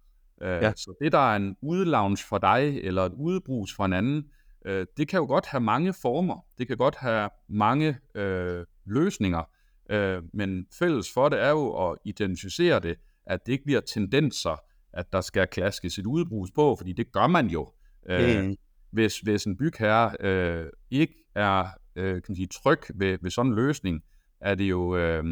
Øh, 0.43 0.49
ja. 0.49 0.73
Så 0.77 0.95
det, 1.03 1.13
der 1.13 1.33
er 1.33 1.37
en 1.37 1.57
udelounge 1.63 2.17
for 2.29 2.39
dig, 2.39 2.81
eller 2.83 3.03
et 3.03 3.13
udebrugs 3.13 3.75
for 3.75 3.85
en 3.85 3.93
anden, 3.93 4.25
øh, 4.65 4.87
det 4.97 5.09
kan 5.09 5.19
jo 5.19 5.27
godt 5.27 5.47
have 5.47 5.61
mange 5.61 5.95
former, 6.03 6.47
det 6.59 6.69
kan 6.69 6.77
godt 6.77 6.97
have 6.97 7.31
mange 7.49 7.99
øh, 8.15 8.65
løsninger, 8.87 9.43
øh, 9.91 10.23
men 10.33 10.67
fælles 10.79 11.13
for 11.15 11.29
det 11.29 11.43
er 11.43 11.51
jo 11.51 11.91
at 11.91 11.99
identificere 12.05 12.81
det, 12.81 12.97
at 13.27 13.47
det 13.47 13.53
ikke 13.53 13.65
bliver 13.65 13.81
tendenser, 13.81 14.57
at 14.93 15.13
der 15.13 15.21
skal 15.21 15.47
klaskes 15.47 15.99
et 15.99 16.07
udbrugs 16.07 16.51
på, 16.51 16.77
fordi 16.79 16.93
det 16.93 17.13
gør 17.13 17.27
man 17.27 17.47
jo. 17.47 17.73
Øh, 18.09 18.45
mm. 18.45 18.57
hvis, 18.91 19.21
hvis 19.21 19.45
en 19.45 19.57
bygherre 19.57 20.17
øh, 20.21 20.67
ikke 20.91 21.15
er 21.35 21.67
øh, 21.97 22.15
kan 22.15 22.23
man 22.29 22.37
sige, 22.37 22.47
tryg 22.47 22.79
ved, 22.95 23.19
ved 23.23 23.31
sådan 23.31 23.51
en 23.53 23.57
løsning, 23.57 24.03
er 24.41 24.55
det 24.55 24.65
jo 24.65 24.97
øh, 24.97 25.25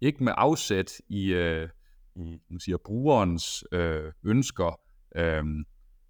ikke 0.00 0.24
med 0.24 0.32
afsæt 0.36 0.92
i, 1.08 1.32
øh, 1.32 1.68
i 2.16 2.38
man 2.50 2.60
siger, 2.60 2.76
brugerens 2.84 3.64
øh, 3.72 4.12
ønsker 4.24 4.80
øh, 5.16 5.44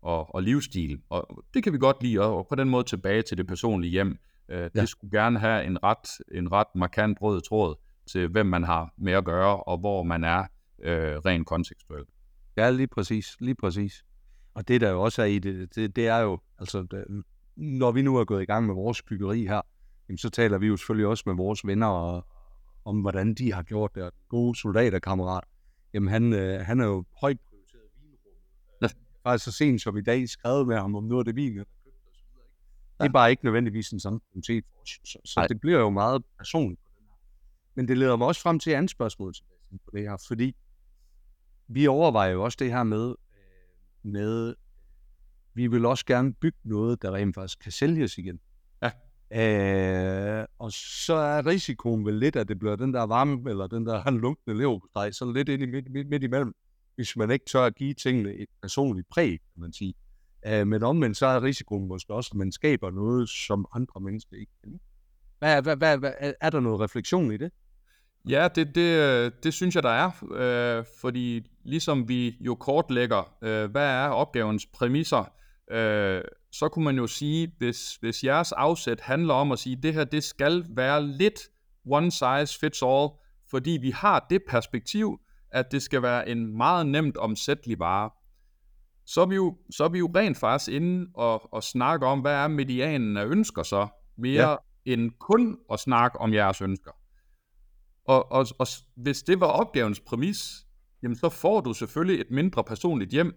og, 0.06 0.34
og 0.34 0.42
livsstil. 0.42 1.00
Og 1.10 1.44
det 1.54 1.64
kan 1.64 1.72
vi 1.72 1.78
godt 1.78 2.02
lide, 2.02 2.20
og 2.20 2.46
på 2.48 2.54
den 2.54 2.68
måde 2.68 2.84
tilbage 2.84 3.22
til 3.22 3.38
det 3.38 3.46
personlige 3.46 3.90
hjem. 3.90 4.18
Øh, 4.48 4.58
ja. 4.74 4.80
Det 4.80 4.88
skulle 4.88 5.18
gerne 5.20 5.38
have 5.38 5.64
en 5.64 5.82
ret, 5.82 6.08
en 6.32 6.52
ret 6.52 6.66
markant 6.74 7.18
rød 7.22 7.40
tråd 7.40 7.74
til, 8.12 8.28
hvem 8.28 8.46
man 8.46 8.64
har 8.64 8.94
med 8.98 9.12
at 9.12 9.24
gøre, 9.24 9.62
og 9.62 9.78
hvor 9.78 10.02
man 10.02 10.24
er 10.24 10.44
øh, 10.82 11.16
rent 11.16 11.46
kontekstuelt. 11.46 12.08
Ja, 12.56 12.70
lige 12.70 12.86
præcis, 12.86 13.36
lige 13.40 13.54
præcis. 13.54 14.04
Og 14.54 14.68
det 14.68 14.80
der 14.80 14.90
jo 14.90 15.02
også 15.02 15.22
er 15.22 15.26
i 15.26 15.38
det, 15.38 15.74
det, 15.74 15.96
det 15.96 16.08
er 16.08 16.18
jo, 16.18 16.38
altså, 16.58 16.86
det, 16.90 17.04
når 17.56 17.92
vi 17.92 18.02
nu 18.02 18.16
er 18.16 18.24
gået 18.24 18.42
i 18.42 18.46
gang 18.46 18.66
med 18.66 18.74
vores 18.74 19.02
byggeri 19.02 19.46
her, 19.46 19.60
jamen, 20.08 20.18
så 20.18 20.30
taler 20.30 20.58
vi 20.58 20.66
jo 20.66 20.76
selvfølgelig 20.76 21.06
også 21.06 21.22
med 21.26 21.34
vores 21.34 21.66
venner 21.66 21.86
og, 21.86 22.26
om, 22.84 23.00
hvordan 23.00 23.34
de 23.34 23.52
har 23.52 23.62
gjort 23.62 23.94
det. 23.94 24.10
Gode 24.28 24.58
soldaterkammerat, 24.58 25.44
jamen 25.94 26.08
han, 26.08 26.32
øh, 26.32 26.60
han 26.60 26.80
er 26.80 26.86
jo 26.86 27.04
højt. 27.20 27.38
Faktisk 29.26 29.44
så 29.44 29.52
sent 29.52 29.82
som 29.82 29.96
i 29.96 30.00
dag 30.00 30.28
skrevet 30.28 30.66
med 30.66 30.76
ham 30.76 30.94
om 30.94 31.04
noget 31.04 31.28
af 31.28 31.34
det 31.34 31.44
han 31.44 31.56
har 31.56 31.64
købt 31.84 31.96
osv. 32.10 32.26
Det 33.00 33.06
er 33.06 33.12
bare 33.12 33.30
ikke 33.30 33.44
nødvendigvis 33.44 33.90
en 33.90 34.00
samme 34.00 34.20
prioritet 34.20 34.64
for 34.70 34.82
os. 34.82 34.88
Så, 35.04 35.18
så 35.24 35.46
det 35.48 35.60
bliver 35.60 35.78
jo 35.78 35.90
meget 35.90 36.22
personligt. 36.38 36.80
Men 37.74 37.88
det 37.88 37.98
leder 37.98 38.16
mig 38.16 38.26
også 38.26 38.40
frem 38.40 38.58
til 38.58 38.72
et 38.72 38.76
andet 38.76 38.90
spørgsmål 38.90 39.34
på 39.70 39.90
det 39.92 40.02
her, 40.02 40.16
fordi 40.28 40.56
vi 41.68 41.86
overvejer 41.86 42.30
jo 42.30 42.44
også 42.44 42.56
det 42.60 42.70
her 42.70 42.82
med, 42.82 43.08
øh, 43.08 44.12
med 44.12 44.54
vi 45.54 45.66
vil 45.66 45.84
også 45.84 46.06
gerne 46.06 46.34
bygge 46.34 46.58
noget, 46.64 47.02
der 47.02 47.14
rent 47.14 47.34
faktisk 47.34 47.58
kan 47.58 47.72
sælges 47.72 48.18
igen. 48.18 48.40
Ja. 48.82 48.90
Øh, 50.40 50.46
og 50.58 50.72
så 50.72 51.14
er 51.14 51.46
risikoen 51.46 52.06
vel 52.06 52.14
lidt, 52.14 52.36
at 52.36 52.48
det 52.48 52.58
bliver 52.58 52.76
den 52.76 52.94
der 52.94 53.02
varme, 53.02 53.50
eller 53.50 53.66
den 53.66 53.86
der 53.86 54.10
lunkende 54.10 54.58
leverpostej, 54.58 55.10
sådan 55.10 55.34
lidt 55.34 55.48
ind 55.48 55.62
i 55.62 55.66
midt, 55.66 55.90
midt, 55.90 56.08
midt 56.08 56.22
imellem, 56.22 56.54
hvis 56.96 57.16
man 57.16 57.30
ikke 57.30 57.44
tør 57.44 57.64
at 57.64 57.74
give 57.74 57.94
tingene 57.94 58.34
et 58.34 58.48
personligt 58.62 59.08
præg, 59.08 59.30
kan 59.30 59.60
man 59.60 59.72
sige. 59.72 59.94
Øh, 60.46 60.66
men 60.66 60.82
omvendt 60.82 61.16
så 61.16 61.26
er 61.26 61.42
risikoen 61.42 61.88
måske 61.88 62.14
også, 62.14 62.30
at 62.32 62.38
man 62.38 62.52
skaber 62.52 62.90
noget, 62.90 63.28
som 63.28 63.66
andre 63.74 64.00
mennesker 64.00 64.36
ikke 64.36 64.52
kan 64.64 64.80
Hvad, 65.38 65.62
hvad, 65.62 65.76
hvad, 65.76 65.98
hvad, 65.98 66.12
er 66.40 66.50
der 66.50 66.60
noget 66.60 66.80
refleksion 66.80 67.32
i 67.32 67.36
det? 67.36 67.50
Ja, 68.28 68.48
det, 68.54 68.74
det, 68.74 69.44
det 69.44 69.54
synes 69.54 69.74
jeg, 69.74 69.82
der 69.82 69.88
er, 69.90 70.10
øh, 70.32 70.84
fordi 71.00 71.50
ligesom 71.64 72.08
vi 72.08 72.36
jo 72.40 72.54
kortlægger, 72.54 73.36
øh, 73.42 73.70
hvad 73.70 73.90
er 73.90 74.08
opgavens 74.08 74.66
præmisser, 74.66 75.32
øh, 75.70 76.22
så 76.52 76.68
kunne 76.68 76.84
man 76.84 76.96
jo 76.96 77.06
sige, 77.06 77.52
hvis, 77.58 77.96
hvis 78.00 78.24
jeres 78.24 78.52
afsæt 78.52 79.00
handler 79.00 79.34
om 79.34 79.52
at 79.52 79.58
sige, 79.58 79.76
det 79.82 79.94
her 79.94 80.04
det 80.04 80.24
skal 80.24 80.64
være 80.68 81.06
lidt 81.06 81.40
one 81.90 82.10
size 82.10 82.58
fits 82.60 82.82
all, 82.82 83.08
fordi 83.50 83.78
vi 83.82 83.90
har 83.90 84.26
det 84.30 84.42
perspektiv, 84.48 85.20
at 85.56 85.72
det 85.72 85.82
skal 85.82 86.02
være 86.02 86.28
en 86.28 86.56
meget 86.56 86.86
nemt 86.86 87.16
omsættelig 87.16 87.78
vare, 87.78 88.10
så 89.06 89.20
er 89.20 89.26
vi 89.26 89.34
jo, 89.34 89.56
så 89.70 89.84
er 89.84 89.88
vi 89.88 89.98
jo 89.98 90.12
rent 90.16 90.38
faktisk 90.38 90.70
inde 90.70 91.10
og, 91.14 91.54
og 91.54 91.62
snakke 91.62 92.06
om, 92.06 92.20
hvad 92.20 92.34
er 92.34 92.48
medianen 92.48 93.16
af 93.16 93.26
ønsker 93.26 93.62
så, 93.62 93.88
mere 94.18 94.50
ja. 94.50 94.56
end 94.84 95.10
kun 95.20 95.58
at 95.72 95.80
snakke 95.80 96.18
om 96.18 96.34
jeres 96.34 96.62
ønsker. 96.62 96.90
Og, 98.04 98.32
og, 98.32 98.46
og 98.58 98.66
hvis 98.96 99.22
det 99.22 99.40
var 99.40 99.46
opgavens 99.46 100.00
præmis, 100.00 100.66
jamen 101.02 101.16
så 101.16 101.28
får 101.28 101.60
du 101.60 101.72
selvfølgelig 101.72 102.20
et 102.20 102.30
mindre 102.30 102.64
personligt 102.64 103.10
hjem. 103.10 103.34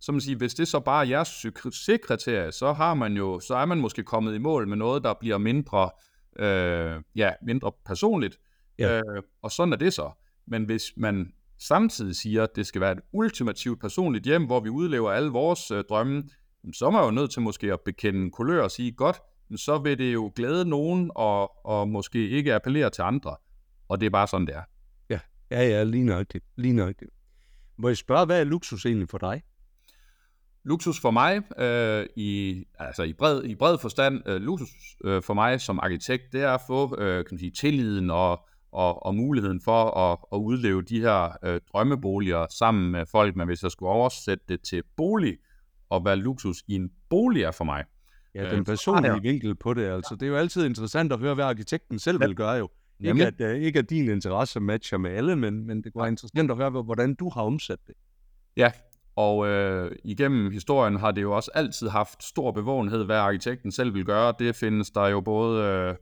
Så 0.00 0.12
man 0.12 0.20
siger, 0.20 0.38
hvis 0.38 0.54
det 0.54 0.68
så 0.68 0.80
bare 0.80 1.04
er 1.04 1.08
jeres 1.08 1.28
succeskriterie, 1.28 2.52
så 2.52 2.72
har 2.72 2.94
man 2.94 3.16
jo, 3.16 3.40
så 3.40 3.54
er 3.54 3.64
man 3.64 3.80
måske 3.80 4.02
kommet 4.02 4.34
i 4.34 4.38
mål 4.38 4.68
med 4.68 4.76
noget, 4.76 5.04
der 5.04 5.14
bliver 5.20 5.38
mindre, 5.38 5.90
øh, 6.38 7.02
ja, 7.16 7.32
mindre 7.42 7.72
personligt. 7.86 8.38
Ja. 8.78 8.96
Øh, 8.96 9.22
og 9.42 9.50
sådan 9.50 9.72
er 9.72 9.76
det 9.76 9.92
så. 9.92 10.10
Men 10.46 10.64
hvis 10.64 10.92
man 10.96 11.32
samtidig 11.60 12.16
siger, 12.16 12.42
at 12.42 12.56
det 12.56 12.66
skal 12.66 12.80
være 12.80 12.92
et 12.92 13.00
ultimativt 13.12 13.80
personligt 13.80 14.24
hjem, 14.24 14.46
hvor 14.46 14.60
vi 14.60 14.68
udlever 14.68 15.10
alle 15.10 15.30
vores 15.30 15.70
øh, 15.70 15.84
drømme, 15.88 16.22
så 16.72 16.86
er 16.86 16.90
man 16.90 17.04
jo 17.04 17.10
nødt 17.10 17.30
til 17.30 17.42
måske 17.42 17.72
at 17.72 17.80
bekende 17.84 18.30
kulør 18.30 18.62
og 18.62 18.70
sige, 18.70 18.92
godt, 18.92 19.16
så 19.56 19.78
vil 19.78 19.98
det 19.98 20.12
jo 20.12 20.32
glæde 20.36 20.68
nogen, 20.68 21.10
og, 21.14 21.66
og 21.66 21.88
måske 21.88 22.28
ikke 22.28 22.54
appellere 22.54 22.90
til 22.90 23.02
andre. 23.02 23.36
Og 23.88 24.00
det 24.00 24.06
er 24.06 24.10
bare 24.10 24.26
sådan, 24.26 24.46
det 24.46 24.54
er. 24.56 24.62
Ja, 25.10 25.20
ja, 25.50 25.62
ja 25.68 25.82
lige 25.82 26.04
nøjagtigt. 26.04 26.44
Lige 26.56 26.72
nøjagtigt. 26.72 27.10
Må 27.78 27.88
jeg 27.88 27.96
spørge, 27.96 28.26
hvad 28.26 28.40
er 28.40 28.44
luksus 28.44 28.86
egentlig 28.86 29.08
for 29.08 29.18
dig? 29.18 29.42
Luksus 30.64 31.00
for 31.00 31.10
mig, 31.10 31.42
øh, 31.58 32.06
i, 32.16 32.64
altså 32.78 33.02
i 33.02 33.12
bred, 33.12 33.44
i 33.44 33.54
bred 33.54 33.78
forstand, 33.78 34.28
øh, 34.28 34.40
luksus 34.40 34.96
øh, 35.04 35.22
for 35.22 35.34
mig 35.34 35.60
som 35.60 35.80
arkitekt, 35.82 36.32
det 36.32 36.42
er 36.42 36.50
at 36.50 36.60
få 36.66 36.96
øh, 36.98 37.24
kan 37.24 37.28
man 37.30 37.38
sige, 37.38 37.50
tilliden 37.50 38.10
og, 38.10 38.48
og, 38.72 39.06
og 39.06 39.14
muligheden 39.14 39.60
for 39.60 39.98
at, 39.98 40.18
at 40.32 40.36
udleve 40.36 40.82
de 40.82 41.00
her 41.00 41.36
øh, 41.44 41.60
drømmeboliger 41.72 42.46
sammen 42.50 42.92
med 42.92 43.06
folk, 43.06 43.36
men 43.36 43.46
hvis 43.46 43.62
jeg 43.62 43.70
skulle 43.70 43.90
oversætte 43.90 44.44
det 44.48 44.62
til 44.62 44.82
bolig, 44.96 45.36
og 45.90 46.00
hvad 46.00 46.16
luksus 46.16 46.62
i 46.68 46.74
en 46.74 46.90
bolig 47.10 47.42
er 47.42 47.50
for 47.50 47.64
mig. 47.64 47.84
Ja, 48.34 48.50
den 48.50 48.58
øh, 48.58 48.64
personlige 48.64 49.16
øh, 49.16 49.22
vinkel 49.22 49.54
på 49.54 49.74
det, 49.74 49.84
altså. 49.84 50.14
Det 50.14 50.22
er 50.22 50.30
jo 50.30 50.36
altid 50.36 50.66
interessant 50.66 51.12
at 51.12 51.18
høre, 51.18 51.34
hvad 51.34 51.44
arkitekten 51.44 51.98
selv 51.98 52.20
vil 52.20 52.34
gøre 52.34 52.52
jo. 52.52 52.68
Ikke 53.00 53.26
at, 53.26 53.40
uh, 53.40 53.62
ikke 53.62 53.78
at 53.78 53.90
din 53.90 54.10
interesse 54.10 54.60
matcher 54.60 54.98
med 54.98 55.10
alle, 55.10 55.36
men, 55.36 55.66
men 55.66 55.84
det 55.84 55.92
være 55.94 56.08
interessant 56.08 56.50
at 56.50 56.56
høre, 56.56 56.70
hvordan 56.70 57.14
du 57.14 57.30
har 57.30 57.42
omsat 57.42 57.78
det. 57.86 57.94
Ja, 58.56 58.72
og 59.16 59.48
øh, 59.48 59.92
igennem 60.04 60.50
historien 60.50 60.96
har 60.96 61.10
det 61.10 61.22
jo 61.22 61.36
også 61.36 61.50
altid 61.54 61.88
haft 61.88 62.24
stor 62.24 62.52
bevågenhed, 62.52 63.04
hvad 63.04 63.16
arkitekten 63.16 63.72
selv 63.72 63.94
vil 63.94 64.04
gøre. 64.04 64.34
Det 64.38 64.56
findes 64.56 64.90
der 64.90 65.06
jo 65.06 65.20
både 65.20 65.64
øh, 65.64 65.94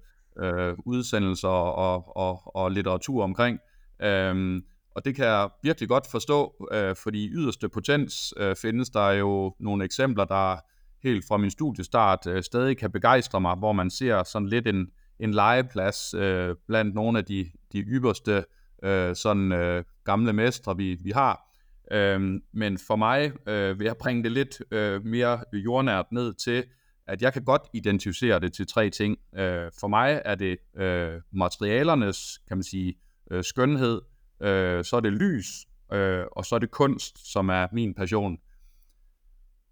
øh, 0.43 0.75
udsendelser 0.87 1.49
og, 1.49 2.17
og, 2.17 2.57
og 2.57 2.71
litteratur 2.71 3.25
omkring. 3.25 3.59
Øhm, 4.03 4.63
og 4.97 5.05
det 5.05 5.15
kan 5.15 5.25
jeg 5.25 5.49
virkelig 5.63 5.89
godt 5.89 6.07
forstå, 6.11 6.69
øh, 6.73 6.97
fordi 6.97 7.25
i 7.25 7.31
yderste 7.31 7.69
potens 7.69 8.35
øh, 8.37 8.57
findes 8.57 8.91
der 8.91 9.11
jo 9.11 9.55
nogle 9.61 9.85
eksempler, 9.85 10.25
der 10.25 10.57
helt 11.03 11.25
fra 11.29 11.37
min 11.37 11.51
studiestart 11.51 12.27
øh, 12.27 12.43
stadig 12.43 12.77
kan 12.77 12.93
begejstre 12.93 13.41
mig, 13.41 13.57
hvor 13.57 13.73
man 13.73 13.91
ser 13.91 14.23
sådan 14.23 14.49
lidt 14.49 14.67
en, 14.67 14.87
en 15.21 15.35
legeplads 15.35 16.15
øh, 16.15 16.55
blandt 16.67 16.95
nogle 16.95 17.19
af 17.19 17.25
de, 17.25 17.51
de 17.73 17.81
ypperste 17.81 18.45
øh, 18.83 19.17
sådan 19.17 19.53
øh, 19.53 19.85
gamle 20.05 20.33
mestre, 20.33 20.77
vi, 20.77 20.99
vi 21.01 21.11
har. 21.11 21.49
Øhm, 21.93 22.41
men 22.53 22.79
for 22.87 22.97
mig 22.97 23.33
øh, 23.49 23.79
vil 23.79 23.85
jeg 23.85 23.97
bringe 23.97 24.23
det 24.23 24.33
lidt 24.33 24.63
øh, 24.71 25.05
mere 25.05 25.41
jordnært 25.53 26.07
ned 26.13 26.35
til, 26.35 26.65
at 27.09 27.23
jeg 27.23 27.33
kan 27.33 27.45
godt 27.45 27.63
identificere 27.73 28.41
det 28.41 28.53
til 28.53 28.67
tre 28.67 28.91
ting. 28.91 29.19
Øh, 29.37 29.71
for 29.81 29.89
mig 29.89 30.23
er 30.25 30.35
det 30.35 30.59
øh, 30.77 31.21
materialernes, 31.33 32.39
kan 32.49 32.57
man 32.57 32.65
sige, 32.65 32.95
øh, 33.31 33.45
skønhed, 33.45 34.01
øh, 34.43 34.85
så 34.85 34.97
er 34.97 35.01
det 35.01 35.13
lys, 35.13 35.47
øh, 35.93 36.25
og 36.33 36.45
så 36.45 36.55
er 36.55 36.59
det 36.59 36.71
kunst, 36.71 37.33
som 37.33 37.49
er 37.49 37.67
min 37.73 37.95
passion. 37.95 38.39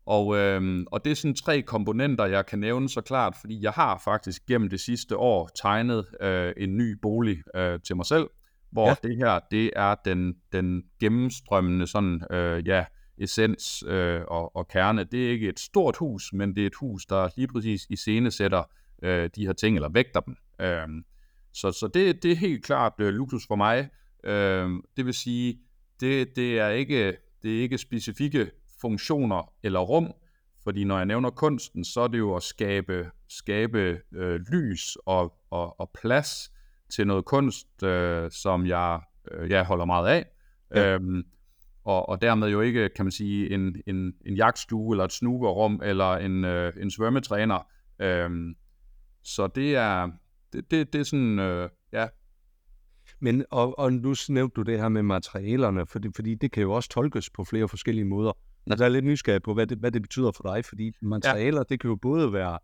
Og, 0.07 0.37
øh, 0.37 0.85
og 0.92 1.05
det 1.05 1.11
er 1.11 1.14
sådan 1.14 1.35
tre 1.35 1.62
komponenter, 1.62 2.25
jeg 2.25 2.46
kan 2.46 2.59
nævne 2.59 2.88
så 2.88 3.01
klart, 3.01 3.37
fordi 3.40 3.62
jeg 3.62 3.72
har 3.72 4.01
faktisk 4.05 4.46
gennem 4.46 4.70
det 4.70 4.81
sidste 4.81 5.16
år 5.16 5.51
tegnet 5.62 6.07
øh, 6.20 6.53
en 6.57 6.77
ny 6.77 6.99
bolig 7.03 7.57
øh, 7.57 7.81
til 7.87 7.96
mig 7.96 8.07
selv, 8.07 8.27
hvor 8.70 8.88
ja. 8.88 8.94
det 9.03 9.16
her, 9.16 9.40
det 9.51 9.70
er 9.77 9.94
den, 10.05 10.35
den 10.53 10.83
gennemstrømmende 11.01 11.87
sådan, 11.87 12.22
øh, 12.31 12.68
ja, 12.68 12.85
essens 13.18 13.85
øh, 13.87 14.20
og, 14.29 14.57
og 14.57 14.68
kerne. 14.68 15.05
Det 15.05 15.26
er 15.26 15.31
ikke 15.31 15.48
et 15.48 15.61
stort 15.61 15.96
hus, 15.96 16.33
men 16.33 16.57
det 16.57 16.62
er 16.62 16.66
et 16.66 16.74
hus, 16.74 17.07
der 17.07 17.29
lige 17.37 17.48
præcis 17.48 17.87
iscenesætter 17.90 18.62
øh, 19.02 19.31
de 19.37 19.46
her 19.46 19.52
ting, 19.52 19.76
eller 19.76 19.88
vægter 19.88 20.20
dem. 20.20 20.37
Øh, 20.61 20.88
så 21.52 21.72
så 21.72 21.88
det, 21.94 22.22
det 22.22 22.33
er 22.33 22.37
helt 22.37 22.64
klart 22.64 22.92
øh, 22.98 23.09
luksus 23.09 23.46
for 23.46 23.57
mig. 23.57 23.88
Øh, 24.24 24.70
det 24.96 25.07
vil 25.07 25.14
sige, 25.14 25.59
det, 26.00 26.37
det, 26.37 26.59
er 26.59 26.68
ikke, 26.68 27.16
det 27.42 27.57
er 27.59 27.62
ikke 27.62 27.79
specifikke 27.79 28.50
funktioner 28.81 29.52
eller 29.62 29.81
rum, 29.81 30.12
fordi 30.64 30.85
når 30.85 30.96
jeg 30.96 31.07
nævner 31.07 31.31
kunsten, 31.31 31.85
så 31.85 32.00
er 32.00 32.09
det 32.09 32.18
jo 32.18 32.35
at 32.35 32.42
skabe, 32.42 33.11
skabe 33.29 34.00
øh, 34.14 34.40
lys 34.52 34.96
og, 35.07 35.33
og, 35.50 35.81
og 35.81 35.90
plads 35.94 36.52
til 36.94 37.07
noget 37.07 37.24
kunst, 37.24 37.83
øh, 37.83 38.31
som 38.31 38.66
jeg, 38.66 39.00
øh, 39.31 39.50
jeg 39.50 39.64
holder 39.64 39.85
meget 39.85 40.09
af. 40.09 40.26
Ja. 40.74 40.94
Øhm, 40.94 41.24
og, 41.87 42.09
og 42.09 42.22
dermed 42.22 42.49
jo 42.49 42.61
ikke, 42.61 42.88
kan 42.88 43.05
man 43.05 43.12
sige, 43.12 43.51
en, 43.51 43.77
en, 43.87 44.14
en 44.27 44.35
jagtstue 44.35 44.94
eller 44.94 45.05
et 45.05 45.12
snugerrum 45.12 45.81
eller 45.85 46.12
en, 46.12 46.44
øh, 46.44 46.72
en 46.81 46.90
svømmetræner. 46.90 47.66
Øhm, 47.99 48.55
så 49.22 49.46
det 49.46 49.77
er, 49.77 50.11
det, 50.53 50.70
det, 50.70 50.92
det 50.92 51.01
er 51.01 51.05
sådan, 51.05 51.38
øh, 51.38 51.68
ja. 51.92 52.07
Men, 53.20 53.44
og, 53.51 53.79
og 53.79 53.92
nu 53.92 54.14
nævnte 54.29 54.55
du 54.55 54.62
det 54.62 54.79
her 54.79 54.88
med 54.88 55.03
materialerne, 55.03 55.87
fordi, 55.87 56.09
fordi 56.16 56.35
det 56.35 56.53
kan 56.53 56.62
jo 56.62 56.72
også 56.72 56.88
tolkes 56.88 57.31
på 57.31 57.44
flere 57.44 57.68
forskellige 57.68 58.05
måder. 58.05 58.33
Jeg 58.66 58.81
er 58.81 58.88
lidt 58.88 59.05
nysgerrig 59.05 59.42
på, 59.42 59.55
hvad 59.55 59.66
det, 59.66 59.79
hvad 59.79 59.92
det 59.92 60.03
betyder 60.03 60.33
for 60.33 60.55
dig, 60.55 60.64
fordi 60.64 60.92
materialer, 61.03 61.59
ja. 61.59 61.64
det 61.68 61.81
kan 61.81 61.90
jo 61.90 61.96
både 61.96 62.33
være 62.33 62.59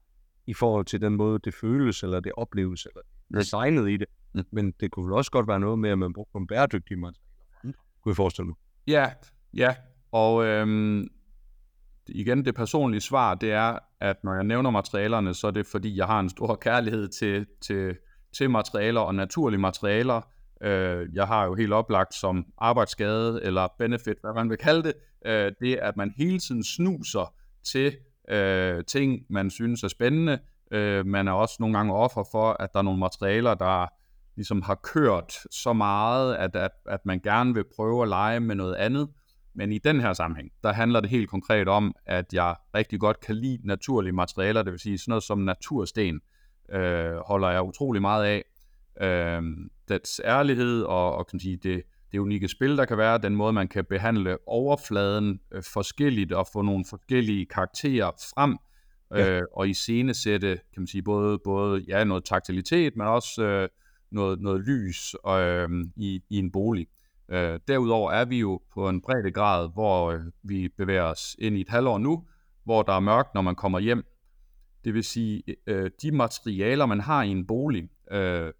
i 0.46 0.54
forhold 0.54 0.84
til 0.84 1.00
den 1.00 1.16
måde, 1.16 1.38
det 1.44 1.54
føles, 1.54 2.02
eller 2.02 2.20
det 2.20 2.32
opleves, 2.36 2.86
eller 2.86 3.00
designet 3.40 3.90
i 3.90 3.96
det, 3.96 4.06
mm. 4.34 4.42
men 4.52 4.72
det 4.80 4.90
kunne 4.90 5.04
vel 5.06 5.12
også 5.12 5.30
godt 5.30 5.48
være 5.48 5.60
noget 5.60 5.78
med, 5.78 5.90
at 5.90 5.98
man 5.98 6.12
bruger 6.12 6.40
en 6.40 6.46
bæredygtig 6.46 6.98
materialer. 6.98 7.18
Kunne 8.02 8.10
jeg 8.10 8.16
forestille 8.16 8.46
mig. 8.46 8.56
Ja, 8.86 9.10
ja. 9.54 9.74
Og 10.12 10.44
øhm, 10.44 11.08
igen, 12.08 12.44
det 12.44 12.54
personlige 12.54 13.00
svar, 13.00 13.34
det 13.34 13.52
er, 13.52 13.78
at 14.00 14.24
når 14.24 14.34
jeg 14.34 14.44
nævner 14.44 14.70
materialerne, 14.70 15.34
så 15.34 15.46
er 15.46 15.50
det 15.50 15.66
fordi, 15.66 15.96
jeg 15.96 16.06
har 16.06 16.20
en 16.20 16.30
stor 16.30 16.54
kærlighed 16.66 17.08
til, 17.08 17.46
til, 17.60 17.96
til 18.36 18.50
materialer 18.50 19.00
og 19.00 19.14
naturlige 19.14 19.60
materialer. 19.60 20.20
Øh, 20.62 21.08
jeg 21.14 21.26
har 21.26 21.44
jo 21.44 21.54
helt 21.54 21.72
oplagt 21.72 22.14
som 22.14 22.46
arbejdsskade 22.58 23.40
eller 23.42 23.68
benefit, 23.78 24.16
hvad 24.20 24.34
man 24.34 24.50
vil 24.50 24.58
kalde 24.58 24.82
det, 24.82 24.94
øh, 25.26 25.52
det 25.60 25.76
at 25.76 25.96
man 25.96 26.12
hele 26.16 26.38
tiden 26.38 26.64
snuser 26.64 27.34
til 27.64 27.96
øh, 28.30 28.84
ting, 28.84 29.22
man 29.30 29.50
synes 29.50 29.82
er 29.82 29.88
spændende. 29.88 30.38
Øh, 30.70 31.06
man 31.06 31.28
er 31.28 31.32
også 31.32 31.56
nogle 31.60 31.76
gange 31.76 31.94
offer 31.94 32.24
for, 32.32 32.56
at 32.60 32.72
der 32.72 32.78
er 32.78 32.82
nogle 32.82 33.00
materialer, 33.00 33.54
der 33.54 33.86
ligesom 34.36 34.62
har 34.62 34.74
kørt 34.74 35.32
så 35.50 35.72
meget, 35.72 36.34
at, 36.34 36.56
at, 36.56 36.70
at 36.88 37.00
man 37.04 37.20
gerne 37.20 37.54
vil 37.54 37.64
prøve 37.76 38.02
at 38.02 38.08
lege 38.08 38.40
med 38.40 38.54
noget 38.54 38.74
andet. 38.74 39.08
Men 39.54 39.72
i 39.72 39.78
den 39.78 40.00
her 40.00 40.12
sammenhæng, 40.12 40.50
der 40.62 40.72
handler 40.72 41.00
det 41.00 41.10
helt 41.10 41.30
konkret 41.30 41.68
om, 41.68 41.94
at 42.06 42.32
jeg 42.32 42.54
rigtig 42.74 43.00
godt 43.00 43.20
kan 43.20 43.36
lide 43.36 43.58
naturlige 43.64 44.12
materialer, 44.12 44.62
det 44.62 44.72
vil 44.72 44.80
sige 44.80 44.98
sådan 44.98 45.10
noget 45.10 45.22
som 45.22 45.38
natursten, 45.38 46.20
øh, 46.72 47.14
holder 47.26 47.50
jeg 47.50 47.62
utrolig 47.62 48.02
meget 48.02 48.24
af. 48.24 48.44
Øh, 49.00 49.42
dets 49.88 50.20
ærlighed 50.24 50.82
og, 50.82 51.16
og 51.16 51.26
kan 51.26 51.40
sige, 51.40 51.56
det, 51.56 51.82
det 52.12 52.18
unikke 52.18 52.48
spil, 52.48 52.76
der 52.76 52.84
kan 52.84 52.98
være, 52.98 53.18
den 53.18 53.36
måde, 53.36 53.52
man 53.52 53.68
kan 53.68 53.84
behandle 53.84 54.38
overfladen 54.46 55.40
øh, 55.52 55.62
forskelligt 55.72 56.32
og 56.32 56.46
få 56.52 56.62
nogle 56.62 56.84
forskellige 56.90 57.46
karakterer 57.46 58.10
frem, 58.34 58.58
ja. 59.14 59.30
øh, 59.30 59.42
og 59.52 59.68
i 59.68 59.74
sætte, 60.14 60.48
kan 60.56 60.82
man 60.82 60.86
sige, 60.86 61.02
både, 61.02 61.38
både 61.44 61.84
ja, 61.88 62.04
noget 62.04 62.24
taktilitet, 62.24 62.96
men 62.96 63.06
også 63.06 63.42
øh, 63.42 63.68
noget, 64.12 64.40
noget 64.40 64.60
lys 64.60 65.14
øh, 65.28 65.68
i, 65.96 66.22
i 66.30 66.38
en 66.38 66.50
bolig. 66.52 66.86
Øh, 67.28 67.60
derudover 67.68 68.12
er 68.12 68.24
vi 68.24 68.38
jo 68.38 68.60
på 68.74 68.88
en 68.88 69.00
bredde 69.00 69.30
grad, 69.30 69.68
hvor 69.72 70.10
øh, 70.10 70.20
vi 70.42 70.68
bevæger 70.68 71.02
os 71.02 71.36
ind 71.38 71.56
i 71.56 71.60
et 71.60 71.68
halvår 71.68 71.98
nu, 71.98 72.24
hvor 72.64 72.82
der 72.82 72.92
er 72.92 73.00
mørkt, 73.00 73.34
når 73.34 73.42
man 73.42 73.54
kommer 73.54 73.78
hjem. 73.78 74.04
Det 74.84 74.94
vil 74.94 75.04
sige, 75.04 75.42
øh, 75.66 75.90
de 76.02 76.12
materialer, 76.12 76.86
man 76.86 77.00
har 77.00 77.22
i 77.22 77.28
en 77.28 77.46
bolig, 77.46 77.88
øh, 78.12 78.52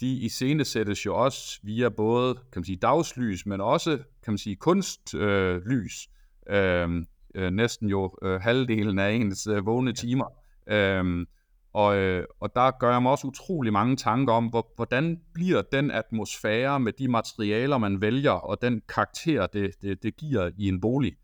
de 0.00 0.12
iscenesættes 0.12 1.06
jo 1.06 1.16
også 1.16 1.60
via 1.62 1.88
både 1.88 2.34
kan 2.34 2.60
man 2.60 2.64
sige, 2.64 2.76
dagslys, 2.76 3.46
men 3.46 3.60
også 3.60 3.96
kan 3.96 4.32
man 4.32 4.38
sige, 4.38 4.56
kunstlys. 4.56 6.08
Øh, 6.50 7.02
øh, 7.34 7.50
næsten 7.50 7.88
jo 7.88 8.18
øh, 8.22 8.40
halvdelen 8.40 8.98
af 8.98 9.10
ens 9.12 9.46
øh, 9.46 9.66
vågne 9.66 9.92
timer. 9.92 10.26
Øh, 10.66 11.26
og, 11.72 11.96
øh, 11.96 12.24
og 12.40 12.54
der 12.54 12.70
gør 12.70 12.92
jeg 12.92 13.02
mig 13.02 13.10
også 13.10 13.26
utrolig 13.26 13.72
mange 13.72 13.96
tanker 13.96 14.32
om, 14.32 14.46
hvor, 14.46 14.72
hvordan 14.76 15.20
bliver 15.34 15.62
den 15.62 15.90
atmosfære 15.90 16.80
med 16.80 16.92
de 16.92 17.08
materialer, 17.08 17.78
man 17.78 18.00
vælger, 18.00 18.30
og 18.30 18.62
den 18.62 18.82
karakter, 18.88 19.46
det, 19.46 19.70
det, 19.82 20.02
det 20.02 20.16
giver 20.16 20.50
i 20.56 20.68
en 20.68 20.80
bolig. 20.80 21.16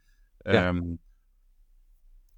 Ja. 0.47 0.69
Øhm, 0.69 0.99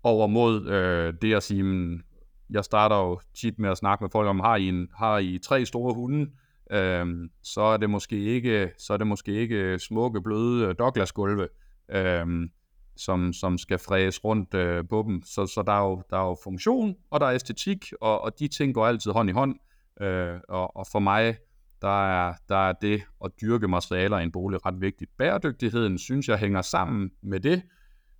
over 0.02 0.26
mod 0.26 0.66
øh, 0.66 1.14
det 1.22 1.34
at 1.34 1.42
sige, 1.42 1.62
men, 1.62 2.02
jeg 2.50 2.64
starter 2.64 2.96
jo 2.96 3.20
tit 3.34 3.58
med 3.58 3.70
at 3.70 3.78
snakke 3.78 4.04
med 4.04 4.10
folk 4.10 4.28
om, 4.28 4.40
har 4.40 4.56
I, 4.56 4.68
en, 4.68 4.88
har 4.94 5.18
I 5.18 5.38
tre 5.38 5.66
store 5.66 5.94
hunde, 5.94 6.30
øhm, 6.70 7.30
så 7.42 7.60
er 7.60 7.76
det 7.76 7.90
måske 7.90 8.24
ikke, 8.24 8.70
så 8.78 8.92
er 8.92 8.96
det 8.96 9.06
måske 9.06 9.32
ikke 9.32 9.78
smukke, 9.78 10.22
bløde 10.22 10.74
Douglas-gulve. 10.74 11.48
Øhm, 11.90 12.50
som, 12.98 13.32
som 13.32 13.58
skal 13.58 13.78
fræs 13.78 14.24
rundt 14.24 14.54
øh, 14.54 14.84
på 14.90 15.04
dem. 15.06 15.22
Så, 15.24 15.46
så 15.46 15.62
der, 15.66 15.72
er 15.72 15.88
jo, 15.88 16.02
der 16.10 16.16
er 16.16 16.28
jo 16.28 16.36
funktion, 16.44 16.94
og 17.10 17.20
der 17.20 17.26
er 17.26 17.34
æstetik, 17.34 17.92
og, 18.00 18.20
og 18.20 18.38
de 18.38 18.48
ting 18.48 18.74
går 18.74 18.86
altid 18.86 19.10
hånd 19.10 19.30
i 19.30 19.32
hånd. 19.32 19.54
Øh, 20.00 20.40
og, 20.48 20.76
og 20.76 20.86
for 20.92 20.98
mig, 20.98 21.36
der 21.82 22.28
er, 22.28 22.34
der 22.48 22.68
er 22.68 22.72
det 22.72 23.02
at 23.24 23.30
dyrke 23.40 23.68
materialer 23.68 24.18
i 24.18 24.22
en 24.22 24.32
bolig 24.32 24.66
ret 24.66 24.80
vigtigt. 24.80 25.10
Bæredygtigheden, 25.18 25.98
synes 25.98 26.28
jeg, 26.28 26.38
hænger 26.38 26.62
sammen 26.62 27.10
med 27.22 27.40
det, 27.40 27.62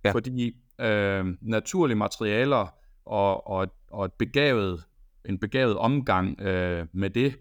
ja. 0.03 0.11
fordi 0.11 0.55
øh, 0.79 1.25
naturlige 1.41 1.97
materialer 1.97 2.73
og, 3.05 3.47
og, 3.47 3.67
og 3.91 4.05
et 4.05 4.13
begavet, 4.13 4.83
en 5.25 5.39
begavet 5.39 5.77
omgang 5.77 6.41
øh, 6.41 6.87
med 6.93 7.09
det, 7.09 7.35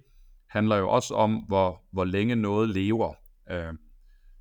handler 0.48 0.77
jo 0.77 0.88
også 0.88 1.14
om, 1.14 1.35
hvor, 1.35 1.83
hvor 1.90 2.05
længe 2.05 2.37
noget 2.37 2.68
lever. 2.68 3.14
Øh, 3.51 3.74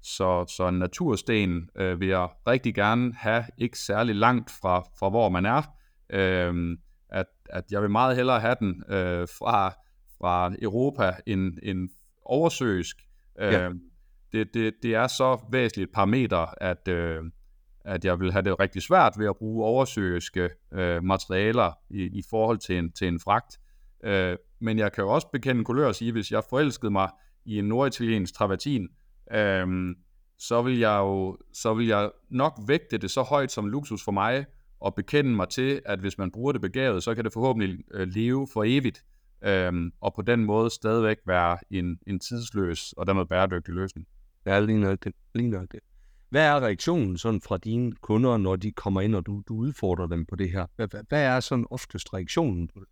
så, 0.07 0.45
så 0.47 0.67
en 0.67 0.79
natursten 0.79 1.69
øh, 1.75 1.99
vil 1.99 2.07
jeg 2.07 2.29
rigtig 2.47 2.75
gerne 2.75 3.13
have, 3.13 3.43
ikke 3.57 3.79
særlig 3.79 4.15
langt 4.15 4.51
fra, 4.61 4.79
fra 4.99 5.09
hvor 5.09 5.29
man 5.29 5.45
er. 5.45 5.61
Øh, 6.09 6.77
at, 7.09 7.25
at 7.49 7.63
jeg 7.71 7.81
vil 7.81 7.89
meget 7.89 8.15
hellere 8.15 8.39
have 8.39 8.55
den 8.59 8.83
øh, 8.89 9.27
fra, 9.39 9.69
fra 10.17 10.53
Europa 10.61 11.15
end, 11.25 11.57
end 11.63 11.89
oversøisk. 12.25 12.97
Øh, 13.39 13.53
ja. 13.53 13.69
det, 14.31 14.53
det, 14.53 14.73
det 14.83 14.95
er 14.95 15.07
så 15.07 15.45
væsentligt 15.51 15.89
et 15.89 15.93
parameter, 15.93 16.53
at, 16.61 16.87
øh, 16.87 17.23
at 17.85 18.05
jeg 18.05 18.19
vil 18.19 18.31
have 18.31 18.41
det 18.41 18.59
rigtig 18.59 18.81
svært 18.81 19.13
ved 19.17 19.27
at 19.27 19.37
bruge 19.37 19.65
oversøiske 19.65 20.49
øh, 20.73 21.03
materialer 21.03 21.71
i, 21.89 22.03
i 22.03 22.23
forhold 22.29 22.57
til 22.57 22.77
en, 22.77 22.91
til 22.91 23.07
en 23.07 23.19
fragt. 23.19 23.59
Øh, 24.03 24.37
men 24.59 24.79
jeg 24.79 24.91
kan 24.91 25.03
jo 25.03 25.09
også 25.09 25.27
bekende 25.33 25.63
kulør 25.63 25.87
og 25.87 25.95
sige, 25.95 26.11
hvis 26.11 26.31
jeg 26.31 26.43
forelskede 26.49 26.91
mig 26.91 27.09
i 27.45 27.59
en 27.59 27.65
norditaliensk 27.65 28.33
travertin, 28.33 28.87
øhm, 29.33 29.95
så 30.39 30.61
vil 30.61 30.79
jeg 30.79 30.97
jo 30.97 31.37
så 31.53 31.73
vil 31.73 31.87
jeg 31.87 32.11
nok 32.29 32.59
vægte 32.67 32.97
det 32.97 33.11
så 33.11 33.21
højt 33.21 33.51
som 33.51 33.67
luksus 33.67 34.03
for 34.03 34.11
mig, 34.11 34.45
og 34.79 34.95
bekende 34.95 35.31
mig 35.31 35.49
til, 35.49 35.81
at 35.85 35.99
hvis 35.99 36.17
man 36.17 36.31
bruger 36.31 36.51
det 36.51 36.61
begavet, 36.61 37.03
så 37.03 37.15
kan 37.15 37.23
det 37.23 37.33
forhåbentlig 37.33 37.79
øh, 37.93 38.07
leve 38.07 38.47
for 38.53 38.63
evigt, 38.67 39.05
øhm, 39.43 39.91
og 40.01 40.13
på 40.13 40.21
den 40.21 40.43
måde 40.43 40.69
stadigvæk 40.69 41.17
være 41.25 41.57
en, 41.69 41.99
en 42.07 42.19
tidsløs 42.19 42.93
og 42.97 43.07
dermed 43.07 43.25
bæredygtig 43.25 43.73
løsning. 43.73 44.07
Ja, 44.45 44.59
lige 44.59 44.79
nok 44.79 45.03
det. 45.03 45.13
Lige 45.35 45.49
nok 45.49 45.71
det. 45.71 45.79
Hvad 46.29 46.45
er 46.45 46.59
reaktionen 46.59 47.17
sådan 47.17 47.41
fra 47.41 47.57
dine 47.57 47.91
kunder, 47.91 48.37
når 48.37 48.55
de 48.55 48.71
kommer 48.71 49.01
ind, 49.01 49.15
og 49.15 49.25
du, 49.25 49.43
du 49.47 49.55
udfordrer 49.55 50.07
dem 50.07 50.25
på 50.25 50.35
det 50.35 50.51
her? 50.51 50.65
Hvad, 50.75 50.87
hvad 51.09 51.23
er 51.23 51.39
sådan 51.39 51.65
oftest 51.71 52.13
reaktionen 52.13 52.67
på 52.67 52.79
det? 52.79 52.87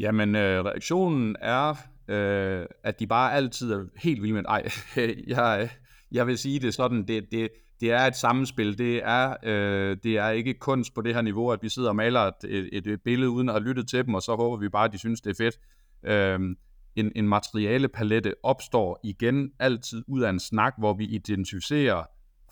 Jamen, 0.00 0.34
øh, 0.34 0.64
reaktionen 0.64 1.36
er, 1.40 1.74
øh, 2.08 2.66
at 2.82 3.00
de 3.00 3.06
bare 3.06 3.32
altid 3.32 3.72
er 3.72 3.84
helt 3.96 4.22
vilde 4.22 4.34
med, 4.34 4.44
ej, 4.48 4.68
jeg, 5.26 5.70
jeg 6.12 6.26
vil 6.26 6.38
sige 6.38 6.60
det 6.60 6.74
sådan, 6.74 7.08
det, 7.08 7.32
det, 7.32 7.48
det 7.80 7.92
er 7.92 8.00
et 8.00 8.16
sammenspil, 8.16 8.78
det 8.78 9.00
er, 9.04 9.34
øh, 9.42 9.96
det 10.02 10.18
er 10.18 10.28
ikke 10.28 10.54
kunst 10.54 10.94
på 10.94 11.02
det 11.02 11.14
her 11.14 11.22
niveau, 11.22 11.50
at 11.50 11.62
vi 11.62 11.68
sidder 11.68 11.88
og 11.88 11.96
maler 11.96 12.20
et, 12.20 12.68
et, 12.72 12.86
et 12.86 13.02
billede 13.02 13.30
uden 13.30 13.48
at 13.48 13.54
have 13.54 13.64
lyttet 13.64 13.88
til 13.88 14.06
dem, 14.06 14.14
og 14.14 14.22
så 14.22 14.36
håber 14.36 14.56
vi 14.56 14.68
bare, 14.68 14.84
at 14.84 14.92
de 14.92 14.98
synes, 14.98 15.20
det 15.20 15.30
er 15.30 15.44
fedt. 15.44 15.58
Øh, 16.04 16.56
en, 16.96 17.12
en 17.16 17.28
materialepalette 17.28 18.34
opstår 18.42 19.00
igen 19.04 19.50
altid 19.58 20.04
ud 20.06 20.22
af 20.22 20.30
en 20.30 20.40
snak, 20.40 20.74
hvor 20.78 20.94
vi 20.94 21.04
identificerer 21.04 22.04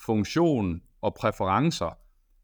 funktion 0.04 0.80
og 1.02 1.14
præferencer, 1.14 1.98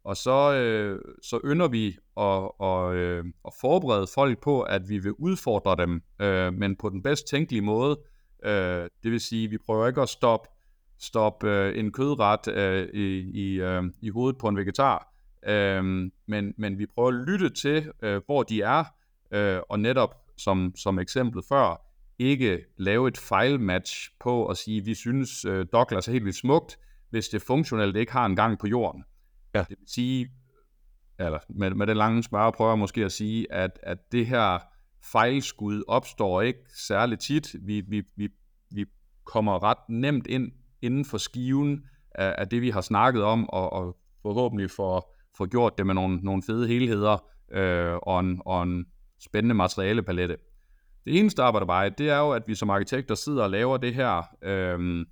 og 0.05 0.17
så, 0.17 0.55
øh, 0.55 1.01
så 1.23 1.41
ynder 1.45 1.69
vi 1.69 1.87
at, 2.17 2.51
og, 2.59 2.97
øh, 2.97 3.25
at 3.47 3.53
forberede 3.61 4.07
folk 4.15 4.43
på, 4.43 4.63
at 4.63 4.89
vi 4.89 4.99
vil 4.99 5.13
udfordre 5.13 5.77
dem, 5.77 6.03
øh, 6.21 6.53
men 6.53 6.77
på 6.77 6.89
den 6.89 7.03
bedst 7.03 7.27
tænkelige 7.27 7.63
måde. 7.63 8.01
Øh, 8.45 8.89
det 9.03 9.11
vil 9.13 9.21
sige, 9.21 9.49
vi 9.49 9.59
prøver 9.59 9.87
ikke 9.87 10.01
at 10.01 10.09
stoppe 10.09 10.49
stop, 10.99 11.45
øh, 11.45 11.79
en 11.79 11.93
kødret 11.93 12.49
øh, 12.49 12.89
i, 12.95 13.31
i, 13.35 13.61
øh, 13.61 13.83
i 14.03 14.09
hovedet 14.09 14.39
på 14.39 14.49
en 14.49 14.57
vegetar, 14.57 15.13
øh, 15.47 15.85
men, 16.27 16.55
men 16.59 16.79
vi 16.79 16.87
prøver 16.87 17.09
at 17.09 17.15
lytte 17.15 17.51
til, 17.51 17.93
øh, 18.03 18.23
hvor 18.27 18.43
de 18.43 18.63
er, 18.63 18.85
øh, 19.33 19.61
og 19.69 19.81
netop 19.81 20.15
som, 20.37 20.73
som 20.77 20.99
eksemplet 20.99 21.45
før, 21.49 21.93
ikke 22.19 22.65
lave 22.77 23.09
et 23.09 23.19
fejlmatch 23.19 24.11
på 24.21 24.47
at 24.47 24.57
sige, 24.57 24.85
vi 24.85 24.95
synes, 24.95 25.45
øh, 25.45 25.67
Douglas 25.73 26.09
er 26.09 26.13
helt 26.13 26.25
vildt 26.25 26.37
smukt, 26.39 26.79
hvis 27.11 27.29
det 27.29 27.43
funktionelt 27.43 27.97
ikke 27.97 28.13
har 28.13 28.27
en 28.27 28.37
gang 28.37 28.59
på 28.59 28.67
jorden. 28.67 29.05
Ja. 29.55 29.59
Det 29.59 29.79
vil 29.79 29.89
sige, 29.89 30.25
øh, 31.21 31.27
eller 31.27 31.39
med, 31.49 31.71
med 31.71 31.87
den 31.87 31.97
lange 31.97 32.23
spørge 32.23 32.53
prøver 32.53 32.71
jeg 32.71 32.79
måske 32.79 33.05
at 33.05 33.13
sige, 33.13 33.53
at, 33.53 33.79
at 33.83 34.13
det 34.13 34.27
her 34.27 34.59
fejlskud 35.13 35.83
opstår 35.89 36.43
ikke 36.43 36.65
særlig 36.87 37.19
tit. 37.19 37.57
Vi, 37.63 37.81
vi, 37.81 38.03
vi, 38.17 38.29
vi 38.71 38.85
kommer 39.25 39.63
ret 39.63 39.89
nemt 39.89 40.27
ind 40.27 40.53
inden 40.83 41.05
for 41.05 41.19
skiven 41.19 41.85
af, 42.11 42.35
af 42.39 42.49
det, 42.49 42.63
vi 42.63 42.71
har 42.71 42.81
snakket 42.81 43.23
om, 43.23 43.51
og, 43.51 43.73
og 43.73 43.97
forhåbentlig 44.23 44.71
får, 44.71 45.17
får 45.37 45.47
gjort 45.47 45.79
det 45.79 45.87
med 45.87 45.95
nogle, 45.95 46.17
nogle 46.17 46.43
fede 46.43 46.69
helheder 46.69 47.25
øh, 47.53 47.97
og, 48.03 48.21
en, 48.21 48.43
og 48.47 48.63
en 48.63 48.87
spændende 49.21 49.55
materialepalette. 49.55 50.37
Det 51.05 51.19
eneste 51.19 51.43
arbejde 51.43 51.67
bare, 51.67 51.91
det 51.91 52.11
er 52.11 52.19
jo, 52.19 52.31
at 52.31 52.43
vi 52.47 52.55
som 52.55 52.71
arkitekter 52.71 53.15
sidder 53.15 53.43
og 53.43 53.51
laver 53.51 53.77
det 53.77 53.95
her 53.95 54.23
øh, 54.43 55.07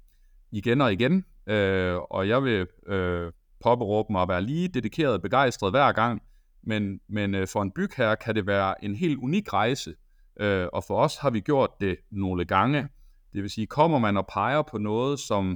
igen 0.53 0.81
og 0.81 0.92
igen, 0.92 1.24
øh, 1.46 1.96
og 1.96 2.29
jeg 2.29 2.44
vil 2.44 2.66
øh, 2.87 3.33
påberåbe 3.62 4.12
mig 4.12 4.23
at 4.23 4.29
være 4.29 4.42
lige 4.42 4.68
dedikeret 4.68 5.14
og 5.14 5.23
begejstret 5.23 5.73
hver 5.73 5.92
gang, 5.92 6.23
men, 6.62 7.01
men 7.09 7.35
øh, 7.35 7.49
for 7.49 7.62
en 7.62 7.70
bygherre 7.70 8.16
kan 8.16 8.35
det 8.35 8.46
være 8.46 8.85
en 8.85 8.94
helt 8.94 9.18
unik 9.18 9.53
rejse, 9.53 9.94
øh, 10.40 10.66
og 10.73 10.85
for 10.85 10.96
os 10.96 11.16
har 11.16 11.31
vi 11.31 11.40
gjort 11.40 11.70
det 11.81 11.96
nogle 12.11 12.44
gange. 12.44 12.88
Det 13.33 13.42
vil 13.42 13.51
sige, 13.51 13.66
kommer 13.66 13.99
man 13.99 14.16
og 14.16 14.27
peger 14.27 14.62
på 14.62 14.79
noget, 14.79 15.18
som 15.18 15.46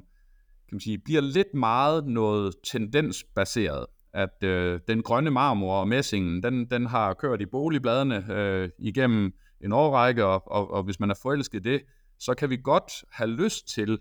kan 0.69 0.77
man 0.77 0.81
sige, 0.81 0.99
bliver 0.99 1.21
lidt 1.21 1.55
meget 1.55 2.07
noget 2.07 2.55
tendensbaseret, 2.64 3.87
at 4.12 4.43
øh, 4.43 4.81
den 4.88 5.03
grønne 5.03 5.31
marmor 5.31 5.75
og 5.75 5.88
messingen, 5.88 6.43
den, 6.43 6.71
den 6.71 6.87
har 6.87 7.14
kørt 7.14 7.40
i 7.40 7.47
boligbladene 7.47 8.33
øh, 8.33 8.71
igennem 8.79 9.33
en 9.64 9.73
årrække, 9.73 10.25
og, 10.25 10.43
og, 10.53 10.71
og 10.71 10.83
hvis 10.83 11.01
man 11.01 11.11
er 11.11 11.14
forelsket 11.23 11.67
i 11.67 11.71
det, 11.71 11.83
så 12.19 12.35
kan 12.35 12.51
vi 12.51 12.57
godt 12.57 12.93
have 13.12 13.31
lyst 13.31 13.69
til 13.69 13.99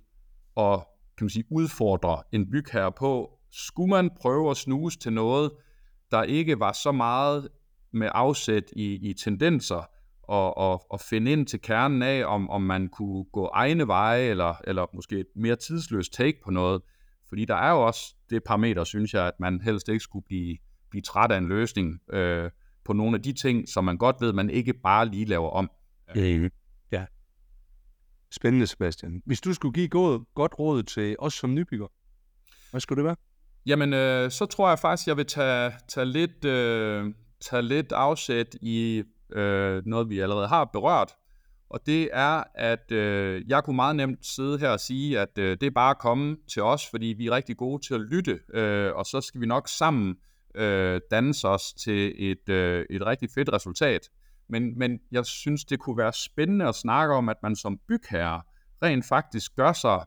at 0.58 0.80
kan 1.18 1.26
man 1.26 1.30
sige, 1.30 1.46
udfordre 1.52 2.24
en 2.32 2.50
bygherre 2.50 2.92
på, 2.92 3.40
skulle 3.54 3.90
man 3.90 4.10
prøve 4.22 4.52
at 4.52 4.58
snuse 4.58 5.00
til 5.00 5.14
noget, 5.14 5.52
der 6.12 6.24
ikke 6.24 6.60
var 6.60 6.72
så 6.72 6.92
meget 6.92 7.50
med 7.92 8.10
afsæt 8.12 8.64
i, 8.76 9.10
i 9.10 9.14
tendenser 9.14 9.90
og, 10.24 10.58
og, 10.58 10.92
og 10.92 11.00
finde 11.00 11.32
ind 11.32 11.48
til 11.48 11.62
kernen 11.62 12.02
af, 12.02 12.26
om, 12.26 12.50
om 12.50 12.62
man 12.62 12.88
kunne 12.88 13.24
gå 13.24 13.50
egne 13.54 13.88
veje, 13.88 14.22
eller, 14.22 14.56
eller 14.64 14.86
måske 14.94 15.20
et 15.20 15.28
mere 15.36 15.56
tidsløst 15.56 16.14
take 16.14 16.38
på 16.44 16.52
noget. 16.52 16.82
Fordi 17.30 17.46
der 17.46 17.56
er 17.56 17.72
jo 17.72 17.86
også 17.86 18.16
det 18.30 18.44
parameter, 18.44 18.84
synes 18.84 19.14
jeg, 19.14 19.28
at 19.28 19.34
man 19.40 19.62
helst 19.62 19.90
ikke 19.90 20.00
skulle 20.00 20.26
blive, 20.26 20.58
blive 20.90 21.02
træt 21.02 21.32
af 21.32 21.38
en 21.38 21.48
løsning 21.48 22.00
øh, 22.14 22.52
på 22.86 22.94
nogle 22.94 23.16
af 23.16 23.22
de 23.22 23.34
ting, 23.34 23.70
som 23.70 23.84
man 23.84 23.98
godt 23.98 24.16
ved, 24.20 24.34
man 24.34 24.50
ikke 24.50 24.74
bare 24.74 25.06
lige 25.06 25.26
laver 25.26 25.50
om. 25.50 25.72
Ja. 26.92 27.00
ja. 27.00 27.06
Spændende, 28.32 28.68
Sebastian. 28.68 29.22
Hvis 29.26 29.42
du 29.42 29.54
skulle 29.54 29.74
give 29.74 29.88
godt 30.36 30.60
råd 30.60 30.84
til 30.84 31.16
os 31.20 31.34
som 31.34 31.54
nybygger, 31.54 31.88
hvad 32.72 32.82
skulle 32.82 32.98
det 32.98 33.06
være? 33.06 33.16
Jamen, 33.66 33.94
øh, 33.94 34.32
så 34.32 34.46
tror 34.46 34.70
jeg 34.70 34.80
faktisk, 34.80 35.08
jeg 35.08 35.18
vil 35.18 35.26
tage, 35.26 35.72
tage, 35.88 36.06
lidt, 36.06 36.46
øh, 36.46 37.14
tage 37.42 37.62
lidt 37.62 37.92
afsæt 37.92 38.56
i 38.62 39.04
øh, 39.34 39.82
noget, 39.86 40.10
vi 40.10 40.20
allerede 40.20 40.48
har 40.48 40.66
berørt. 40.66 41.16
Og 41.70 41.80
det 41.86 42.10
er, 42.14 42.44
at 42.56 42.92
øh, 42.92 43.44
jeg 43.48 43.64
kunne 43.64 43.76
meget 43.76 43.96
nemt 43.96 44.26
sidde 44.26 44.60
her 44.60 44.70
og 44.70 44.80
sige, 44.80 45.20
at 45.20 45.38
øh, 45.38 45.58
det 45.62 45.68
er 45.68 45.72
bare 45.72 45.90
at 45.90 45.98
komme 45.98 46.38
til 46.54 46.62
os, 46.62 46.90
fordi 46.90 47.06
vi 47.06 47.28
er 47.28 47.32
rigtig 47.32 47.58
gode 47.58 47.88
til 47.88 47.94
at 47.94 48.02
lytte, 48.02 48.40
øh, 48.54 48.92
og 48.96 49.06
så 49.06 49.22
skal 49.22 49.42
vi 49.42 49.46
nok 49.46 49.68
sammen 49.68 50.16
øh, 50.56 51.02
danse 51.12 51.48
os 51.48 51.74
til 51.74 52.32
et, 52.32 52.50
øh, 52.50 52.86
et 52.90 53.06
rigtig 53.06 53.30
fedt 53.36 53.54
resultat. 53.54 54.10
Men, 54.50 54.80
men 54.80 55.00
jeg 55.12 55.26
synes, 55.26 55.66
det 55.66 55.80
kunne 55.80 55.98
være 55.98 56.14
spændende 56.14 56.68
at 56.68 56.76
snakke 56.76 57.14
om, 57.14 57.30
at 57.30 57.38
man 57.44 57.56
som 57.56 57.80
bygherre 57.88 58.42
rent 58.84 59.06
faktisk 59.06 59.56
gør 59.56 59.74
sig 59.74 60.06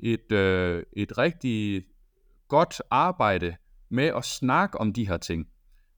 et, 0.00 0.32
øh, 0.32 0.82
et 0.96 1.18
rigtig 1.18 1.82
godt 2.48 2.82
arbejde 2.90 3.56
med 3.88 4.04
at 4.04 4.24
snakke 4.24 4.80
om 4.80 4.92
de 4.92 5.08
her 5.08 5.16
ting. 5.16 5.46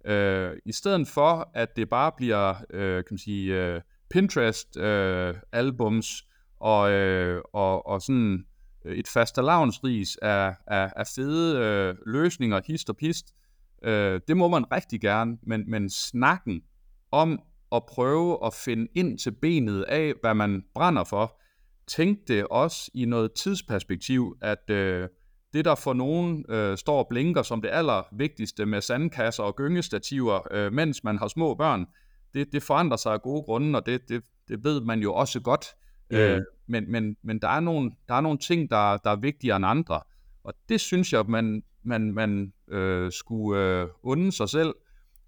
Øh, 0.04 0.56
I 0.64 0.72
stedet 0.72 1.08
for, 1.08 1.50
at 1.54 1.76
det 1.76 1.88
bare 1.88 2.12
bliver 2.16 2.54
øh, 2.70 2.94
kan 2.94 3.04
man 3.10 3.18
sige, 3.18 3.54
øh, 3.54 3.80
Pinterest-albums 4.10 6.22
øh, 6.22 6.28
og, 6.60 6.92
øh, 6.92 7.42
og, 7.52 7.86
og 7.86 8.02
sådan 8.02 8.44
øh, 8.84 8.96
et 8.96 9.08
fastelavnsris 9.08 10.16
af, 10.16 10.54
af, 10.66 10.92
af 10.96 11.06
fede 11.14 11.58
øh, 11.58 11.96
løsninger, 12.06 12.60
hist 12.66 12.90
og 12.90 12.96
pist, 12.96 13.34
øh, 13.82 14.20
det 14.28 14.36
må 14.36 14.48
man 14.48 14.72
rigtig 14.72 15.00
gerne, 15.00 15.38
men, 15.42 15.70
men 15.70 15.90
snakken 15.90 16.62
om 17.10 17.40
at 17.72 17.82
prøve 17.88 18.46
at 18.46 18.54
finde 18.54 18.88
ind 18.94 19.18
til 19.18 19.30
benet 19.30 19.82
af, 19.82 20.14
hvad 20.20 20.34
man 20.34 20.64
brænder 20.74 21.04
for, 21.04 21.40
tænk 21.86 22.18
det 22.28 22.46
også 22.50 22.90
i 22.94 23.04
noget 23.04 23.32
tidsperspektiv, 23.32 24.36
at 24.40 24.70
øh, 24.70 25.08
det, 25.52 25.64
der 25.64 25.74
for 25.74 25.92
nogen 25.92 26.44
øh, 26.48 26.78
står 26.78 26.98
og 26.98 27.06
blinker 27.10 27.42
som 27.42 27.62
det 27.62 27.68
allervigtigste 27.72 28.66
med 28.66 28.80
sandkasser 28.80 29.42
og 29.42 29.56
gyngestativer, 29.56 30.40
øh, 30.50 30.72
mens 30.72 31.04
man 31.04 31.18
har 31.18 31.28
små 31.28 31.54
børn, 31.54 31.86
det, 32.34 32.52
det 32.52 32.62
forandrer 32.62 32.96
sig 32.96 33.12
af 33.12 33.22
gode 33.22 33.42
grunde, 33.42 33.78
og 33.78 33.86
det, 33.86 34.08
det, 34.08 34.22
det 34.48 34.64
ved 34.64 34.80
man 34.80 35.00
jo 35.00 35.14
også 35.14 35.40
godt. 35.40 35.66
Mm. 36.10 36.16
Øh, 36.16 36.42
men 36.66 36.90
men, 36.90 37.16
men 37.22 37.38
der, 37.38 37.48
er 37.48 37.60
nogle, 37.60 37.90
der 38.08 38.14
er 38.14 38.20
nogle 38.20 38.38
ting, 38.38 38.70
der, 38.70 38.96
der 38.96 39.10
er 39.10 39.16
vigtigere 39.16 39.56
end 39.56 39.66
andre. 39.66 40.00
Og 40.44 40.54
det 40.68 40.80
synes 40.80 41.12
jeg, 41.12 41.24
man, 41.28 41.62
man, 41.82 42.12
man 42.12 42.52
øh, 42.68 43.12
skulle 43.12 43.80
øh, 43.80 43.88
unde 44.02 44.32
sig 44.32 44.48
selv 44.48 44.74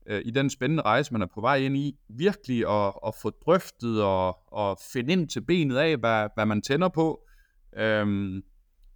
øh, 0.07 0.23
i 0.25 0.31
den 0.31 0.51
spændende 0.51 0.83
rejse, 0.83 1.13
man 1.13 1.23
er 1.23 1.27
på 1.35 1.41
vej 1.41 1.57
ind 1.57 1.77
i. 1.77 1.99
Virkelig 2.09 2.69
at, 2.69 2.93
at 3.07 3.15
få 3.23 3.31
drøftet 3.31 4.03
og, 4.03 4.53
og 4.53 4.79
finde 4.93 5.13
ind 5.13 5.29
til 5.29 5.41
benet 5.41 5.77
af, 5.77 5.97
hvad, 5.97 6.29
hvad 6.35 6.47
man 6.47 6.63
tænder 6.63 6.89
på. 6.89 7.21
Øh, 7.77 8.43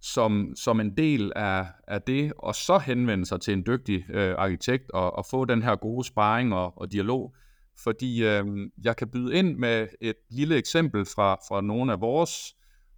som, 0.05 0.53
som 0.55 0.79
en 0.79 0.97
del 0.97 1.31
af, 1.35 1.67
af 1.87 2.01
det, 2.01 2.33
og 2.37 2.55
så 2.55 2.77
henvende 2.77 3.25
sig 3.25 3.41
til 3.41 3.53
en 3.53 3.63
dygtig 3.65 4.05
øh, 4.09 4.35
arkitekt 4.37 4.91
og, 4.91 5.17
og 5.17 5.25
få 5.25 5.45
den 5.45 5.63
her 5.63 5.75
gode 5.75 6.07
sparring 6.07 6.53
og, 6.53 6.77
og 6.77 6.91
dialog. 6.91 7.35
Fordi 7.83 8.23
øh, 8.23 8.45
jeg 8.83 8.95
kan 8.95 9.07
byde 9.07 9.35
ind 9.35 9.57
med 9.57 9.87
et 10.01 10.15
lille 10.29 10.57
eksempel 10.57 11.05
fra, 11.05 11.35
fra 11.47 11.61
nogle 11.61 11.91
af 11.91 12.01
vores, 12.01 12.55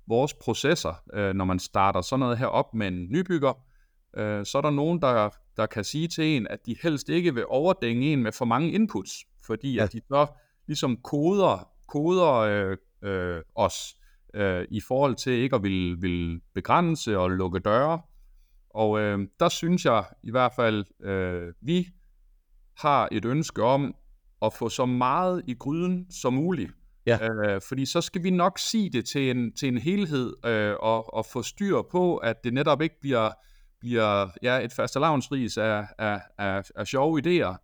vores 0.08 0.34
processer. 0.34 1.04
Øh, 1.14 1.34
når 1.34 1.46
man 1.46 1.60
starter 1.60 2.02
sådan 2.02 2.20
noget 2.20 2.38
her 2.38 2.46
op 2.46 2.74
med 2.74 2.88
en 2.88 3.08
nybygger, 3.12 3.54
øh, 4.18 4.46
så 4.46 4.58
er 4.58 4.62
der 4.62 4.70
nogen, 4.70 5.02
der, 5.02 5.30
der 5.58 5.66
kan 5.66 5.84
sige 5.84 6.08
til 6.08 6.24
en, 6.24 6.48
at 6.48 6.60
de 6.66 6.76
helst 6.84 7.10
ikke 7.10 7.34
vil 7.34 7.46
overdænge 7.48 8.14
en 8.14 8.24
med 8.24 8.32
for 8.32 8.46
mange 8.46 8.72
inputs, 8.72 9.12
fordi 9.46 9.74
ja. 9.74 9.84
at 9.84 9.94
de 9.94 10.02
så 10.08 10.28
ligesom 10.68 10.98
koder, 10.98 11.70
koder 11.88 12.34
øh, 12.34 12.78
øh, 13.02 13.42
os 13.56 13.98
øh, 14.38 14.68
i 14.72 14.82
forhold 14.88 15.16
til 15.16 15.34
ikke 15.34 15.56
at 15.56 15.64
ville, 15.64 15.98
ville 16.02 16.42
begrænse 16.54 17.18
og 17.18 17.32
lukke 17.32 17.60
døre. 17.60 18.02
Og 18.70 19.00
øh, 19.00 19.20
der 19.40 19.50
synes 19.50 19.86
jeg 19.86 20.06
i 20.24 20.32
hvert 20.32 20.52
fald, 20.56 20.86
øh, 21.06 21.54
vi 21.62 21.88
har 22.78 23.10
et 23.12 23.26
ønske 23.26 23.64
om 23.64 23.96
at 24.42 24.54
få 24.54 24.70
så 24.70 24.86
meget 24.86 25.42
i 25.48 25.54
gryden 25.54 26.12
som 26.12 26.34
muligt. 26.34 26.72
Ja. 27.06 27.18
Øh, 27.30 27.62
fordi 27.68 27.86
så 27.86 28.02
skal 28.02 28.24
vi 28.24 28.30
nok 28.30 28.60
sige 28.60 28.90
det 28.90 29.06
til 29.06 29.32
en, 29.32 29.54
til 29.54 29.68
en 29.68 29.78
helhed 29.78 30.34
øh, 30.46 30.76
og, 30.80 31.14
og 31.14 31.26
få 31.26 31.42
styr 31.42 31.82
på, 31.92 32.18
at 32.18 32.44
det 32.44 32.54
netop 32.54 32.82
ikke 32.82 32.96
bliver, 33.02 33.32
bliver 33.80 34.30
ja, 34.44 34.60
et 34.60 34.74
fastelavnsris 34.74 35.58
af, 35.58 35.86
af, 35.98 36.22
af, 36.38 36.64
af 36.76 36.88
sjove 36.88 37.22
idéer, 37.26 37.56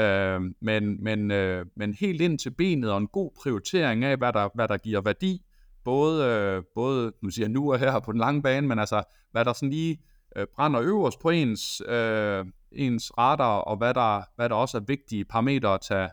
øh, 0.00 0.40
men, 0.60 1.04
men, 1.04 1.30
øh, 1.30 1.66
men 1.76 1.94
helt 1.94 2.20
ind 2.20 2.38
til 2.38 2.50
benet 2.50 2.90
og 2.90 2.98
en 2.98 3.06
god 3.06 3.30
prioritering 3.42 4.04
af, 4.04 4.16
hvad 4.16 4.32
der, 4.32 4.48
hvad 4.54 4.68
der 4.68 4.76
giver 4.76 5.00
værdi, 5.00 5.42
både, 5.90 6.24
øh, 6.24 6.62
både 6.74 7.12
nu 7.22 7.30
siger 7.30 7.46
jeg 7.46 7.52
nu 7.52 7.72
og 7.72 7.78
her 7.78 8.00
på 8.00 8.12
den 8.12 8.20
lange 8.20 8.42
bane, 8.42 8.68
men 8.68 8.78
altså, 8.78 9.02
hvad 9.32 9.44
der 9.44 9.52
sådan 9.52 9.70
lige 9.70 10.02
øh, 10.36 10.46
brænder 10.54 10.80
øverst 10.80 11.20
på 11.20 11.30
ens, 11.30 11.82
øh, 11.88 12.44
ens 12.72 13.18
radar, 13.18 13.58
og 13.58 13.76
hvad 13.76 13.94
der, 13.94 14.22
hvad 14.36 14.48
der 14.48 14.54
også 14.54 14.78
er 14.78 14.82
vigtige 14.86 15.24
parametre 15.24 15.74
at 15.74 15.80
tage, 15.80 16.08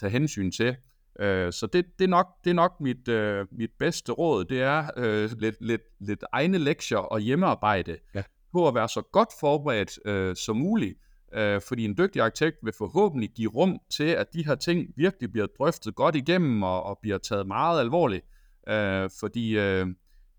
tage 0.00 0.10
hensyn 0.10 0.50
til. 0.50 0.76
Øh, 1.20 1.52
så 1.52 1.66
det, 1.72 1.84
det, 1.98 2.04
er 2.04 2.08
nok, 2.08 2.26
det 2.44 2.50
er 2.50 2.54
nok 2.54 2.72
mit, 2.80 3.08
øh, 3.08 3.46
mit 3.52 3.70
bedste 3.78 4.12
råd, 4.12 4.44
det 4.44 4.62
er 4.62 4.90
øh, 4.96 5.30
lidt, 5.38 5.56
lidt, 5.60 5.82
lidt 6.00 6.24
egne 6.32 6.58
lektier 6.58 6.98
og 6.98 7.20
hjemmearbejde 7.20 7.98
ja. 8.14 8.22
på 8.52 8.68
at 8.68 8.74
være 8.74 8.88
så 8.88 9.02
godt 9.12 9.28
forberedt 9.40 9.98
øh, 10.04 10.36
som 10.36 10.56
muligt, 10.56 10.98
øh, 11.34 11.60
fordi 11.68 11.84
en 11.84 11.96
dygtig 11.98 12.22
arkitekt 12.22 12.56
vil 12.62 12.72
forhåbentlig 12.78 13.30
give 13.36 13.50
rum 13.50 13.78
til, 13.90 14.08
at 14.08 14.26
de 14.32 14.46
her 14.46 14.54
ting 14.54 14.86
virkelig 14.96 15.32
bliver 15.32 15.46
drøftet 15.58 15.94
godt 15.94 16.16
igennem 16.16 16.62
og, 16.62 16.82
og 16.82 16.98
bliver 17.02 17.18
taget 17.18 17.46
meget 17.46 17.80
alvorligt. 17.80 18.24
Øh, 18.68 19.10
fordi 19.20 19.58
øh, 19.58 19.86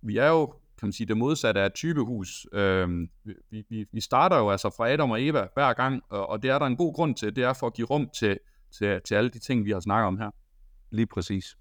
vi 0.02 0.18
er 0.18 0.28
jo, 0.28 0.46
kan 0.46 0.88
man 0.88 0.94
sige, 0.94 1.08
det 1.08 1.18
modsatte 1.18 1.62
af 1.62 1.66
et 1.66 1.74
typehus. 1.74 2.48
Øh, 2.54 2.90
vi, 3.52 3.64
vi, 3.70 3.86
vi 3.92 4.02
starter 4.02 4.38
jo 4.38 4.50
altså 4.50 4.70
fra 4.78 4.90
Adam 4.90 5.12
og 5.12 5.24
Eva 5.24 5.48
hver 5.54 5.74
gang, 5.74 6.02
og, 6.10 6.30
og 6.30 6.44
det 6.44 6.50
er 6.50 6.60
der 6.60 6.66
en 6.66 6.78
god 6.78 6.94
grund 6.94 7.16
til. 7.16 7.36
Det 7.36 7.44
er 7.44 7.54
for 7.54 7.68
at 7.68 7.74
give 7.74 7.88
rum 7.88 8.10
til, 8.20 8.40
til, 8.78 9.02
til 9.06 9.16
alle 9.16 9.30
de 9.30 9.40
ting, 9.40 9.66
vi 9.66 9.72
har 9.72 9.80
snakket 9.80 10.08
om 10.08 10.18
her. 10.18 10.30
Lige 10.92 11.08
præcis. 11.08 11.58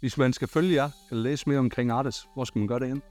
Hvis 0.00 0.18
man 0.18 0.32
skal 0.32 0.48
følge 0.48 0.74
jer, 0.74 0.90
eller 1.10 1.22
læse 1.22 1.48
mere 1.48 1.58
omkring 1.58 1.90
Artes, 1.90 2.26
hvor 2.34 2.44
skal 2.44 2.58
man 2.58 2.68
gøre 2.68 2.78
det 2.78 2.88
hen? 2.88 3.02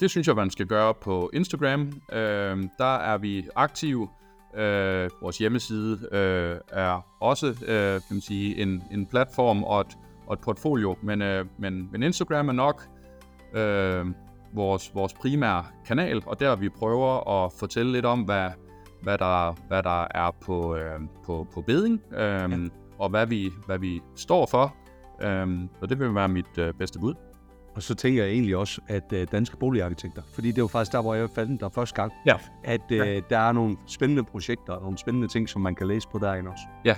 Det 0.00 0.10
synes 0.10 0.26
jeg, 0.26 0.36
man 0.36 0.50
skal 0.50 0.66
gøre 0.66 0.94
på 0.94 1.30
Instagram. 1.32 1.80
Øh, 2.12 2.68
der 2.78 2.96
er 2.96 3.18
vi 3.18 3.48
aktive. 3.56 4.08
Øh, 4.54 5.10
vores 5.20 5.38
hjemmeside 5.38 6.08
øh, 6.12 6.60
er 6.68 7.06
også 7.20 7.46
øh, 7.46 7.92
kan 7.92 8.02
man 8.10 8.20
sige, 8.20 8.62
en, 8.62 8.82
en 8.90 9.06
platform 9.06 9.64
og 9.64 9.80
et, 9.80 9.98
og 10.26 10.32
et 10.32 10.40
portfolio, 10.40 10.96
men, 11.02 11.22
øh, 11.22 11.46
men, 11.58 11.88
men 11.92 12.02
Instagram 12.02 12.48
er 12.48 12.52
nok 12.52 12.88
øh, 13.54 14.06
vores, 14.52 14.94
vores 14.94 15.14
primære 15.14 15.64
kanal, 15.86 16.22
og 16.26 16.40
der 16.40 16.56
vi 16.56 16.68
prøver 16.68 17.44
at 17.44 17.52
fortælle 17.52 17.92
lidt 17.92 18.06
om, 18.06 18.20
hvad, 18.20 18.50
hvad, 19.02 19.18
der, 19.18 19.54
hvad 19.68 19.82
der 19.82 20.06
er 20.10 20.30
på, 20.40 20.76
øh, 20.76 21.00
på, 21.24 21.46
på 21.54 21.60
beding, 21.60 22.00
øh, 22.12 22.20
ja. 22.20 22.48
og 22.98 23.10
hvad 23.10 23.26
vi, 23.26 23.50
hvad 23.66 23.78
vi 23.78 24.00
står 24.16 24.46
for. 24.46 24.74
Øh, 25.22 25.58
og 25.80 25.88
det 25.88 25.98
vil 25.98 26.14
være 26.14 26.28
mit 26.28 26.58
øh, 26.58 26.74
bedste 26.74 26.98
bud. 26.98 27.14
Og 27.74 27.82
så 27.82 27.94
tænker 27.94 28.22
jeg 28.22 28.32
egentlig 28.32 28.56
også, 28.56 28.80
at 28.88 29.12
øh, 29.12 29.26
danske 29.32 29.56
boligarkitekter, 29.56 30.22
fordi 30.34 30.52
det 30.52 30.62
var 30.62 30.68
faktisk 30.68 30.92
der, 30.92 31.02
hvor 31.02 31.14
jeg 31.14 31.30
fandt 31.30 31.60
der 31.60 31.68
første 31.68 31.94
gang, 31.94 32.12
ja. 32.26 32.36
at 32.64 32.80
øh, 32.90 32.98
ja. 32.98 33.20
der 33.30 33.38
er 33.38 33.52
nogle 33.52 33.76
spændende 33.86 34.24
projekter 34.24 34.72
og 34.72 34.82
nogle 34.82 34.98
spændende 34.98 35.28
ting, 35.28 35.48
som 35.48 35.62
man 35.62 35.74
kan 35.74 35.88
læse 35.88 36.08
på 36.08 36.18
derinde 36.18 36.50
også. 36.50 36.62
Ja, 36.84 36.96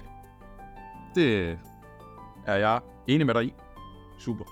det 1.15 1.59
er 2.47 2.57
jeg 2.57 2.81
enig 3.07 3.27
med 3.27 3.35
dig 3.35 3.45
i. 3.45 3.55
Super. 4.19 4.45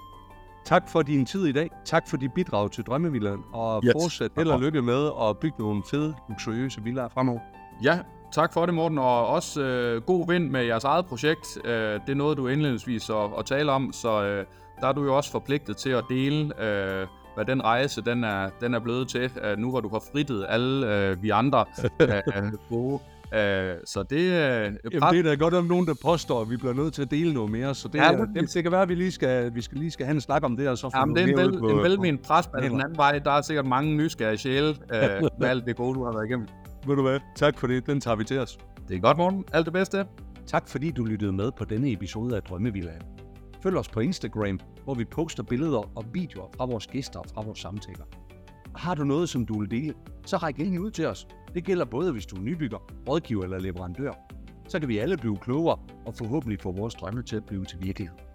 Tak 0.65 0.89
for 0.89 1.03
din 1.03 1.27
tid 1.27 1.47
i 1.47 1.53
dag. 1.53 1.71
Tak 1.85 2.09
for 2.09 2.17
dit 2.17 2.33
bidrag 2.33 2.71
til 2.71 2.85
Drømmevillaen. 2.85 3.45
Og 3.53 3.83
yes. 3.85 3.93
fortsat 3.93 4.31
held 4.37 4.49
og 4.49 4.61
lykke 4.61 4.83
med 4.83 5.11
at 5.23 5.39
bygge 5.39 5.57
nogle 5.59 5.83
fede, 5.91 6.15
luksuriøse 6.29 6.83
villaer 6.83 7.09
fremover. 7.09 7.41
Ja, 7.85 7.99
tak 8.33 8.53
for 8.53 8.67
det, 8.67 8.75
Morten. 8.75 8.99
Og 8.99 9.27
også 9.27 9.63
øh, 9.63 10.03
god 10.03 10.29
vind 10.29 10.51
med 10.51 10.65
jeres 10.65 10.85
eget 10.85 11.07
projekt. 11.07 11.59
Øh, 11.65 11.73
det 11.73 12.09
er 12.09 12.15
noget, 12.15 12.37
du 12.37 12.49
indledningsvis 12.49 13.11
at, 13.11 13.31
at 13.39 13.47
tale 13.47 13.73
om, 13.73 13.93
så 13.93 14.23
øh, 14.23 14.47
der 14.81 14.89
er 14.89 14.93
du 14.93 15.05
jo 15.05 15.17
også 15.17 15.31
forpligtet 15.31 15.77
til 15.77 15.91
at 15.91 16.05
dele, 16.09 16.63
øh, 16.65 17.07
hvad 17.35 17.45
den 17.45 17.65
rejse 17.65 18.03
den 18.03 18.25
er, 18.25 18.51
den 18.61 18.75
er 18.75 18.79
blevet 18.79 19.09
til, 19.09 19.31
øh, 19.43 19.59
nu 19.59 19.71
hvor 19.71 19.81
du 19.81 19.89
har 19.89 20.03
frittet 20.13 20.47
alle 20.49 20.97
øh, 20.97 21.23
vi 21.23 21.31
andre 21.31 21.65
øh, 22.01 22.53
gode 22.69 22.99
Uh, 23.33 23.39
så 23.85 24.03
det, 24.11 24.17
uh, 24.17 24.21
Jamen, 24.21 24.77
det 24.85 25.19
er 25.19 25.23
da 25.23 25.35
godt 25.35 25.55
om 25.55 25.65
nogen, 25.65 25.87
der 25.87 25.95
påstår, 26.03 26.41
at 26.41 26.51
vi 26.51 26.57
bliver 26.57 26.75
nødt 26.75 26.95
til 26.95 27.03
at 27.03 27.11
dele 27.11 27.35
noget 27.35 27.51
mere. 27.51 27.75
Så 27.75 27.89
det, 27.89 27.99
ja, 27.99 28.13
det, 28.13 28.29
det, 28.35 28.55
det 28.55 28.63
kan 28.63 28.73
være, 28.73 28.83
at 28.83 28.89
vi 28.89 28.95
lige 28.95 29.11
skal, 29.11 29.55
vi 29.55 29.61
skal, 29.63 29.79
lige 29.79 29.91
skal 29.91 30.07
have 30.07 30.15
en 30.15 30.21
snak 30.21 30.45
om 30.45 30.57
det, 30.57 30.69
og 30.69 30.79
så 30.79 30.91
få 30.91 30.99
Jamen, 30.99 31.17
det 31.17 31.23
er 31.23 31.29
en, 31.29 31.37
vel, 31.37 31.71
en 31.71 31.83
velment 31.83 32.23
pres 32.23 32.47
på 32.47 32.61
den 32.61 32.81
anden 32.81 32.97
vej. 32.97 33.19
Der 33.19 33.31
er 33.31 33.43
sikkert 33.43 33.67
mange 33.67 33.97
nysgerrige 33.97 34.39
sjæle 34.39 34.69
uh, 34.69 34.77
med 35.41 35.49
alt 35.49 35.67
det 35.67 35.77
gode, 35.77 35.95
du 35.95 36.05
har 36.05 36.13
været 36.13 36.27
igennem. 36.27 36.49
Ved 36.87 36.97
du 36.97 37.03
hvad? 37.03 37.21
Tak 37.37 37.59
for 37.59 37.67
det. 37.67 37.87
Den 37.87 38.01
tager 38.01 38.17
vi 38.17 38.25
til 38.25 38.39
os. 38.39 38.59
Det 38.89 38.97
er 38.97 39.01
godt, 39.01 39.17
morgen. 39.17 39.45
Alt 39.53 39.65
det 39.65 39.73
bedste. 39.73 40.07
Tak 40.47 40.69
fordi 40.69 40.91
du 40.91 41.05
lyttede 41.05 41.33
med 41.33 41.51
på 41.53 41.65
denne 41.65 41.93
episode 41.93 42.37
af 42.37 42.43
Drømmevillaen. 42.43 43.03
Følg 43.63 43.77
os 43.77 43.89
på 43.89 44.01
Instagram, 44.01 44.61
hvor 44.85 44.95
vi 44.95 45.05
poster 45.05 45.43
billeder 45.43 45.99
og 45.99 46.05
videoer 46.13 46.47
fra 46.57 46.65
vores 46.65 46.87
gæster 46.87 47.21
og 47.21 47.27
fra 47.35 47.43
vores 47.43 47.59
samtaler. 47.59 48.05
Har 48.77 48.95
du 48.95 49.05
noget, 49.05 49.29
som 49.29 49.47
du 49.47 49.61
vil 49.61 49.71
dele, 49.71 49.95
så 50.27 50.37
ræk 50.37 50.59
ind 50.59 50.79
ud 50.79 50.91
til 50.91 51.07
os. 51.07 51.29
Det 51.55 51.65
gælder 51.65 51.85
både, 51.85 52.13
hvis 52.13 52.27
du 52.27 52.37
er 52.37 52.41
nybygger, 52.41 52.79
rådgiver 53.09 53.45
eller 53.45 53.59
leverandør. 53.59 54.13
Så 54.69 54.81
kan 54.81 54.89
vi 54.89 54.99
alle 54.99 55.17
blive 55.17 55.37
klogere 55.37 55.79
og 56.07 56.15
forhåbentlig 56.15 56.61
få 56.61 56.73
vores 56.73 56.95
drømme 56.95 57.23
til 57.23 57.37
at 57.37 57.45
blive 57.45 57.65
til 57.65 57.83
virkelighed. 57.83 58.32